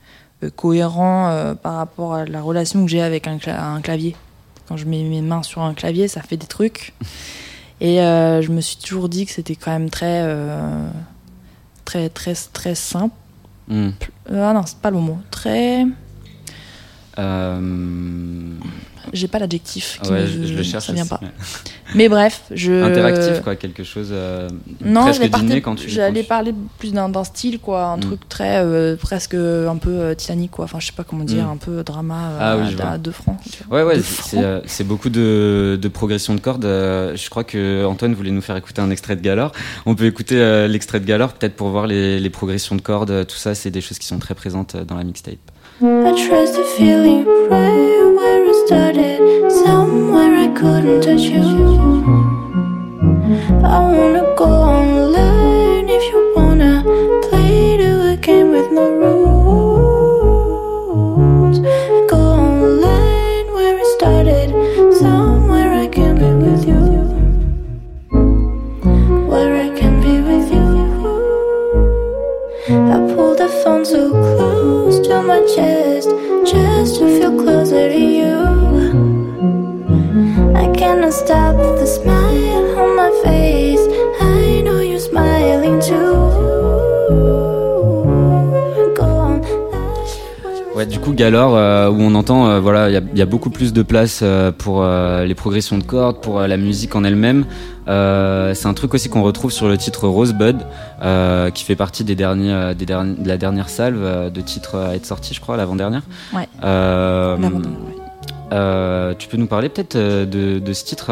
cohérent 0.55 1.55
par 1.61 1.75
rapport 1.75 2.13
à 2.13 2.25
la 2.25 2.41
relation 2.41 2.85
que 2.85 2.91
j'ai 2.91 3.01
avec 3.01 3.27
un, 3.27 3.37
cla- 3.37 3.59
un 3.61 3.81
clavier. 3.81 4.15
Quand 4.67 4.77
je 4.77 4.85
mets 4.85 5.03
mes 5.03 5.21
mains 5.21 5.43
sur 5.43 5.61
un 5.61 5.73
clavier, 5.73 6.07
ça 6.07 6.21
fait 6.21 6.37
des 6.37 6.47
trucs. 6.47 6.93
Et 7.79 8.01
euh, 8.01 8.41
je 8.41 8.51
me 8.51 8.61
suis 8.61 8.77
toujours 8.77 9.09
dit 9.09 9.25
que 9.25 9.31
c'était 9.31 9.55
quand 9.55 9.71
même 9.71 9.89
très, 9.89 10.21
euh, 10.23 10.87
très, 11.85 12.09
très, 12.09 12.33
très 12.53 12.75
simple. 12.75 13.15
Hmm. 13.67 13.89
Ah 14.29 14.53
non, 14.53 14.63
c'est 14.65 14.79
pas 14.79 14.91
le 14.91 14.97
mot. 14.97 15.19
Très. 15.29 15.85
Euh, 17.19 17.59
J'ai 19.13 19.27
pas 19.29 19.39
l'adjectif. 19.39 19.99
qui 20.03 20.11
ouais, 20.11 20.21
me- 20.23 20.27
je, 20.47 20.53
le 20.53 20.63
cherche. 20.63 20.85
Ça 20.87 20.93
vient 20.93 21.05
pas. 21.05 21.19
mais- 21.21 21.29
Mais 21.95 22.09
bref, 22.09 22.43
je. 22.51 22.83
Interactif, 22.83 23.41
quoi, 23.41 23.55
quelque 23.55 23.83
chose. 23.83 24.09
euh, 24.11 24.49
Non, 24.83 25.11
j'allais 25.13 25.29
parler, 25.29 25.61
quand 25.61 25.75
tu. 25.75 25.89
j'allais 25.89 26.19
quand 26.19 26.21
tu- 26.23 26.27
parler 26.27 26.53
plus 26.77 26.91
d'un, 26.91 27.11
style, 27.23 27.59
quoi, 27.59 27.85
un 27.85 27.97
Mm. 27.97 28.01
truc 28.01 28.27
très 28.29 28.57
euh, 28.63 28.95
presque 28.97 29.33
un 29.33 29.77
peu 29.77 29.89
euh, 29.91 30.13
Titanic, 30.13 30.51
quoi. 30.51 30.65
Enfin, 30.65 30.79
je 30.81 30.87
sais 30.87 30.91
pas 30.93 31.05
comment 31.05 31.23
dire, 31.23 31.45
Mm. 31.45 31.51
un 31.51 31.57
peu 31.57 31.83
drama 31.83 32.15
euh, 32.31 32.37
Ah 32.41 32.57
oui, 32.57 32.75
à, 32.81 32.97
deux 32.97 33.11
francs. 33.11 33.37
Ouais, 33.71 33.83
ouais, 33.83 33.99
c'est, 34.65 34.83
beaucoup 34.83 35.09
de, 35.09 35.79
de 35.81 35.87
progression 35.87 36.35
de 36.35 36.41
cordes. 36.41 36.65
Je 36.65 37.29
crois 37.29 37.45
que 37.45 37.85
Antoine 37.85 38.13
voulait 38.13 38.31
nous 38.31 38.41
faire 38.41 38.57
écouter 38.57 38.81
un 38.81 38.91
extrait 38.91 39.15
de 39.15 39.21
Galore. 39.21 39.53
On 39.85 39.95
peut 39.95 40.05
écouter 40.05 40.67
l'extrait 40.67 40.99
de 40.99 41.05
Galore, 41.05 41.33
peut-être 41.33 41.55
pour 41.55 41.69
voir 41.69 41.87
les, 41.87 42.19
les 42.19 42.29
progressions 42.29 42.75
de 42.75 42.81
cordes. 42.81 43.25
Tout 43.25 43.37
ça, 43.37 43.55
c'est 43.55 43.71
des 43.71 43.81
choses 43.81 43.97
qui 43.99 44.05
sont 44.07 44.19
très 44.19 44.35
présentes 44.35 44.75
dans 44.75 44.95
la 44.95 45.03
mixtape. 45.05 45.37
I 45.79 46.11
trust 46.25 46.55
the 46.55 46.63
feeling 46.75 47.23
right 47.51 48.03
where 48.17 48.43
it 48.43 48.55
started, 48.65 49.51
somewhere 49.51 50.33
I 50.35 50.47
couldn't 50.47 51.01
touch 51.01 51.21
you. 51.21 51.43
I 53.63 53.79
wanna 53.93 54.33
go 54.35 54.45
online 54.45 55.87
if 55.87 56.03
you 56.11 56.33
wanna 56.35 56.83
play 57.29 57.77
to 57.77 58.13
a 58.13 58.15
game 58.17 58.49
with 58.49 58.71
no 58.71 58.89
rules. 59.03 59.99
Go 62.09 62.17
online 62.17 63.53
where 63.53 63.77
it 63.77 63.85
started, 63.99 64.49
somewhere 64.95 65.71
I 65.73 65.87
can 65.87 66.15
be 66.15 66.33
with 66.43 66.65
you. 66.67 66.81
Where 69.29 69.53
I 69.61 69.69
can 69.77 70.01
be 70.01 70.21
with 70.21 70.49
you. 70.51 70.67
I 72.67 72.97
pulled 73.13 73.37
the 73.37 73.47
phone 73.63 73.85
so 73.85 74.11
close 74.97 75.07
to 75.07 75.21
my 75.21 75.39
chest 75.55 76.09
just 76.49 76.99
to 76.99 77.19
feel 77.19 77.35
closer 77.37 77.89
to 77.89 77.99
you. 77.99 78.35
I 80.55 80.71
cannot 80.75 81.13
stop 81.13 81.55
the 81.55 81.85
smile 81.85 82.79
on 82.79 82.95
my 82.95 83.11
face. 83.23 83.81
I 84.19 84.61
know 84.61 84.79
you're 84.79 84.99
smiling 84.99 85.79
too. 85.81 86.26
Ouais, 90.77 90.85
du 90.85 90.99
coup, 90.99 91.11
Galore, 91.13 91.55
euh, 91.55 91.89
où 91.89 91.97
on 91.99 92.13
entend, 92.13 92.47
euh, 92.47 92.59
voilà, 92.59 92.87
il 92.89 92.93
y 92.93 92.97
a- 92.97 93.01
il 93.13 93.17
y, 93.17 93.21
a 93.23 93.25
beaucoup 93.25 93.49
plus 93.49 93.73
de 93.73 93.81
place 93.81 94.19
euh, 94.21 94.51
pour 94.51 94.85
les 94.85 95.33
progressions 95.33 95.77
de 95.79 95.83
cordes, 95.83 96.21
pour 96.21 96.39
la 96.41 96.57
musique 96.57 96.95
en 96.95 97.03
elle-même. 97.03 97.45
C'est 97.87 98.67
un 98.67 98.73
truc 98.75 98.93
aussi 98.93 99.09
qu'on 99.09 99.23
retrouve 99.23 99.51
sur 99.51 99.67
le 99.67 99.77
titre 99.77 100.07
Rosebud, 100.07 100.57
qui 101.53 101.63
fait 101.63 101.75
partie 101.75 102.03
des 102.03 102.15
derniers, 102.15 102.73
des 102.77 102.85
derniers, 102.85 103.15
de 103.17 103.27
la 103.27 103.37
dernière 103.37 103.69
salve 103.69 104.31
de 104.31 104.41
titres 104.41 104.75
à 104.77 104.95
être 104.95 105.05
sortis, 105.05 105.33
je 105.33 105.41
crois, 105.41 105.57
l'avant-dernière. 105.57 106.03
Ouais. 106.35 106.47
Tu 109.17 109.27
peux 109.29 109.37
nous 109.37 109.47
parler 109.47 109.69
peut-être 109.69 109.97
de, 109.97 110.59
de 110.59 110.73
ce 110.73 110.85
titre 110.85 111.11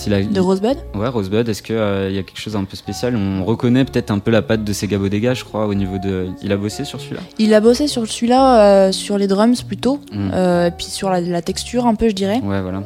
Si 0.00 0.08
la- 0.08 0.22
De 0.22 0.40
Rosebud 0.40 0.78
Ouais, 0.94 1.08
Rosebud, 1.08 1.46
est-ce 1.46 1.62
qu'il 1.62 1.74
y 1.76 2.18
a 2.18 2.22
quelque 2.22 2.38
chose 2.40 2.56
un 2.56 2.64
peu 2.64 2.74
spécial? 2.74 3.14
On 3.16 3.44
reconnaît 3.44 3.84
peut-être 3.84 4.10
un 4.10 4.18
peu 4.18 4.30
la 4.30 4.40
patte 4.40 4.64
de 4.64 4.72
Sega 4.72 4.96
Bodega, 4.96 5.34
je 5.34 5.44
crois, 5.44 5.66
au 5.66 5.74
niveau 5.74 5.98
de. 5.98 6.28
Il 6.42 6.50
a 6.52 6.56
bossé 6.56 6.84
sur 6.84 6.98
celui-là? 7.02 7.20
Il 7.38 7.52
a 7.52 7.60
bossé 7.60 7.86
sur 7.86 8.06
celui-là, 8.10 8.62
euh, 8.88 8.92
sur 8.92 9.18
les 9.18 9.26
drums 9.26 9.62
plutôt, 9.62 10.00
Mm. 10.12 10.30
euh, 10.32 10.70
puis 10.70 10.86
sur 10.86 11.10
la, 11.10 11.20
la 11.20 11.42
texture 11.42 11.86
un 11.86 11.94
peu, 11.96 12.08
je 12.08 12.14
dirais. 12.14 12.40
Ouais, 12.42 12.62
voilà. 12.62 12.82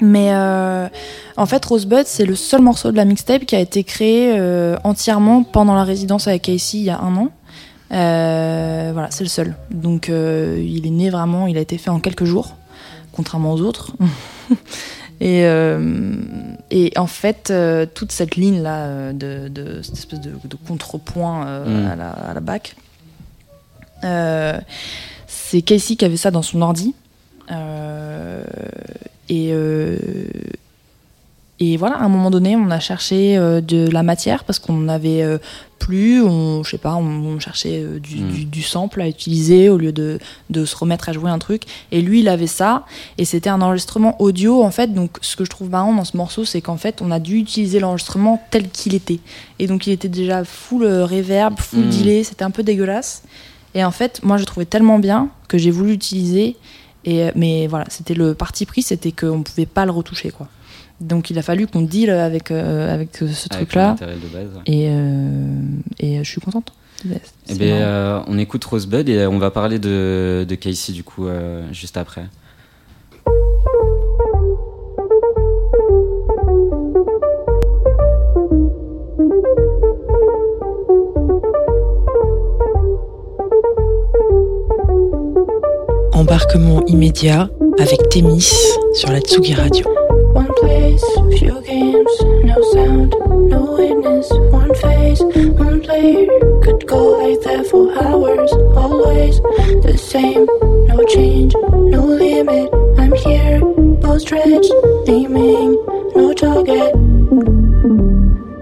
Mais 0.00 0.28
euh, 0.32 0.86
en 1.36 1.46
fait, 1.46 1.64
Rosebud, 1.64 2.04
c'est 2.06 2.24
le 2.26 2.36
seul 2.36 2.60
morceau 2.62 2.92
de 2.92 2.96
la 2.96 3.04
mixtape 3.04 3.46
qui 3.46 3.56
a 3.56 3.60
été 3.60 3.82
créé 3.82 4.34
euh, 4.38 4.76
entièrement 4.84 5.42
pendant 5.42 5.74
la 5.74 5.82
résidence 5.84 6.28
avec 6.28 6.42
Casey 6.42 6.78
il 6.78 6.84
y 6.84 6.90
a 6.90 7.00
un 7.00 7.16
an. 7.16 7.28
Euh, 7.92 8.90
voilà, 8.92 9.08
c'est 9.10 9.24
le 9.24 9.30
seul. 9.30 9.56
Donc 9.72 10.08
euh, 10.08 10.62
il 10.64 10.86
est 10.86 10.90
né 10.90 11.10
vraiment, 11.10 11.46
il 11.48 11.56
a 11.56 11.60
été 11.60 11.78
fait 11.78 11.90
en 11.90 11.98
quelques 12.00 12.24
jours, 12.24 12.54
contrairement 13.12 13.52
aux 13.52 13.60
autres. 13.60 13.92
et, 15.24 15.44
euh, 15.46 16.14
et 16.70 16.92
en 16.96 17.06
fait, 17.06 17.50
euh, 17.50 17.86
toute 17.86 18.12
cette 18.12 18.36
ligne 18.36 18.60
là 18.62 18.84
euh, 18.84 19.12
de, 19.12 19.48
de 19.48 19.80
cette 19.82 19.94
espèce 19.96 20.20
de, 20.20 20.32
de 20.44 20.56
contrepoint 20.68 21.46
euh, 21.48 21.64
Mm. 21.64 21.90
à, 21.90 21.96
la, 21.96 22.10
à 22.10 22.34
la 22.34 22.40
bac, 22.40 22.76
c'est 25.26 25.62
Casey 25.62 25.96
qui 25.96 26.04
avait 26.04 26.18
ça 26.18 26.30
dans 26.30 26.42
son 26.42 26.60
ordi. 26.62 26.94
Et, 29.30 29.50
euh, 29.52 29.96
et 31.60 31.76
voilà, 31.76 31.96
à 31.98 32.02
un 32.04 32.08
moment 32.08 32.30
donné, 32.30 32.56
on 32.56 32.70
a 32.70 32.80
cherché 32.80 33.36
euh, 33.38 33.60
de 33.60 33.88
la 33.88 34.02
matière 34.02 34.42
parce 34.42 34.58
qu'on 34.58 34.88
avait 34.88 35.22
euh, 35.22 35.38
plus, 35.78 36.20
on, 36.22 36.64
je 36.64 36.70
sais 36.70 36.78
pas, 36.78 36.94
on, 36.96 37.04
on 37.04 37.38
cherchait 37.38 37.80
euh, 37.82 38.00
du, 38.00 38.16
Mm. 38.22 38.28
du, 38.32 38.44
du 38.46 38.62
sample 38.62 39.00
à 39.00 39.08
utiliser 39.08 39.68
au 39.68 39.76
lieu 39.78 39.92
de, 39.92 40.18
de 40.50 40.64
se 40.64 40.74
remettre 40.74 41.08
à 41.08 41.12
jouer 41.12 41.30
un 41.30 41.38
truc. 41.38 41.62
Et 41.92 42.00
lui, 42.02 42.20
il 42.20 42.28
avait 42.28 42.48
ça, 42.48 42.84
et 43.18 43.24
c'était 43.24 43.50
un 43.50 43.60
enregistrement 43.62 44.20
audio 44.20 44.64
en 44.64 44.72
fait. 44.72 44.92
Donc, 44.92 45.18
ce 45.20 45.36
que 45.36 45.44
je 45.44 45.50
trouve 45.50 45.70
marrant 45.70 45.94
dans 45.94 46.04
ce 46.04 46.16
morceau, 46.16 46.44
c'est 46.44 46.60
qu'en 46.60 46.76
fait, 46.76 47.00
on 47.02 47.10
a 47.12 47.20
dû 47.20 47.36
utiliser 47.38 47.78
l'enregistrement 47.78 48.42
tel 48.50 48.68
qu'il 48.70 48.94
était. 48.94 49.20
Et 49.60 49.68
donc, 49.68 49.86
il 49.86 49.92
était 49.92 50.08
déjà 50.08 50.42
full 50.44 50.82
euh, 50.84 51.04
reverb, 51.06 51.58
full 51.60 51.84
Mm. 51.84 51.90
delay, 51.90 52.24
c'était 52.24 52.44
un 52.44 52.50
peu 52.50 52.64
dégueulasse. 52.64 53.22
Et 53.76 53.84
en 53.84 53.90
fait, 53.92 54.20
moi, 54.24 54.38
je 54.38 54.44
trouvais 54.44 54.66
tellement 54.66 54.98
bien 54.98 55.28
que 55.46 55.56
j'ai 55.58 55.70
voulu 55.70 55.90
l'utiliser. 55.92 56.56
Et, 57.04 57.30
mais 57.36 57.66
voilà, 57.68 57.84
c'était 57.90 58.14
le 58.14 58.34
parti 58.34 58.66
pris, 58.66 58.82
c'était 58.82 59.12
qu'on 59.12 59.42
pouvait 59.42 59.66
pas 59.66 59.84
le 59.84 59.92
retoucher, 59.92 60.30
quoi. 60.30 60.48
Donc 61.00 61.30
il 61.30 61.38
a 61.38 61.42
fallu 61.42 61.66
qu'on 61.66 61.82
deal 61.82 62.10
avec, 62.10 62.50
euh, 62.50 62.92
avec 62.94 63.20
euh, 63.22 63.28
ce 63.28 63.48
truc-là. 63.48 63.90
matériel 63.92 64.20
de 64.20 64.26
base. 64.28 64.48
ouais. 64.54 64.62
Et, 64.66 64.86
euh, 64.88 65.60
et 65.98 66.18
je 66.24 66.30
suis 66.30 66.40
contente. 66.40 66.72
Eh 67.48 67.56
euh, 67.60 68.20
on 68.28 68.38
écoute 68.38 68.64
Rosebud 68.64 69.06
et 69.08 69.26
on 69.26 69.38
va 69.38 69.50
parler 69.50 69.78
de, 69.78 70.46
de 70.48 70.54
Casey 70.54 70.92
du 70.94 71.04
coup 71.04 71.26
euh, 71.26 71.62
juste 71.72 71.96
après. 71.98 72.24
Embarquement 86.12 86.84
immédiat 86.86 87.50
avec 87.78 88.08
Témis 88.08 88.50
sur 88.94 89.10
la 89.10 89.20
Tsugi 89.20 89.54
Radio. 89.54 89.84
One 90.32 90.48
place, 90.60 91.04
few 91.36 91.60
games, 91.62 92.10
no 92.44 92.62
sound, 92.72 93.14
no 93.50 93.74
witness. 93.76 94.30
One 94.50 94.72
face, 94.74 95.20
one 95.58 95.80
player 95.80 96.26
could 96.62 96.86
go 96.86 97.18
like 97.18 97.40
that 97.42 97.66
for 97.66 97.92
hours. 98.02 98.52
Always 98.76 99.40
the 99.82 99.98
same, 99.98 100.46
no 100.86 101.02
change, 101.04 101.54
no 101.72 102.04
limit. 102.04 102.70
I'm 102.96 103.12
here, 103.12 103.60
bow 104.00 104.18
stretched, 104.18 104.72
aiming, 105.08 105.72
no 106.14 106.32
target. 106.32 106.94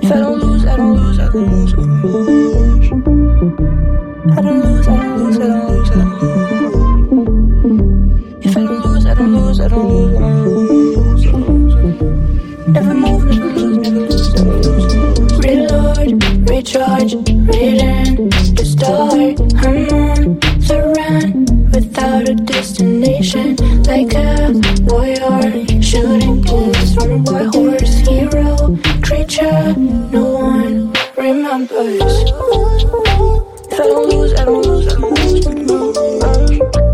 If 0.02 0.12
I 0.12 0.18
don't 0.18 0.38
lose, 0.40 0.64
I 0.64 0.76
don't 0.76 0.96
lose, 0.96 1.18
I 1.18 1.28
don't 1.28 1.52
lose, 1.52 1.72
I 1.74 1.76
don't 1.76 2.02
lose. 2.02 2.92
I 4.32 4.40
don't 4.40 4.60
lose, 4.64 4.88
I 4.88 4.96
don't 4.96 5.18
lose, 5.18 5.38
I 5.38 5.46
don't 5.46 5.68
lose, 5.68 5.90
I 5.90 5.94
don't 5.94 6.22
lose. 6.22 6.61
Never 9.62 9.76
lose, 9.76 10.18
never 10.18 10.44
lose, 10.44 11.24
never 12.66 12.94
lose. 12.94 14.88
Reload, 15.38 16.50
recharge, 16.50 17.12
to 18.56 18.64
start. 18.64 19.38
I'm 19.62 19.88
on 19.94 20.40
the 20.66 20.78
run 20.96 21.70
without 21.70 22.28
a 22.28 22.34
destination. 22.34 23.54
Like 23.84 24.12
a 24.14 24.50
warrior 24.82 25.80
shooting 25.80 26.44
a 26.48 26.50
horse. 27.54 27.92
Hero, 28.08 28.76
creature, 29.00 29.76
no 29.76 30.24
one 30.24 30.92
remembers. 31.16 32.02
If 33.70 33.78
I 33.78 33.86
don't 33.86 34.08
lose, 34.10 34.34
I 34.34 34.44
don't 34.44 34.66
lose, 34.66 34.88
I 34.88 34.94
don't 34.96 35.14
lose, 35.14 35.46
I 35.46 35.54
don't 35.54 36.76
lose. 36.76 36.91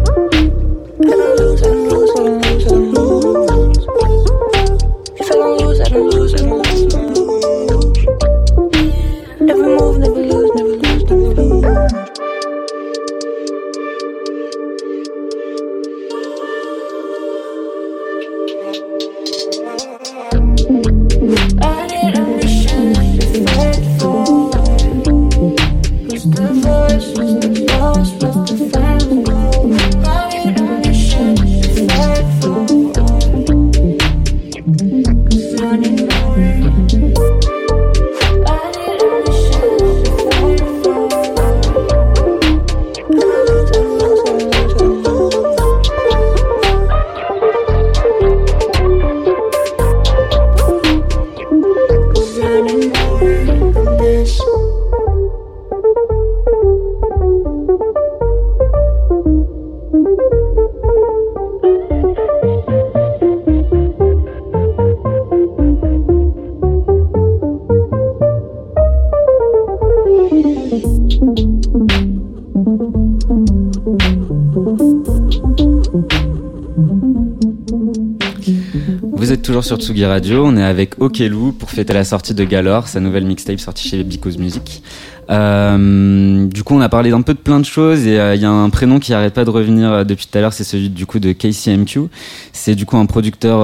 Toujours 79.49 79.65
sur 79.65 79.79
Tsugi 79.79 80.05
Radio, 80.05 80.45
on 80.45 80.59
est 80.59 80.63
avec 80.63 81.01
Okelu 81.01 81.53
pour 81.59 81.71
fêter 81.71 81.95
la 81.95 82.05
sortie 82.05 82.35
de 82.35 82.45
Galore, 82.45 82.87
sa 82.87 83.01
nouvelle 83.01 83.25
mixtape 83.25 83.59
sortie 83.59 83.89
chez 83.89 84.05
Because 84.05 84.37
Music. 84.37 84.83
Euh, 85.31 86.45
du 86.45 86.63
coup, 86.63 86.75
on 86.75 86.83
a 86.83 86.91
parlé 86.91 87.09
d'un 87.09 87.23
peu 87.23 87.33
de 87.33 87.39
plein 87.39 87.59
de 87.59 87.65
choses 87.65 88.07
et 88.07 88.21
euh, 88.21 88.35
il 88.35 88.43
y 88.43 88.45
a 88.45 88.51
un 88.51 88.69
prénom 88.69 88.99
qui 88.99 89.15
arrête 89.15 89.33
pas 89.33 89.47
de 89.47 89.51
revenir 89.51 89.91
euh, 89.91 90.05
depuis 90.05 90.27
tout 90.27 90.37
à 90.37 90.43
l'heure, 90.43 90.53
c'est 90.53 90.65
celui 90.65 90.91
du 90.91 91.07
coup 91.07 91.19
de 91.19 91.33
KCMQ. 91.33 92.09
C'est 92.53 92.75
du 92.75 92.85
coup 92.85 92.99
un 92.99 93.07
producteur 93.07 93.61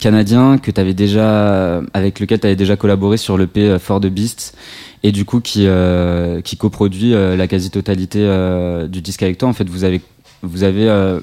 canadien 0.00 0.58
que 0.58 0.72
t'avais 0.72 0.94
déjà, 0.94 1.80
avec 1.94 2.18
lequel 2.18 2.40
tu 2.40 2.48
avais 2.48 2.56
déjà 2.56 2.76
collaboré 2.76 3.16
sur 3.16 3.38
l'EP 3.38 3.60
euh, 3.60 3.78
For 3.78 4.00
the 4.00 4.08
Beasts 4.08 4.56
et 5.04 5.12
du 5.12 5.24
coup 5.24 5.38
qui 5.38 5.68
qui 6.42 6.56
coproduit 6.56 7.12
la 7.12 7.46
quasi-totalité 7.46 8.28
du 8.88 9.02
disque 9.02 9.22
avec 9.22 9.38
toi. 9.38 9.48
En 9.48 9.52
fait, 9.52 9.68
vous 9.68 9.84
avez 9.84 10.00
vous 10.42 10.64
avez 10.64 11.20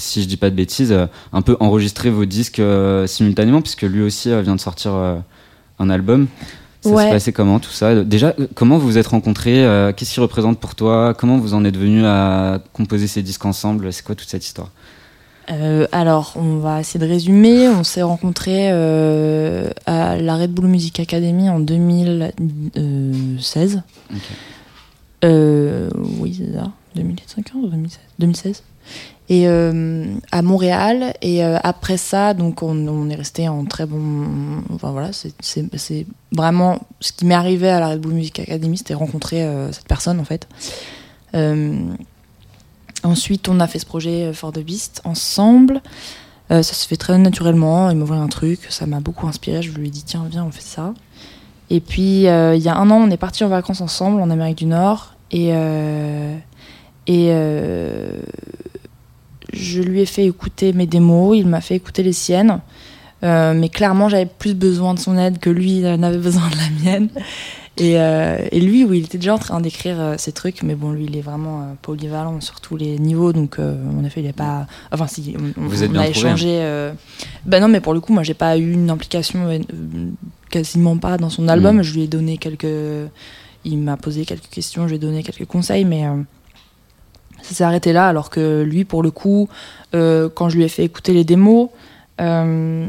si 0.00 0.22
je 0.22 0.28
dis 0.28 0.36
pas 0.36 0.50
de 0.50 0.56
bêtises, 0.56 0.92
euh, 0.92 1.06
un 1.32 1.42
peu 1.42 1.56
enregistrer 1.60 2.10
vos 2.10 2.24
disques 2.24 2.58
euh, 2.58 3.06
simultanément, 3.06 3.62
puisque 3.62 3.82
lui 3.82 4.02
aussi 4.02 4.30
euh, 4.30 4.42
vient 4.42 4.56
de 4.56 4.60
sortir 4.60 4.92
un 5.78 5.90
album. 5.90 6.26
Ça 6.82 6.88
Ouais. 6.90 7.04
s'est 7.04 7.10
passé 7.10 7.32
comment 7.32 7.60
tout 7.60 7.70
ça? 7.70 8.04
Déjà, 8.04 8.34
comment 8.54 8.78
vous 8.78 8.86
vous 8.86 8.98
êtes 8.98 9.08
rencontrés 9.08 9.66
Qu'est-ce 9.96 10.14
qu'il 10.14 10.22
représente 10.22 10.58
pour 10.58 10.74
toi? 10.74 11.12
Comment 11.12 11.36
vous 11.36 11.52
en 11.52 11.62
êtes 11.66 11.76
venus 11.76 12.04
à 12.06 12.58
composer 12.72 13.06
ces 13.06 13.22
disques 13.22 13.44
ensemble? 13.44 13.92
C'est 13.92 14.02
quoi 14.02 14.14
toute 14.14 14.30
cette 14.30 14.46
histoire? 14.46 14.70
Euh, 15.50 15.86
alors, 15.92 16.32
on 16.36 16.56
va 16.58 16.80
essayer 16.80 17.00
de 17.04 17.10
résumer. 17.10 17.68
On 17.68 17.82
s'est 17.84 18.02
rencontrés 18.02 18.70
euh, 18.70 19.70
à 19.86 20.16
la 20.16 20.36
Red 20.36 20.52
Bull 20.52 20.66
Music 20.66 21.00
Academy 21.00 21.48
en 21.50 21.60
2016. 21.60 23.82
Ok. 24.10 24.16
Euh, 25.24 25.90
oui, 26.18 26.34
c'est 26.38 26.52
ça. 26.54 26.70
2015 26.94 27.36
ou 27.54 27.66
2016 27.68 27.98
2016 28.18 28.62
euh, 29.32 30.12
à 30.32 30.42
Montréal. 30.42 31.14
Et 31.22 31.44
euh, 31.44 31.56
après 31.62 31.96
ça, 31.96 32.34
donc 32.34 32.62
on, 32.62 33.08
est 33.10 33.14
resté 33.14 33.48
en 33.48 33.64
très 33.64 33.86
bon. 33.86 34.26
Enfin 34.74 34.90
voilà, 34.90 35.10
c'est- 35.12 36.06
vraiment 36.32 36.80
ce 37.00 37.12
qui 37.12 37.26
m'est 37.26 37.34
arrivé 37.34 37.68
à 37.68 37.80
la 37.80 37.90
Red 37.90 38.00
Bull 38.00 38.12
Music 38.12 38.40
Academy, 38.40 38.76
c'était 38.76 38.94
rencontrer 38.94 39.42
euh, 39.44 39.72
cette 39.72 39.86
personne 39.86 40.20
en 40.20 40.24
fait. 40.24 40.48
Ensuite, 43.02 43.48
on 43.48 43.60
a 43.60 43.66
fait 43.66 43.78
ce 43.78 43.86
projet 43.86 44.32
For 44.32 44.52
the 44.52 44.58
Beast 44.58 45.00
ensemble. 45.04 45.80
Ça 46.50 46.62
se 46.62 46.88
fait 46.88 46.96
très 46.96 47.16
naturellement. 47.16 47.88
Il 47.90 48.02
envoyé 48.02 48.20
un 48.20 48.28
truc, 48.28 48.66
ça 48.68 48.84
m'a 48.84 48.98
beaucoup 48.98 49.28
inspiré. 49.28 49.62
Je 49.62 49.70
lui 49.70 49.86
ai 49.86 49.90
dit 49.90 50.02
tiens 50.02 50.26
viens 50.28 50.44
on 50.44 50.50
fait 50.50 50.60
ça. 50.60 50.92
Et 51.70 51.80
puis 51.80 52.22
il 52.22 52.24
y 52.24 52.68
a 52.68 52.76
un 52.76 52.90
an, 52.90 52.96
on 52.96 53.10
est 53.10 53.16
parti 53.16 53.44
en 53.44 53.48
vacances 53.48 53.80
ensemble 53.80 54.20
en 54.20 54.28
Amérique 54.28 54.58
du 54.58 54.66
Nord 54.66 55.14
et 55.30 55.52
et 57.06 57.32
je 59.52 59.82
lui 59.82 60.00
ai 60.00 60.06
fait 60.06 60.26
écouter 60.26 60.72
mes 60.72 60.86
démos, 60.86 61.36
il 61.38 61.46
m'a 61.46 61.60
fait 61.60 61.76
écouter 61.76 62.02
les 62.02 62.12
siennes. 62.12 62.60
Euh, 63.22 63.52
mais 63.54 63.68
clairement, 63.68 64.08
j'avais 64.08 64.24
plus 64.26 64.54
besoin 64.54 64.94
de 64.94 64.98
son 64.98 65.18
aide 65.18 65.38
que 65.38 65.50
lui 65.50 65.84
euh, 65.84 65.96
n'avait 65.98 66.16
besoin 66.18 66.48
de 66.48 66.56
la 66.56 66.82
mienne. 66.92 67.08
Et, 67.76 67.98
euh, 68.00 68.38
et 68.50 68.60
lui, 68.60 68.82
oui, 68.84 68.98
il 68.98 69.04
était 69.04 69.18
déjà 69.18 69.34
en 69.34 69.38
train 69.38 69.60
d'écrire 69.60 70.00
euh, 70.00 70.14
ses 70.18 70.32
trucs, 70.32 70.62
mais 70.62 70.74
bon, 70.74 70.92
lui, 70.92 71.04
il 71.04 71.16
est 71.16 71.20
vraiment 71.20 71.76
polyvalent 71.82 72.40
sur 72.40 72.60
tous 72.60 72.76
les 72.76 72.98
niveaux, 72.98 73.32
donc 73.32 73.58
en 73.58 74.04
effet, 74.04 74.20
il 74.20 74.26
n'est 74.26 74.32
pas. 74.32 74.66
Enfin, 74.90 75.06
si, 75.06 75.34
on, 75.38 75.62
on- 75.62 75.66
Vous 75.68 75.82
êtes 75.82 75.90
on 75.90 75.92
bien 75.92 76.02
a 76.02 76.08
échangé. 76.08 76.90
Ben 77.44 77.60
non, 77.60 77.68
mais 77.68 77.80
pour 77.80 77.92
le 77.94 78.00
coup, 78.00 78.12
moi, 78.12 78.22
j'ai 78.22 78.34
pas 78.34 78.56
eu 78.56 78.72
une 78.72 78.90
implication 78.90 79.48
quasiment 80.50 80.96
pas 80.96 81.16
dans 81.18 81.30
son 81.30 81.46
album. 81.48 81.78
Mm. 81.78 81.82
Je 81.82 81.94
lui 81.94 82.02
ai 82.02 82.06
donné 82.08 82.38
quelques. 82.38 82.66
Il 83.64 83.78
m'a 83.78 83.96
posé 83.98 84.24
quelques 84.24 84.48
questions, 84.48 84.84
je 84.84 84.88
lui 84.88 84.96
ai 84.96 84.98
donné 84.98 85.22
quelques 85.22 85.44
conseils, 85.46 85.84
mais 85.84 86.04
ça 87.42 87.54
s'est 87.54 87.64
arrêté 87.64 87.92
là. 87.92 88.08
Alors 88.08 88.30
que 88.30 88.62
lui, 88.62 88.84
pour 88.84 89.02
le 89.02 89.10
coup, 89.10 89.48
euh, 89.94 90.28
quand 90.34 90.48
je 90.48 90.56
lui 90.56 90.64
ai 90.64 90.68
fait 90.68 90.84
écouter 90.84 91.12
les 91.12 91.24
démos, 91.24 91.68
euh, 92.20 92.88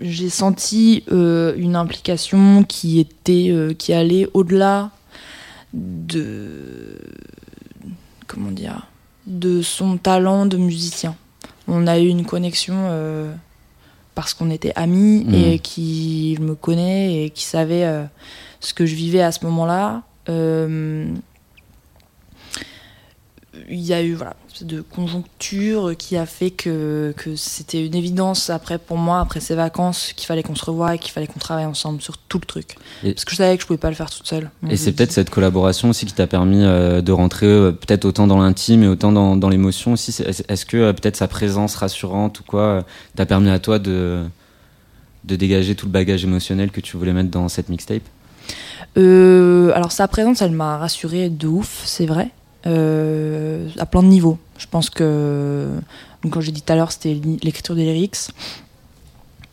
j'ai 0.00 0.28
senti 0.28 1.04
euh, 1.12 1.54
une 1.56 1.76
implication 1.76 2.64
qui 2.64 3.00
était 3.00 3.52
qui 3.78 3.92
allait 3.92 4.28
au-delà 4.34 4.90
de 5.72 6.98
comment 8.26 8.50
dire 8.50 8.86
de 9.26 9.62
son 9.62 9.96
talent 9.96 10.46
de 10.46 10.56
musicien. 10.56 11.16
On 11.68 11.86
a 11.86 11.98
eu 11.98 12.08
une 12.08 12.26
connexion 12.26 12.74
parce 14.14 14.34
qu'on 14.34 14.50
était 14.50 14.72
amis 14.76 15.24
Mhm. 15.26 15.34
et 15.34 15.58
qui 15.58 16.36
me 16.40 16.54
connaît 16.54 17.24
et 17.24 17.30
qui 17.30 17.44
savait 17.44 17.88
ce 18.60 18.74
que 18.74 18.84
je 18.86 18.94
vivais 18.94 19.22
à 19.22 19.32
ce 19.32 19.44
moment-là. 19.46 20.02
Il 23.70 23.80
y 23.80 23.94
a 23.94 24.02
eu 24.02 24.12
voilà 24.14 24.34
de 24.60 24.82
conjoncture 24.82 25.96
qui 25.96 26.16
a 26.16 26.26
fait 26.26 26.50
que, 26.50 27.12
que 27.16 27.34
c'était 27.34 27.84
une 27.84 27.94
évidence 27.94 28.50
après 28.50 28.78
pour 28.78 28.98
moi 28.98 29.20
après 29.20 29.40
ces 29.40 29.54
vacances 29.54 30.12
qu'il 30.14 30.26
fallait 30.26 30.42
qu'on 30.42 30.54
se 30.54 30.64
revoie 30.64 30.94
et 30.94 30.98
qu'il 30.98 31.10
fallait 31.12 31.26
qu'on 31.26 31.40
travaille 31.40 31.64
ensemble 31.64 32.00
sur 32.02 32.18
tout 32.18 32.38
le 32.38 32.46
truc. 32.46 32.76
Et- 33.02 33.12
parce 33.14 33.24
que 33.24 33.32
je 33.32 33.36
savais 33.36 33.56
que 33.56 33.62
je 33.62 33.66
pouvais 33.66 33.78
pas 33.78 33.88
le 33.88 33.96
faire 33.96 34.10
toute 34.10 34.26
seule. 34.26 34.50
Et 34.68 34.76
c'est 34.76 34.92
peut-être 34.92 35.12
cette 35.12 35.30
collaboration 35.30 35.88
aussi 35.90 36.04
qui 36.06 36.12
t'a 36.12 36.26
permis 36.26 36.62
euh, 36.62 37.00
de 37.00 37.10
rentrer 37.10 37.46
euh, 37.46 37.72
peut-être 37.72 38.04
autant 38.04 38.26
dans 38.26 38.38
l'intime 38.38 38.82
et 38.82 38.88
autant 38.88 39.12
dans, 39.12 39.34
dans 39.36 39.48
l'émotion 39.48 39.94
aussi. 39.94 40.14
Est-ce 40.22 40.66
que 40.66 40.76
euh, 40.76 40.92
peut-être 40.92 41.16
sa 41.16 41.26
présence 41.26 41.74
rassurante 41.74 42.40
ou 42.40 42.42
quoi 42.44 42.84
t'a 43.16 43.26
permis 43.26 43.50
à 43.50 43.58
toi 43.58 43.78
de, 43.78 44.22
de 45.24 45.36
dégager 45.36 45.74
tout 45.74 45.86
le 45.86 45.92
bagage 45.92 46.22
émotionnel 46.22 46.70
que 46.70 46.80
tu 46.80 46.96
voulais 46.96 47.12
mettre 47.14 47.30
dans 47.30 47.48
cette 47.48 47.70
mixtape? 47.70 48.02
Euh, 48.96 49.72
alors 49.74 49.90
sa 49.92 50.06
présence, 50.06 50.42
elle 50.42 50.52
m'a 50.52 50.76
rassurée 50.78 51.28
de 51.30 51.46
ouf, 51.48 51.82
c'est 51.86 52.06
vrai, 52.06 52.30
euh, 52.66 53.68
à 53.78 53.86
plein 53.86 54.02
de 54.02 54.08
niveaux. 54.08 54.38
Je 54.58 54.66
pense 54.66 54.90
que, 54.90 55.68
donc, 56.22 56.32
comme 56.32 56.42
j'ai 56.42 56.52
dit 56.52 56.62
tout 56.62 56.72
à 56.72 56.76
l'heure, 56.76 56.92
c'était 56.92 57.14
l'écriture 57.42 57.74
des 57.74 57.84
lyrics. 57.84 58.30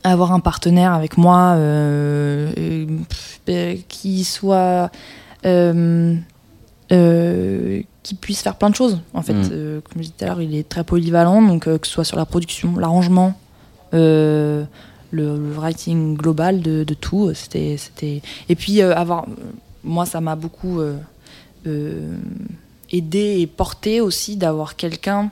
Avoir 0.04 0.32
un 0.32 0.40
partenaire 0.40 0.94
avec 0.94 1.18
moi 1.18 1.54
euh, 1.58 2.86
qui 3.88 4.24
soit 4.24 4.90
euh, 6.92 7.82
qui 8.04 8.16
puisse 8.16 8.42
faire 8.42 8.56
plein 8.56 8.70
de 8.70 8.76
choses. 8.76 9.00
En 9.14 9.22
fait, 9.22 9.34
Mm. 9.34 9.50
Euh, 9.52 9.82
comme 9.82 10.02
je 10.02 10.08
disais 10.08 10.14
tout 10.18 10.26
à 10.26 10.28
l'heure, 10.28 10.42
il 10.42 10.56
est 10.56 10.68
très 10.68 10.84
polyvalent, 10.84 11.42
donc 11.42 11.68
euh, 11.68 11.78
que 11.78 11.88
ce 11.88 11.94
soit 11.94 12.04
sur 12.04 12.18
la 12.18 12.26
production, 12.26 12.78
l'arrangement, 12.78 13.34
le, 13.94 14.66
le 15.12 15.54
writing 15.54 16.18
global 16.18 16.62
de, 16.62 16.84
de 16.84 16.94
tout, 16.94 17.34
c'était, 17.34 17.78
c'était. 17.78 18.22
Et 18.50 18.56
puis 18.56 18.82
avoir, 18.82 19.26
moi, 19.84 20.06
ça 20.06 20.20
m'a 20.20 20.36
beaucoup 20.36 20.80
aidé 22.92 23.40
et 23.40 23.48
porté 23.48 24.02
aussi 24.02 24.36
d'avoir 24.38 24.76
quelqu'un, 24.76 25.32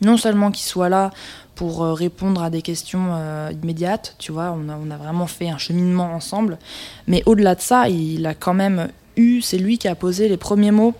non 0.00 0.16
seulement 0.16 0.50
qui 0.50 0.62
soit 0.62 0.88
là 0.88 1.10
pour 1.54 1.82
euh, 1.82 1.92
répondre 1.92 2.42
à 2.42 2.50
des 2.50 2.62
questions 2.62 3.08
euh, 3.14 3.50
immédiates, 3.62 4.14
tu 4.18 4.30
vois, 4.30 4.56
on 4.56 4.68
a, 4.68 4.76
on 4.76 4.90
a 4.90 4.96
vraiment 4.96 5.26
fait 5.26 5.48
un 5.48 5.58
cheminement 5.58 6.14
ensemble, 6.14 6.58
mais 7.06 7.22
au-delà 7.26 7.56
de 7.56 7.60
ça, 7.60 7.88
il 7.88 8.24
a 8.26 8.34
quand 8.34 8.54
même 8.54 8.88
eu, 9.16 9.40
c'est 9.42 9.58
lui 9.58 9.76
qui 9.76 9.88
a 9.88 9.96
posé 9.96 10.28
les 10.28 10.36
premiers 10.36 10.70
mots, 10.70 10.94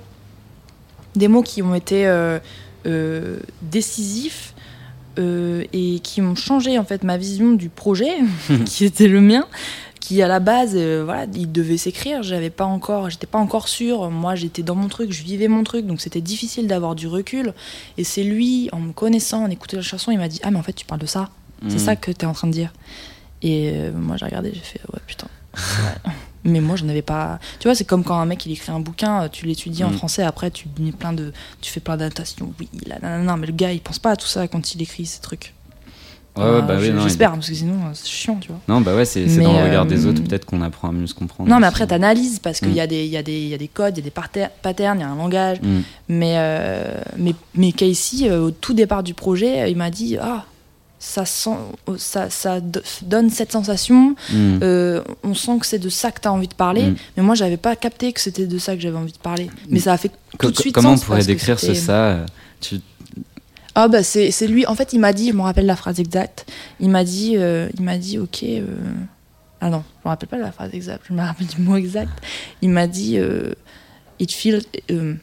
des 1.15 1.29
mots 1.29 1.43
qui 1.43 1.63
ont 1.63 1.75
été 1.75 2.07
euh, 2.07 2.41
décisifs 3.63 4.55
et 5.73 5.99
qui 6.05 6.23
ont 6.23 6.37
changé 6.37 6.79
en 6.79 6.85
fait 6.85 7.03
ma 7.03 7.17
vision 7.17 7.51
du 7.51 7.69
projet, 7.71 8.19
qui 8.67 8.85
était 8.85 9.09
le 9.09 9.21
mien, 9.21 9.47
qui 10.09 10.23
à 10.23 10.29
la 10.29 10.41
base, 10.41 10.73
euh, 10.75 11.03
voilà, 11.05 11.27
il 11.35 11.53
devait 11.53 11.77
s'écrire. 11.77 12.23
J'avais 12.23 12.49
pas 12.49 12.65
encore, 12.65 13.11
j'étais 13.11 13.27
pas 13.27 13.39
encore 13.39 13.69
sûre. 13.69 14.11
Moi, 14.11 14.35
j'étais 14.37 14.63
dans 14.63 14.75
mon 14.75 14.89
truc, 14.89 15.13
je 15.13 15.23
vivais 15.23 15.49
mon 15.49 15.65
truc, 15.65 15.87
donc 15.87 16.01
c'était 16.01 16.23
difficile 16.23 16.67
d'avoir 16.67 16.95
du 16.95 17.07
recul. 17.07 17.53
Et 17.99 18.05
c'est 18.05 18.23
lui, 18.25 18.71
en 18.73 18.81
me 18.81 18.93
connaissant, 18.93 19.45
en 19.45 19.51
écoutant 19.51 19.77
la 19.77 19.83
chanson, 19.83 20.11
il 20.11 20.19
m'a 20.19 20.29
dit 20.29 20.41
ah 20.43 20.51
mais 20.51 20.59
en 20.59 20.63
fait 20.63 20.73
tu 20.73 20.87
parles 20.87 21.01
de 21.03 21.07
ça. 21.07 21.29
C'est 21.69 21.75
Mm. 21.75 21.79
ça 21.79 21.97
que 21.97 22.11
tu 22.11 22.21
es 22.21 22.25
en 22.25 22.33
train 22.33 22.47
de 22.49 22.53
dire. 22.53 22.73
Et 23.43 23.71
euh, 23.75 23.93
moi, 23.93 24.17
j'ai 24.17 24.25
regardé, 24.25 24.51
j'ai 24.55 24.61
fait, 24.61 24.81
ouais, 24.93 25.01
putain. 25.07 25.29
Mais 26.45 26.61
moi, 26.61 26.77
je 26.77 26.85
n'avais 26.85 27.03
pas. 27.03 27.39
Tu 27.59 27.67
vois, 27.69 27.75
c'est 27.75 27.85
comme 27.85 28.05
quand 28.05 28.19
un 28.19 28.25
mec 28.25 28.47
il 28.47 28.53
écrit 28.53 28.71
un 28.73 28.81
bouquin, 28.81 29.25
euh, 29.25 29.29
tu 29.29 29.45
l'étudies 29.45 29.85
en 29.85 29.91
Mm. 29.91 29.95
français, 29.99 30.23
après 30.23 30.51
tu 30.51 30.69
mets 30.79 30.93
plein 30.93 31.13
de, 31.13 31.33
tu 31.61 31.71
fais 31.71 31.81
plein 31.81 31.97
d'adaptations. 31.97 32.55
Oui, 32.59 32.69
là, 32.87 32.97
non, 33.03 33.25
non, 33.25 33.37
mais 33.37 33.47
le 33.47 33.53
gars, 33.53 33.73
il 33.73 33.81
pense 33.81 33.99
pas 33.99 34.13
à 34.13 34.17
tout 34.17 34.27
ça 34.27 34.49
quand 34.49 34.75
il 34.75 34.81
écrit 34.81 35.05
ces 35.05 35.21
trucs. 35.21 35.53
Ouais, 36.39 36.45
ouais, 36.45 36.51
Euh, 36.59 36.61
bah 36.62 36.74
oui, 36.80 36.91
non, 36.91 37.03
J'espère, 37.03 37.32
parce 37.32 37.49
que 37.49 37.55
sinon, 37.55 37.74
euh, 37.74 37.91
c'est 37.95 38.09
chiant, 38.09 38.36
tu 38.41 38.49
vois. 38.49 38.61
Non, 38.68 38.80
bah 38.80 38.95
ouais, 38.95 39.05
c'est 39.05 39.24
dans 39.26 39.53
le 39.59 39.64
regard 39.64 39.84
euh, 39.84 39.89
des 39.89 40.07
autres 40.07 40.22
peut-être 40.22 40.45
qu'on 40.45 40.62
apprend 40.62 40.89
à 40.89 40.93
mieux 40.93 41.07
se 41.07 41.14
comprendre. 41.14 41.51
Non, 41.51 41.59
mais 41.61 41.66
après, 41.66 41.86
t'analyses 41.86 42.39
parce 42.39 42.61
qu'il 42.61 42.70
Mm. 42.70 42.74
y, 42.76 42.80
a 42.80 42.86
des- 42.86 43.05
il 43.05 43.11
y, 43.11 43.16
a 43.16 43.22
des- 43.22 43.41
il 43.41 43.49
y 43.49 43.55
a 43.55 43.59
des 43.59 43.68
codes, 43.68 43.95
il 43.97 44.01
y 44.01 44.03
a 44.03 44.05
des 44.05 44.49
patterns, 44.62 44.99
il 44.99 45.03
y 45.03 45.05
a 45.05 45.09
un 45.09 45.16
langage. 45.16 45.59
Mm. 45.62 45.78
Mais, 46.09 46.34
euh, 46.36 46.95
mais, 47.16 47.34
mais 47.55 47.72
Casey, 47.72 48.28
euh, 48.30 48.47
au 48.47 48.51
tout 48.51 48.74
départ 48.74 49.03
du 49.03 49.14
projet, 49.14 49.62
euh, 49.62 49.68
il 49.68 49.76
m'a 49.76 49.91
dit 49.91 50.16
Ah, 50.20 50.45
ça, 51.01 51.24
sent, 51.24 51.51
ça, 51.97 52.28
ça 52.28 52.61
do- 52.61 52.80
donne 53.03 53.30
cette 53.30 53.53
sensation. 53.53 54.16
Mm. 54.32 54.59
euh, 54.62 55.01
on 55.22 55.34
sent 55.34 55.59
que 55.61 55.66
c'est 55.66 55.78
de 55.78 55.89
ça 55.89 56.11
que 56.11 56.20
tu 56.20 56.26
as 56.28 56.32
envie 56.32 56.49
de 56.49 56.55
parler. 56.55 56.91
Mm. 56.91 56.97
Mais 57.16 57.22
moi, 57.22 57.34
j'avais 57.34 57.57
pas 57.57 57.76
capté 57.76 58.12
que 58.12 58.20
c'était 58.20 58.47
de 58.47 58.59
ça 58.59 58.74
que 58.74 58.80
j'avais 58.82 58.97
envie 58.99 59.12
de 59.12 59.18
parler. 59.18 59.49
Mais 59.68 59.78
ça 59.80 59.93
a 59.93 59.97
fait 59.97 60.11
tout 60.39 60.51
de 60.51 60.57
suite 60.59 60.74
Comment 60.74 60.93
on 60.95 60.99
pourrait 60.99 61.24
décrire 61.24 61.59
ce 61.61 61.72
ça? 61.74 61.93
Euh, 61.93 62.26
tu... 62.61 62.80
Ah, 63.81 63.87
bah, 63.87 64.03
c'est 64.03 64.33
c'est 64.33 64.49
lui. 64.49 64.66
En 64.66 64.74
fait, 64.74 64.93
il 64.93 64.99
m'a 64.99 65.12
dit, 65.12 65.29
je 65.29 65.35
me 65.35 65.43
rappelle 65.43 65.66
la 65.66 65.76
phrase 65.76 66.01
exacte. 66.01 66.47
Il 66.81 66.91
m'a 66.91 67.05
dit, 67.05 67.35
euh, 67.37 67.68
il 67.79 67.83
m'a 67.85 67.97
dit, 67.97 68.18
ok. 68.18 68.43
euh, 68.43 68.64
Ah 69.61 69.70
non, 69.70 69.85
je 70.03 70.09
me 70.09 70.11
rappelle 70.11 70.29
pas 70.29 70.39
la 70.39 70.51
phrase 70.51 70.70
exacte. 70.74 71.05
Je 71.09 71.14
me 71.14 71.20
rappelle 71.20 71.47
du 71.47 71.61
mot 71.61 71.76
exact. 71.76 72.11
Il 72.61 72.70
m'a 72.70 72.87
dit, 72.89 73.18
euh, 73.18 73.53
it 74.18 74.33
feels. 74.33 74.62
euh, 74.91 75.14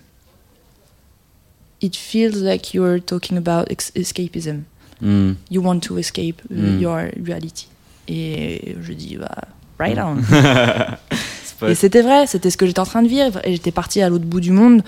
It 1.81 1.95
feels 1.97 2.41
like 2.41 2.73
you're 2.73 2.99
talking 3.03 3.37
about 3.37 3.65
ex- 3.69 3.91
escapism. 3.95 4.63
Mm. 5.01 5.33
You 5.51 5.61
want 5.61 5.81
to 5.81 5.97
escape 5.97 6.41
uh, 6.49 6.53
Mm. 6.55 6.79
your 6.79 6.97
reality. 7.25 7.67
Et 8.07 8.75
je 8.81 8.93
dis, 8.93 9.17
bah, 9.17 9.35
right 9.79 9.97
on. 9.99 10.17
Et 11.67 11.75
c'était 11.75 12.01
vrai, 12.01 12.27
c'était 12.27 12.49
ce 12.49 12.57
que 12.57 12.65
j'étais 12.65 12.79
en 12.79 12.85
train 12.85 13.01
de 13.01 13.07
vivre. 13.07 13.39
Et 13.43 13.51
j'étais 13.53 13.71
partie 13.71 14.01
à 14.01 14.09
l'autre 14.09 14.25
bout 14.25 14.39
du 14.41 14.51
monde 14.51 14.81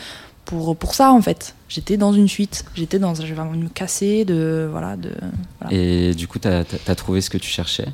pour, 0.47 0.75
pour 0.75 0.95
ça, 0.95 1.11
en 1.11 1.21
fait. 1.21 1.53
J'étais 1.69 1.97
dans 1.97 2.13
une 2.13 2.27
fuite. 2.29 2.65
J'étais 2.75 2.97
dans. 2.99 3.13
J'avais 3.13 3.39
envie 3.39 3.59
de 3.59 3.63
me 3.65 3.69
casser, 3.69 4.25
de. 4.25 4.67
Voilà, 4.71 4.95
de. 4.97 5.11
voilà. 5.61 5.75
Et 5.75 6.13
du 6.15 6.27
coup, 6.27 6.39
t'as 6.39 6.63
as, 6.87 6.95
trouvé 6.95 7.21
ce 7.21 7.29
que 7.29 7.37
tu 7.37 7.49
cherchais? 7.49 7.87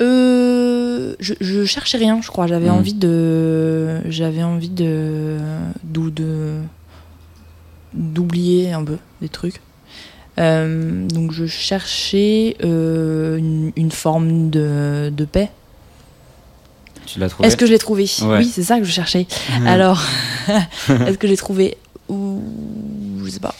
Euh, 0.00 1.14
je, 1.18 1.34
je 1.40 1.64
cherchais 1.64 1.98
rien, 1.98 2.20
je 2.22 2.28
crois. 2.28 2.46
J'avais 2.46 2.68
Mm. 2.68 2.74
envie 2.74 2.94
de. 2.94 4.00
J'avais 4.08 4.42
envie 4.42 4.70
de 4.70 5.36
d'oublier 7.94 8.72
un 8.72 8.84
peu 8.84 8.98
des 9.20 9.28
trucs. 9.28 9.60
Euh, 10.38 11.06
donc 11.08 11.32
je 11.32 11.46
cherchais 11.46 12.56
euh, 12.62 13.36
une, 13.38 13.72
une 13.76 13.90
forme 13.90 14.50
de, 14.50 15.10
de 15.14 15.24
paix. 15.24 15.50
Tu 17.10 17.18
l'as 17.18 17.28
trouvé 17.28 17.46
Est-ce 17.46 17.56
que 17.56 17.66
je 17.66 17.72
l'ai 17.72 17.78
trouvé 17.78 18.04
Ouais. 18.22 18.38
Oui, 18.38 18.50
c'est 18.52 18.62
ça 18.62 18.78
que 18.78 18.84
je 18.84 18.92
cherchais. 18.92 19.26
Alors, 19.66 20.02
est-ce 20.88 21.18
que 21.18 21.26
j'ai 21.26 21.36
trouvé 21.36 21.78
ou 22.08 22.42
je 23.24 23.30
sais 23.30 23.40
pas. 23.40 23.54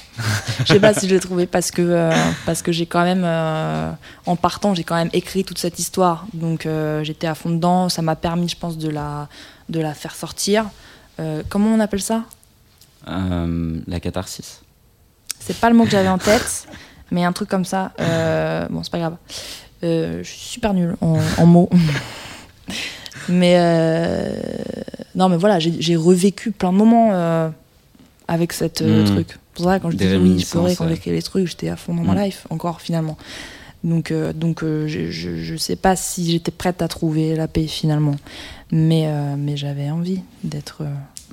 Je 0.61 0.73
sais 0.73 0.81
pas 0.81 0.95
si 0.95 1.09
je 1.09 1.15
l'ai 1.15 1.21
trouvé 1.21 1.47
parce 1.47 1.71
que 1.71 1.83
euh, 1.83 2.11
parce 2.47 2.63
que 2.63 2.73
j'ai 2.73 2.87
quand 2.87 3.05
même 3.05 3.23
euh, 3.25 3.91
en 4.27 4.37
partant 4.37 4.75
j'ai 4.75 4.85
quand 4.85 4.97
même 4.97 5.11
écrit 5.13 5.45
toute 5.45 5.59
cette 5.59 5.79
histoire 5.79 6.27
donc 6.33 6.65
euh, 6.65 7.05
j'étais 7.05 7.27
à 7.27 7.35
fond 7.35 7.51
dedans 7.51 7.89
ça 7.89 8.01
m'a 8.01 8.17
permis 8.17 8.49
je 8.49 8.57
pense 8.57 8.79
de 8.79 8.89
la 8.89 9.29
de 9.69 9.81
la 9.81 9.93
faire 9.95 10.15
sortir 10.15 10.65
comment 11.49 11.69
on 11.75 11.81
appelle 11.81 12.01
ça? 12.01 12.25
La 13.07 14.01
catharsis. 14.01 14.63
C'est 15.41 15.57
pas 15.57 15.69
le 15.69 15.77
mot 15.77 15.85
que 15.85 15.91
j'avais 15.91 16.09
en 16.09 16.19
tête, 16.19 16.69
mais 17.11 17.25
un 17.25 17.33
truc 17.33 17.49
comme 17.49 17.65
ça. 17.65 17.93
Bon, 18.71 18.83
c'est 18.85 18.93
pas 18.93 18.99
grave. 18.99 19.17
Je 19.83 20.23
suis 20.23 20.39
super 20.39 20.75
nulle 20.75 20.97
en, 21.01 21.19
en 21.39 21.47
mots. 21.47 21.69
mais 23.29 23.55
euh, 23.59 24.31
non, 25.15 25.29
mais 25.29 25.37
voilà, 25.37 25.59
j'ai 25.59 25.97
revécu 25.97 26.51
plein 26.53 26.73
de 26.73 26.79
moments 26.79 27.11
euh, 27.13 27.49
avec 28.27 28.53
cette 28.53 28.83
euh, 28.83 29.03
Mm. 29.03 29.07
truc. 29.07 29.27
C'est 29.31 29.39
pour 29.55 29.65
ça 29.73 29.81
quand 29.81 29.91
je 29.91 29.97
disais 29.97 30.17
oui, 30.17 30.39
je 30.39 30.59
ouais. 30.59 30.75
j'écrivais 30.89 31.17
les 31.17 31.23
trucs, 31.23 31.47
j'étais 31.49 31.69
à 31.69 31.77
fond 31.77 31.95
dans 31.95 32.03
ma 32.05 32.15
Mm. 32.15 32.25
life 32.25 32.47
encore 32.51 32.81
finalement. 32.81 33.17
Donc, 33.85 34.11
euh, 34.11 34.33
donc 34.33 34.63
euh, 34.65 34.87
je, 34.89 35.11
je, 35.11 35.37
je 35.37 35.57
sais 35.57 35.77
pas 35.77 35.95
si 35.97 36.31
j'étais 36.31 36.51
prête 36.51 36.83
à 36.83 36.89
trouver 36.89 37.37
la 37.37 37.47
paix 37.49 37.67
finalement, 37.69 38.17
mais, 38.73 39.05
euh, 39.07 39.35
mais 39.39 39.57
j'avais 39.57 39.89
envie 39.91 40.21
d'être, 40.43 40.83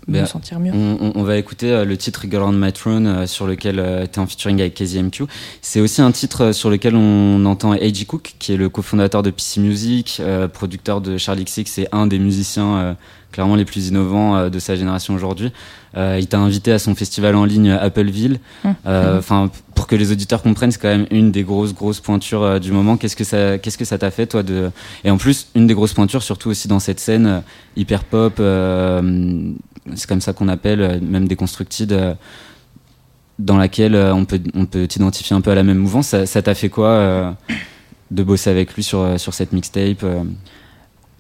euh, 0.10 0.14
de 0.14 0.22
me 0.22 0.26
sentir 0.26 0.60
mieux. 0.60 0.72
On, 0.74 1.24
va 1.24 1.38
écouter 1.38 1.72
euh, 1.72 1.86
le 1.86 1.98
titre 1.98 2.26
Girl 2.30 2.44
on 2.44 2.52
My 2.52 2.72
Throne 2.72 3.08
euh, 3.08 3.28
sur 3.28 3.48
lequel 3.48 3.76
tu 3.76 4.20
es 4.20 4.20
en 4.20 4.28
featuring 4.28 4.60
avec 4.60 4.76
KZMQ. 4.76 5.26
C'est 5.62 5.80
aussi 5.82 6.02
un 6.02 6.12
titre 6.12 6.46
euh, 6.46 6.54
sur 6.54 6.70
lequel 6.70 6.96
on 6.96 7.46
entend 7.46 7.72
A.J. 7.72 8.06
Cook, 8.06 8.36
qui 8.40 8.54
est 8.54 8.58
le 8.58 8.70
cofondateur 8.70 9.24
de 9.24 9.30
PC 9.32 9.60
Music, 9.60 10.18
euh, 10.20 10.48
producteur 10.48 11.02
de 11.02 11.18
Charlie 11.18 11.46
XX 11.46 11.80
et 11.80 11.88
un 11.92 12.08
des 12.08 12.20
musiciens 12.20 12.78
euh, 12.78 12.94
clairement 13.36 13.56
les 13.56 13.66
plus 13.66 13.90
innovants 13.90 14.38
euh, 14.38 14.50
de 14.50 14.60
sa 14.60 14.76
génération 14.76 15.14
aujourd'hui. 15.14 15.52
Euh, 15.98 16.18
il 16.20 16.28
t'a 16.28 16.40
invité 16.40 16.72
à 16.72 16.80
son 16.80 16.96
festival 16.96 17.36
en 17.36 17.44
ligne 17.44 17.72
Appleville. 17.72 18.40
Mmh. 18.64 18.70
Euh, 18.88 19.20
Enfin, 19.20 19.50
pour 19.76 19.88
que 19.88 19.96
les 19.96 20.12
auditeurs 20.12 20.42
comprennent, 20.42 20.72
c'est 20.72 20.82
quand 20.82 20.88
même 20.88 21.08
une 21.12 21.32
des 21.32 21.44
grosses 21.44 21.74
grosses 21.74 22.00
pointures 22.00 22.44
euh, 22.44 22.60
du 22.60 22.72
moment. 22.72 22.96
Qu'est-ce 22.96 23.16
que 23.16 23.24
ça, 23.26 23.58
qu'est-ce 23.58 23.78
que 23.78 23.86
ça 23.86 23.98
t'a 23.98 24.10
fait 24.10 24.26
toi 24.26 24.42
de 24.42 24.72
Et 25.04 25.12
en 25.12 25.18
plus, 25.18 25.48
une 25.54 25.68
des 25.68 25.74
grosses 25.74 25.94
pointures, 25.94 26.24
surtout 26.24 26.50
aussi 26.50 26.68
dans 26.70 26.80
cette 26.80 27.00
scène 27.02 27.28
euh, 27.28 27.40
hyper 27.76 28.04
pop. 28.06 28.42
C'est 29.94 30.08
comme 30.08 30.22
ça 30.22 30.34
qu'on 30.34 30.48
appelle, 30.48 30.82
euh, 30.82 31.00
même 31.02 31.28
déconstructed, 31.28 31.92
euh, 31.92 32.14
dans 33.38 33.58
laquelle 33.58 33.94
euh, 33.96 34.14
on 34.16 34.26
peut 34.26 34.42
on 34.56 34.66
peut 34.66 34.88
t'identifier 34.88 35.36
un 35.36 35.42
peu 35.42 35.52
à 35.52 35.56
la 35.56 35.64
même 35.64 35.78
mouvance. 35.78 36.16
Ça 36.26 36.42
t'a 36.42 36.56
fait 36.56 36.70
quoi 36.70 37.36
de 38.12 38.24
bosser 38.24 38.50
avec 38.50 38.74
lui 38.76 38.84
sur 38.84 39.20
sur 39.20 39.34
cette 39.34 39.52
mixtape 39.52 40.04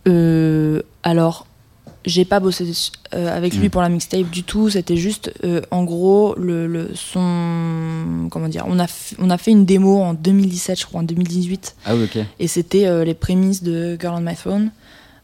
euh? 0.07 0.81
Alors, 1.03 1.47
j'ai 2.05 2.25
pas 2.25 2.39
bossé 2.39 2.71
euh, 3.13 3.35
avec 3.35 3.55
lui 3.55 3.67
Mm. 3.67 3.69
pour 3.71 3.81
la 3.81 3.89
mixtape 3.89 4.29
du 4.29 4.43
tout. 4.43 4.69
C'était 4.69 4.95
juste, 4.97 5.33
euh, 5.43 5.61
en 5.71 5.83
gros, 5.83 6.35
le, 6.37 6.67
le- 6.67 6.91
son. 6.93 8.27
Comment 8.29 8.47
dire 8.47 8.63
on 8.67 8.79
a, 8.79 8.85
on 9.19 9.29
a 9.29 9.37
fait 9.37 9.51
une 9.51 9.65
démo 9.65 10.01
en 10.01 10.13
2017, 10.13 10.79
je 10.79 10.85
crois, 10.85 10.99
en 11.01 11.03
2018. 11.03 11.75
Ah 11.85 11.95
oui, 11.95 12.03
ok. 12.03 12.23
Et 12.39 12.47
c'était 12.47 13.03
les 13.05 13.13
prémices 13.15 13.63
de 13.63 13.97
Girl 13.99 14.15
on 14.17 14.21
My 14.21 14.35
Phone. 14.35 14.71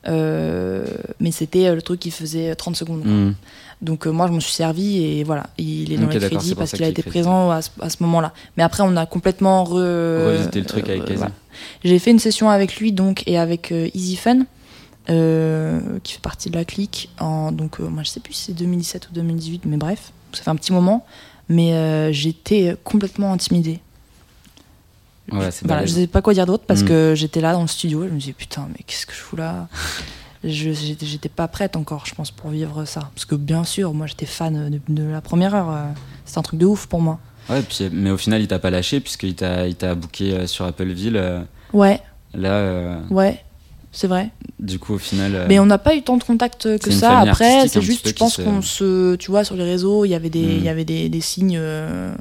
Euh, 0.07 0.85
mais 1.19 1.31
c'était 1.31 1.67
euh, 1.67 1.75
le 1.75 1.81
truc 1.81 1.99
qui 1.99 2.11
faisait 2.11 2.55
30 2.55 2.75
secondes. 2.75 3.03
quoi. 3.03 3.11
Hmm. 3.11 3.35
Donc 3.81 4.05
euh, 4.05 4.11
moi, 4.11 4.27
je 4.27 4.33
m'en 4.33 4.39
suis 4.39 4.53
servi 4.53 5.03
et 5.03 5.23
voilà, 5.23 5.47
il 5.57 5.91
est 5.91 5.97
dans 5.97 6.05
Ok, 6.05 6.13
les 6.13 6.19
crédits 6.19 6.55
parce 6.55 6.71
qu'il 6.71 6.83
a 6.83 6.87
été 6.87 7.01
présent 7.01 7.49
à 7.49 7.61
ce, 7.61 7.69
moment-là. 8.01 8.31
Mais 8.55 8.63
après, 8.63 8.83
on 8.83 8.95
a 8.95 9.05
complètement 9.07 9.63
re, 9.63 9.73
Revisiter 9.73 10.59
le 10.59 10.65
truc 10.65 10.87
avec 10.87 11.09
euh, 11.09 11.15
voilà. 11.15 11.31
J'ai 11.83 11.97
fait 11.97 12.11
une 12.11 12.19
session 12.19 12.49
avec 12.49 12.77
lui 12.77 12.91
donc 12.91 13.23
et 13.25 13.39
avec 13.39 13.71
euh, 13.71 13.89
Easy 13.95 14.17
Fun, 14.17 14.45
euh, 15.09 15.79
qui 16.03 16.13
fait 16.13 16.21
partie 16.21 16.51
de 16.51 16.55
la 16.55 16.65
clique. 16.65 17.09
En, 17.19 17.51
donc 17.51 17.79
euh, 17.79 17.87
moi, 17.87 18.03
je 18.03 18.09
sais 18.09 18.19
plus 18.19 18.33
si 18.33 18.45
c'est 18.45 18.53
2017 18.53 19.09
ou 19.09 19.13
2018, 19.13 19.65
mais 19.65 19.77
bref, 19.77 20.11
ça 20.33 20.43
fait 20.43 20.51
un 20.51 20.55
petit 20.55 20.73
moment. 20.73 21.05
Mais 21.49 21.73
euh, 21.73 22.11
j'étais 22.11 22.75
complètement 22.83 23.33
intimidée. 23.33 23.81
Ouais, 25.31 25.49
c'est 25.51 25.65
Voilà, 25.67 25.85
je 25.85 25.91
sais 25.91 26.07
pas 26.07 26.21
quoi 26.21 26.33
dire 26.33 26.45
d'autre 26.45 26.63
parce 26.67 26.81
Mm. 26.83 26.87
que 26.87 27.13
j'étais 27.15 27.41
là 27.41 27.53
dans 27.53 27.61
le 27.61 27.67
studio 27.67 28.03
et 28.03 28.07
je 28.09 28.13
me 28.13 28.19
disais 28.19 28.33
putain 28.33 28.67
mais 28.69 28.83
qu'est-ce 28.85 29.05
que 29.05 29.13
je 29.13 29.19
fous 29.19 29.35
là? 29.37 29.67
Je, 30.43 30.71
j'étais, 30.71 31.29
pas 31.29 31.47
prête 31.47 31.75
encore 31.75 32.05
je 32.07 32.15
pense 32.15 32.31
pour 32.31 32.49
vivre 32.49 32.83
ça 32.85 33.11
parce 33.13 33.25
que 33.25 33.35
bien 33.35 33.63
sûr 33.63 33.93
moi 33.93 34.07
j'étais 34.07 34.25
fan 34.25 34.69
de, 34.71 34.81
de 34.93 35.03
la 35.09 35.21
première 35.21 35.53
heure 35.53 35.69
euh, 35.69 35.83
c'était 36.25 36.39
un 36.39 36.41
truc 36.41 36.59
de 36.59 36.65
ouf 36.65 36.87
pour 36.87 36.99
moi 37.01 37.19
Ouais, 37.49 37.61
puis, 37.63 37.89
mais 37.91 38.11
au 38.11 38.17
final, 38.17 38.39
il 38.41 38.47
t'a 38.47 38.59
pas 38.59 38.69
lâché 38.69 38.99
puisqu'il 38.99 39.33
t'a 39.35 39.95
booké 39.95 40.33
euh, 40.33 40.47
sur 40.47 40.63
Appleville. 40.65 41.17
euh, 41.17 41.41
ouais 41.73 41.99
là, 42.33 42.51
euh, 42.53 42.99
ouais 43.09 43.43
c'est 43.91 44.07
vrai 44.07 44.29
du 44.59 44.79
coup, 44.79 44.93
au 44.93 44.97
final. 44.99 45.35
euh, 45.35 45.45
mais 45.49 45.59
on 45.59 45.65
n'a 45.65 45.77
pas 45.79 45.95
eu 45.95 46.01
tant 46.01 46.17
de 46.17 46.23
contact 46.23 46.77
que 46.77 46.89
C'est 46.91 46.97
ça 46.99 47.19
après 47.19 47.67
c'est 47.67 47.81
juste 47.81 48.07
je 48.07 48.13
pense 48.13 48.37
qu'on 48.37 48.61
se 48.61 49.15
tu 49.15 49.31
vois 49.31 49.43
sur 49.43 49.55
les 49.55 49.63
réseaux 49.65 50.05
il 50.05 50.09
y 50.09 50.15
avait 50.15 50.29
des 50.29 50.59
Mm. 50.59 50.63
y 50.63 50.69
avait 50.69 50.85
des, 50.85 51.09
des 51.09 51.21
signes 51.21 51.57
euh, 51.59 52.13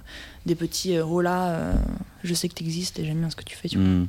des 0.47 0.55
petits 0.55 0.97
euh, 0.97 1.05
oh 1.05 1.21
là 1.21 1.49
euh, 1.49 1.73
je 2.25 2.35
sais 2.35 2.49
que 2.49 2.55
tu 2.55 2.65
existes 2.65 2.99
et 2.99 3.05
j'aime 3.05 3.19
bien 3.19 3.31
ce 3.31 3.37
que 3.37 3.45
tu 3.45 3.57
fais 3.57 3.69
tu 3.69 3.77
vois. 3.79 3.87
Hmm. 3.87 4.07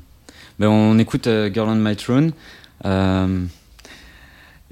Ben, 0.60 0.68
on 0.68 0.98
écoute 1.00 1.28
euh, 1.28 1.52
Girl 1.54 1.70
on 1.70 1.76
My 1.76 1.96
Throne. 1.96 2.32
euh, 2.86 3.46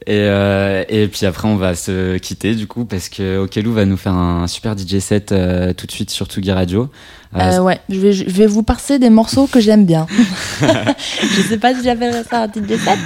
et, 0.07 0.13
euh, 0.15 0.85
et 0.87 1.07
puis 1.09 1.25
après, 1.25 1.47
on 1.49 1.57
va 1.57 1.75
se 1.75 2.17
quitter 2.17 2.55
du 2.55 2.67
coup 2.67 2.85
parce 2.85 3.09
que 3.09 3.37
Okelou 3.39 3.73
va 3.73 3.83
nous 3.85 3.97
faire 3.97 4.13
un 4.13 4.47
super 4.47 4.77
DJ 4.77 4.99
set 4.99 5.33
euh, 5.33 5.73
tout 5.73 5.87
de 5.87 5.91
suite 5.91 6.09
sur 6.09 6.25
Tsugi 6.25 6.51
Radio. 6.53 6.89
Euh, 7.35 7.39
Euh, 7.39 7.59
ouais, 7.59 7.79
je 7.89 7.99
vais, 7.99 8.13
je 8.13 8.23
vais 8.29 8.47
vous 8.47 8.63
passer 8.63 8.97
des 8.97 9.09
morceaux 9.09 9.45
que 9.47 9.59
j'aime 9.59 9.85
bien. 9.85 10.07
je 10.61 11.41
sais 11.41 11.57
pas 11.57 11.75
si 11.75 11.83
j'appellerais 11.83 12.23
ça 12.23 12.43
un 12.43 12.47
DJ 12.47 12.77
set, 12.79 12.97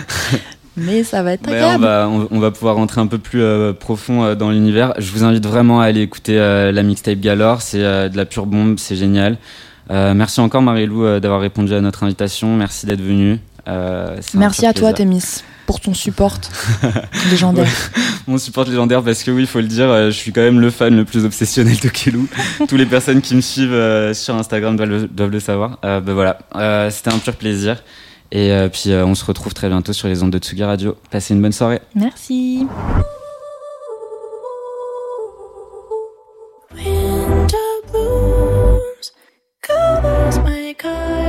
mais 0.75 1.03
ça 1.03 1.21
va 1.21 1.33
être 1.33 1.43
Ben, 1.43 1.51
on, 1.51 1.55
agréable. 1.55 1.83
va, 1.83 2.09
on, 2.09 2.27
on 2.31 2.39
va 2.39 2.51
pouvoir 2.51 2.75
rentrer 2.75 2.99
un 3.01 3.07
peu 3.07 3.17
plus 3.17 3.41
euh, 3.41 3.73
profond 3.73 4.23
euh, 4.23 4.35
dans 4.35 4.49
l'univers. 4.49 4.93
Je 4.97 5.11
vous 5.11 5.23
invite 5.23 5.45
vraiment 5.45 5.81
à 5.81 5.85
aller 5.85 6.01
écouter 6.01 6.39
euh, 6.39 6.71
la 6.71 6.83
mixtape 6.83 7.19
Galore. 7.19 7.61
C'est 7.61 7.79
de 7.79 8.17
la 8.17 8.25
pure 8.25 8.45
bombe, 8.45 8.79
c'est 8.79 8.95
génial. 8.95 9.37
Merci 9.89 10.39
encore 10.39 10.61
Marie-Lou 10.61 11.19
d'avoir 11.19 11.41
répondu 11.41 11.73
à 11.73 11.81
notre 11.81 12.03
invitation. 12.03 12.55
Merci 12.55 12.85
d'être 12.85 13.01
venue. 13.01 13.39
Merci 14.33 14.65
à 14.65 14.73
toi. 14.73 14.93
Témis, 14.93 15.43
pour 15.67 15.79
ton 15.79 15.93
support 15.93 16.37
légendaire. 17.29 17.67
Mon 18.25 18.37
support 18.37 18.65
légendaire 18.65 19.03
parce 19.03 19.23
que 19.23 19.29
oui, 19.29 19.41
il 19.43 19.47
faut 19.47 19.59
le 19.59 19.67
dire, 19.67 19.87
je 20.05 20.15
suis 20.17 20.31
quand 20.31 20.41
même 20.41 20.59
le 20.59 20.71
fan 20.71 20.95
le 20.95 21.05
plus 21.05 21.25
obsessionnel 21.25 21.77
de 21.77 21.89
Kelou. 21.89 22.27
Toutes 22.57 22.71
les 22.71 22.85
personnes 22.85 23.21
qui 23.21 23.35
me 23.35 23.41
suivent 23.41 24.13
sur 24.13 24.35
Instagram 24.35 24.75
doivent 24.77 24.89
le, 24.89 25.07
doivent 25.07 25.31
le 25.31 25.39
savoir. 25.39 25.77
Ben 25.83 26.13
voilà, 26.13 26.39
c'était 26.89 27.13
un 27.13 27.19
pur 27.19 27.35
plaisir. 27.35 27.83
Et 28.33 28.51
euh, 28.51 28.67
puis 28.67 28.91
euh, 28.91 29.05
on 29.05 29.13
se 29.13 29.23
retrouve 29.23 29.53
très 29.53 29.69
bientôt 29.69 29.93
sur 29.93 30.07
les 30.07 30.23
ondes 30.23 30.31
de 30.31 30.39
Tsugi 30.39 30.63
Radio. 30.63 30.97
Passez 31.11 31.35
une 31.35 31.41
bonne 31.41 31.51
soirée. 31.51 31.79
Merci. 31.93 32.67
Winter 36.73 37.57
blooms 37.91 39.11
covers 39.61 40.43
my 40.43 40.73
garden. 40.73 41.22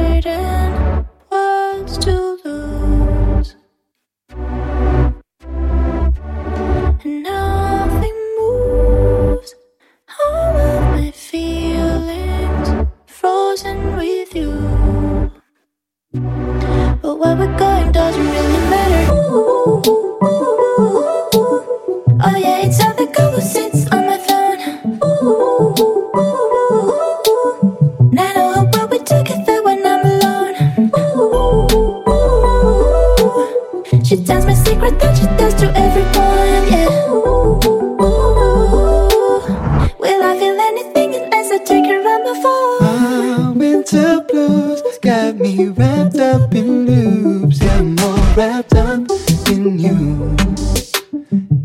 But 17.15 17.21
where 17.21 17.37
we're 17.47 17.59
going 17.59 17.93
doesn't 17.93 18.27
really 18.27 18.61
matter. 18.71 19.12
Oh 22.25 22.37
yeah, 22.37 22.67
it's 22.67 22.83
how 22.83 22.93
the 22.95 23.07
who 23.07 23.41
sits 23.41 23.87
on 23.93 24.07
my 24.07 24.19
phone. 24.19 24.59
Now 28.11 28.27
I 28.27 28.33
know 28.35 28.53
how 28.55 28.65
well 28.73 28.89
we 28.89 28.99
together 28.99 29.62
when 29.62 29.87
I'm 29.87 30.05
alone. 30.05 30.55
She 34.05 34.17
tells 34.25 34.45
me 34.47 34.55
secret 34.57 34.99
that 34.99 35.17
she 35.17 35.27
tells 35.39 35.55
to 35.61 35.67
everyone, 35.77 36.67
yeah. 36.73 36.89
Will 40.01 40.23
I 40.25 40.37
feel 40.37 40.59
anything 40.59 41.15
unless 41.15 41.53
I 41.53 41.59
take 41.59 41.87
her 41.87 42.01
on 42.12 42.25
my 42.25 42.35
phone? 42.43 42.83
My 42.83 43.51
winter 43.53 44.21
blues 44.29 44.83
got 45.05 45.37
me 45.37 45.67
wrapped 45.69 46.17
up 46.17 46.55
in 46.55 46.87
loops. 46.87 47.61
Yeah, 47.61 47.83
more 47.83 48.17
wrapped 48.35 48.75
up 48.75 49.03
in 49.51 49.79
you. 49.79 50.35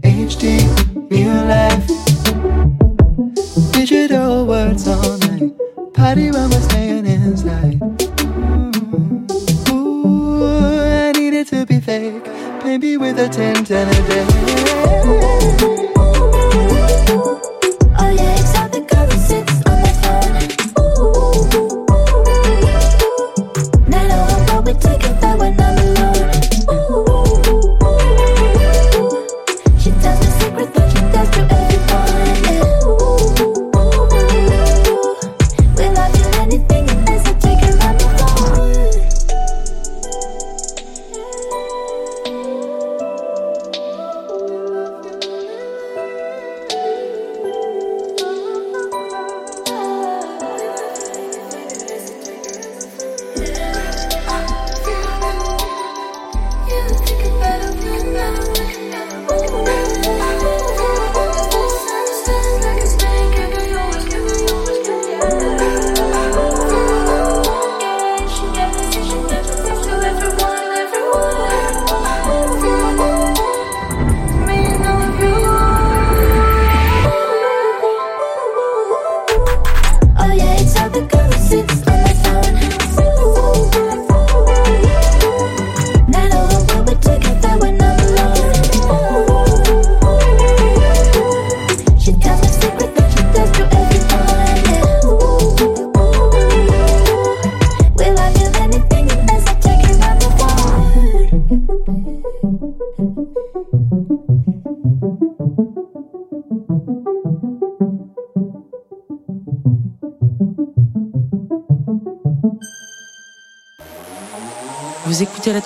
HD, 0.04 0.60
real 1.10 1.46
life. 1.46 1.88
Digital 3.72 4.46
words 4.46 4.90
all 4.90 5.18
night. 5.20 5.54
Party 5.94 6.32
when 6.32 6.50
we're 6.50 6.62
staying 6.70 7.06
inside. 7.06 7.80
Ooh, 9.70 10.44
I 10.44 11.14
need 11.14 11.34
it 11.34 11.48
to 11.48 11.66
be 11.66 11.80
fake. 11.80 12.26
Maybe 12.66 12.98
with 12.98 13.20
a 13.20 13.30
tint 13.30 13.72
and 13.72 13.90
a 13.90 14.08
day. 14.10 15.89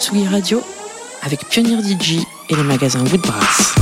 Tsugi 0.04 0.28
Radio 0.28 0.62
avec 1.22 1.48
Pionnier 1.48 1.78
DJ 1.82 2.26
et 2.50 2.56
le 2.56 2.64
magasin 2.64 3.06
Woodbrass. 3.06 3.74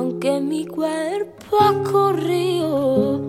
Aunque 0.00 0.40
mi 0.40 0.64
cuerpo 0.64 1.58
ha 1.60 1.74
corrido 1.82 3.20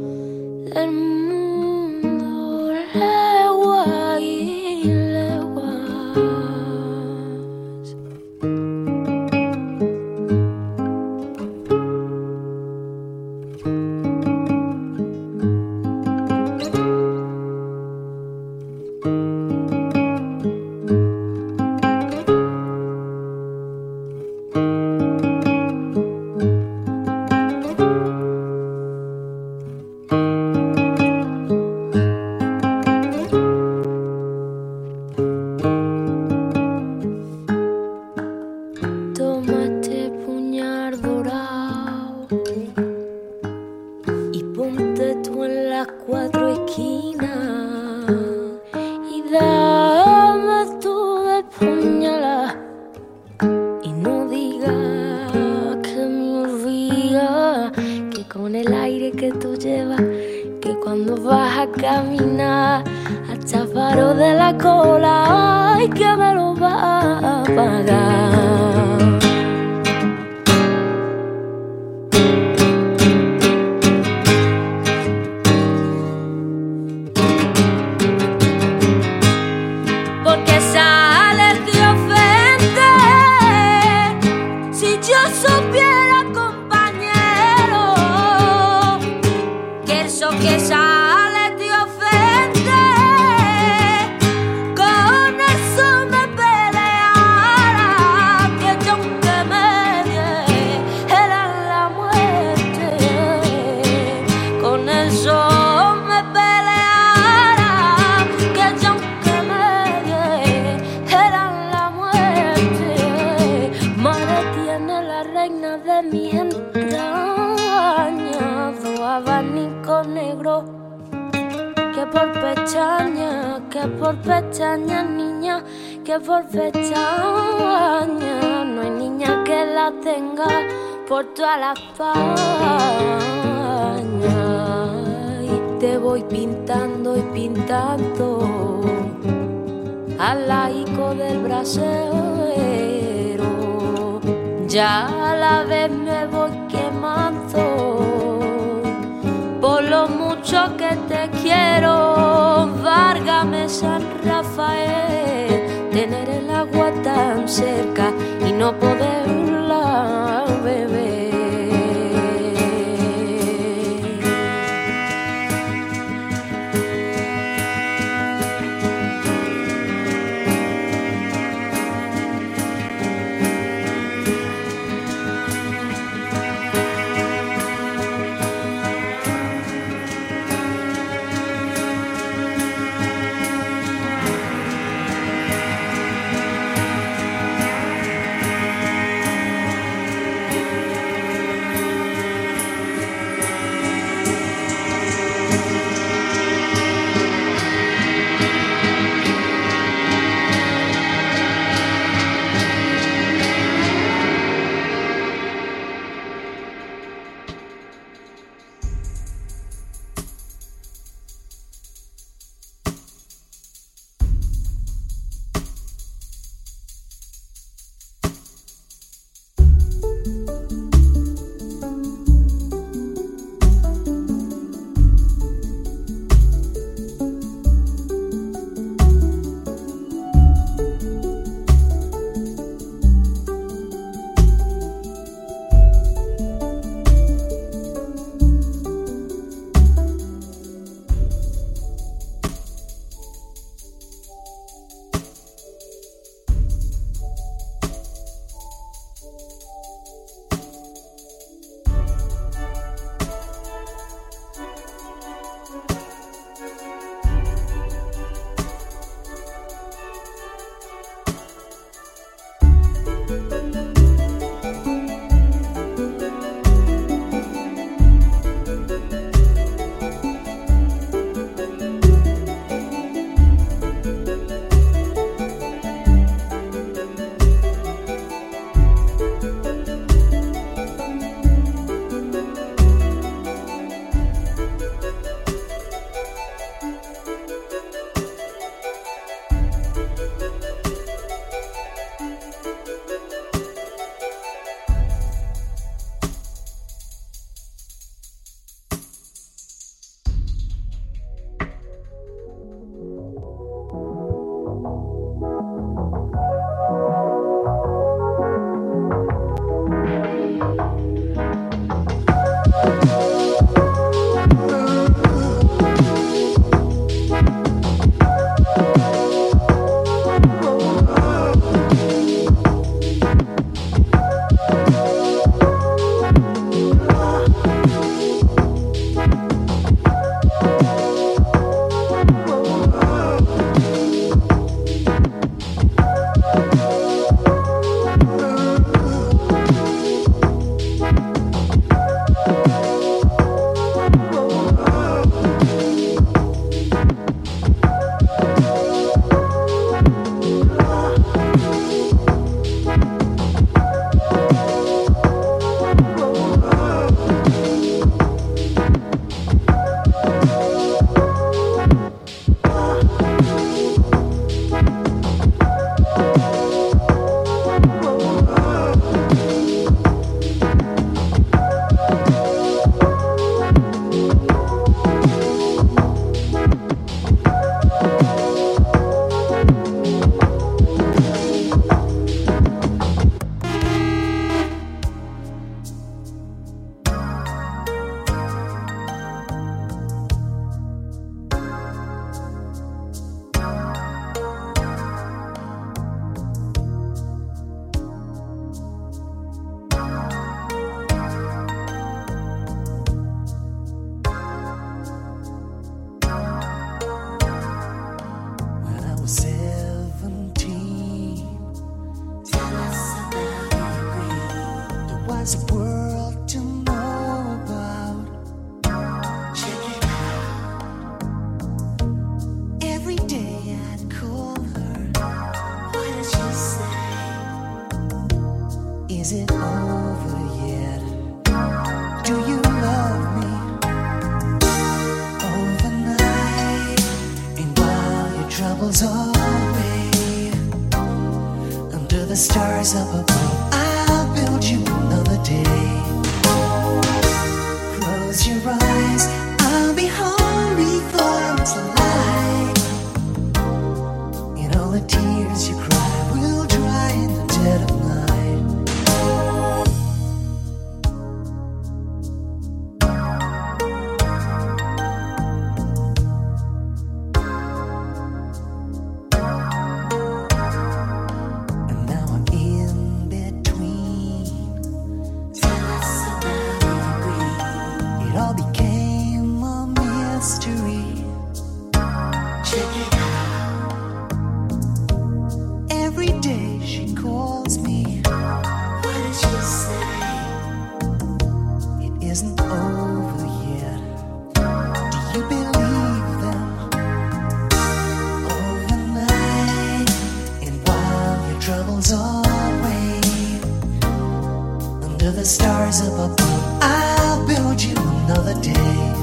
to 505.21 505.29
the 505.29 505.45
stars 505.45 506.01
up 506.01 506.13
above. 506.13 506.79
I'll 506.81 507.45
build 507.45 507.79
you 507.79 507.93
another 507.95 508.59
day. 508.59 509.13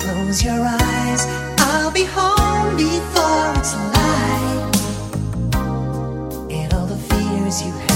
Close 0.00 0.42
your 0.42 0.60
eyes, 0.66 1.26
I'll 1.58 1.92
be 1.92 2.02
home 2.06 2.76
before 2.76 3.54
it's 3.54 3.72
light. 3.94 4.76
And 6.50 6.74
all 6.74 6.86
the 6.86 6.96
fears 6.96 7.62
you 7.62 7.70
have. 7.70 7.89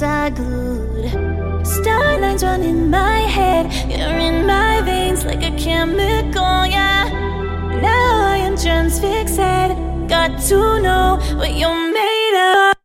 hands 0.00 0.02
are 0.02 0.30
glued. 0.30 1.04
Starlines 1.64 2.42
run 2.42 2.62
in 2.62 2.90
my 2.90 3.20
head, 3.20 3.66
you're 3.90 4.18
in 4.18 4.46
my 4.46 4.80
veins 4.82 5.24
like 5.24 5.42
a 5.42 5.56
chemical, 5.56 6.66
yeah. 6.66 7.08
Now 7.80 8.26
I 8.26 8.38
am 8.38 8.56
transfixed, 8.56 9.36
got 10.08 10.40
to 10.48 10.80
know 10.80 11.18
what 11.36 11.54
you're 11.54 11.92
made 11.92 12.68
of. 12.70 12.77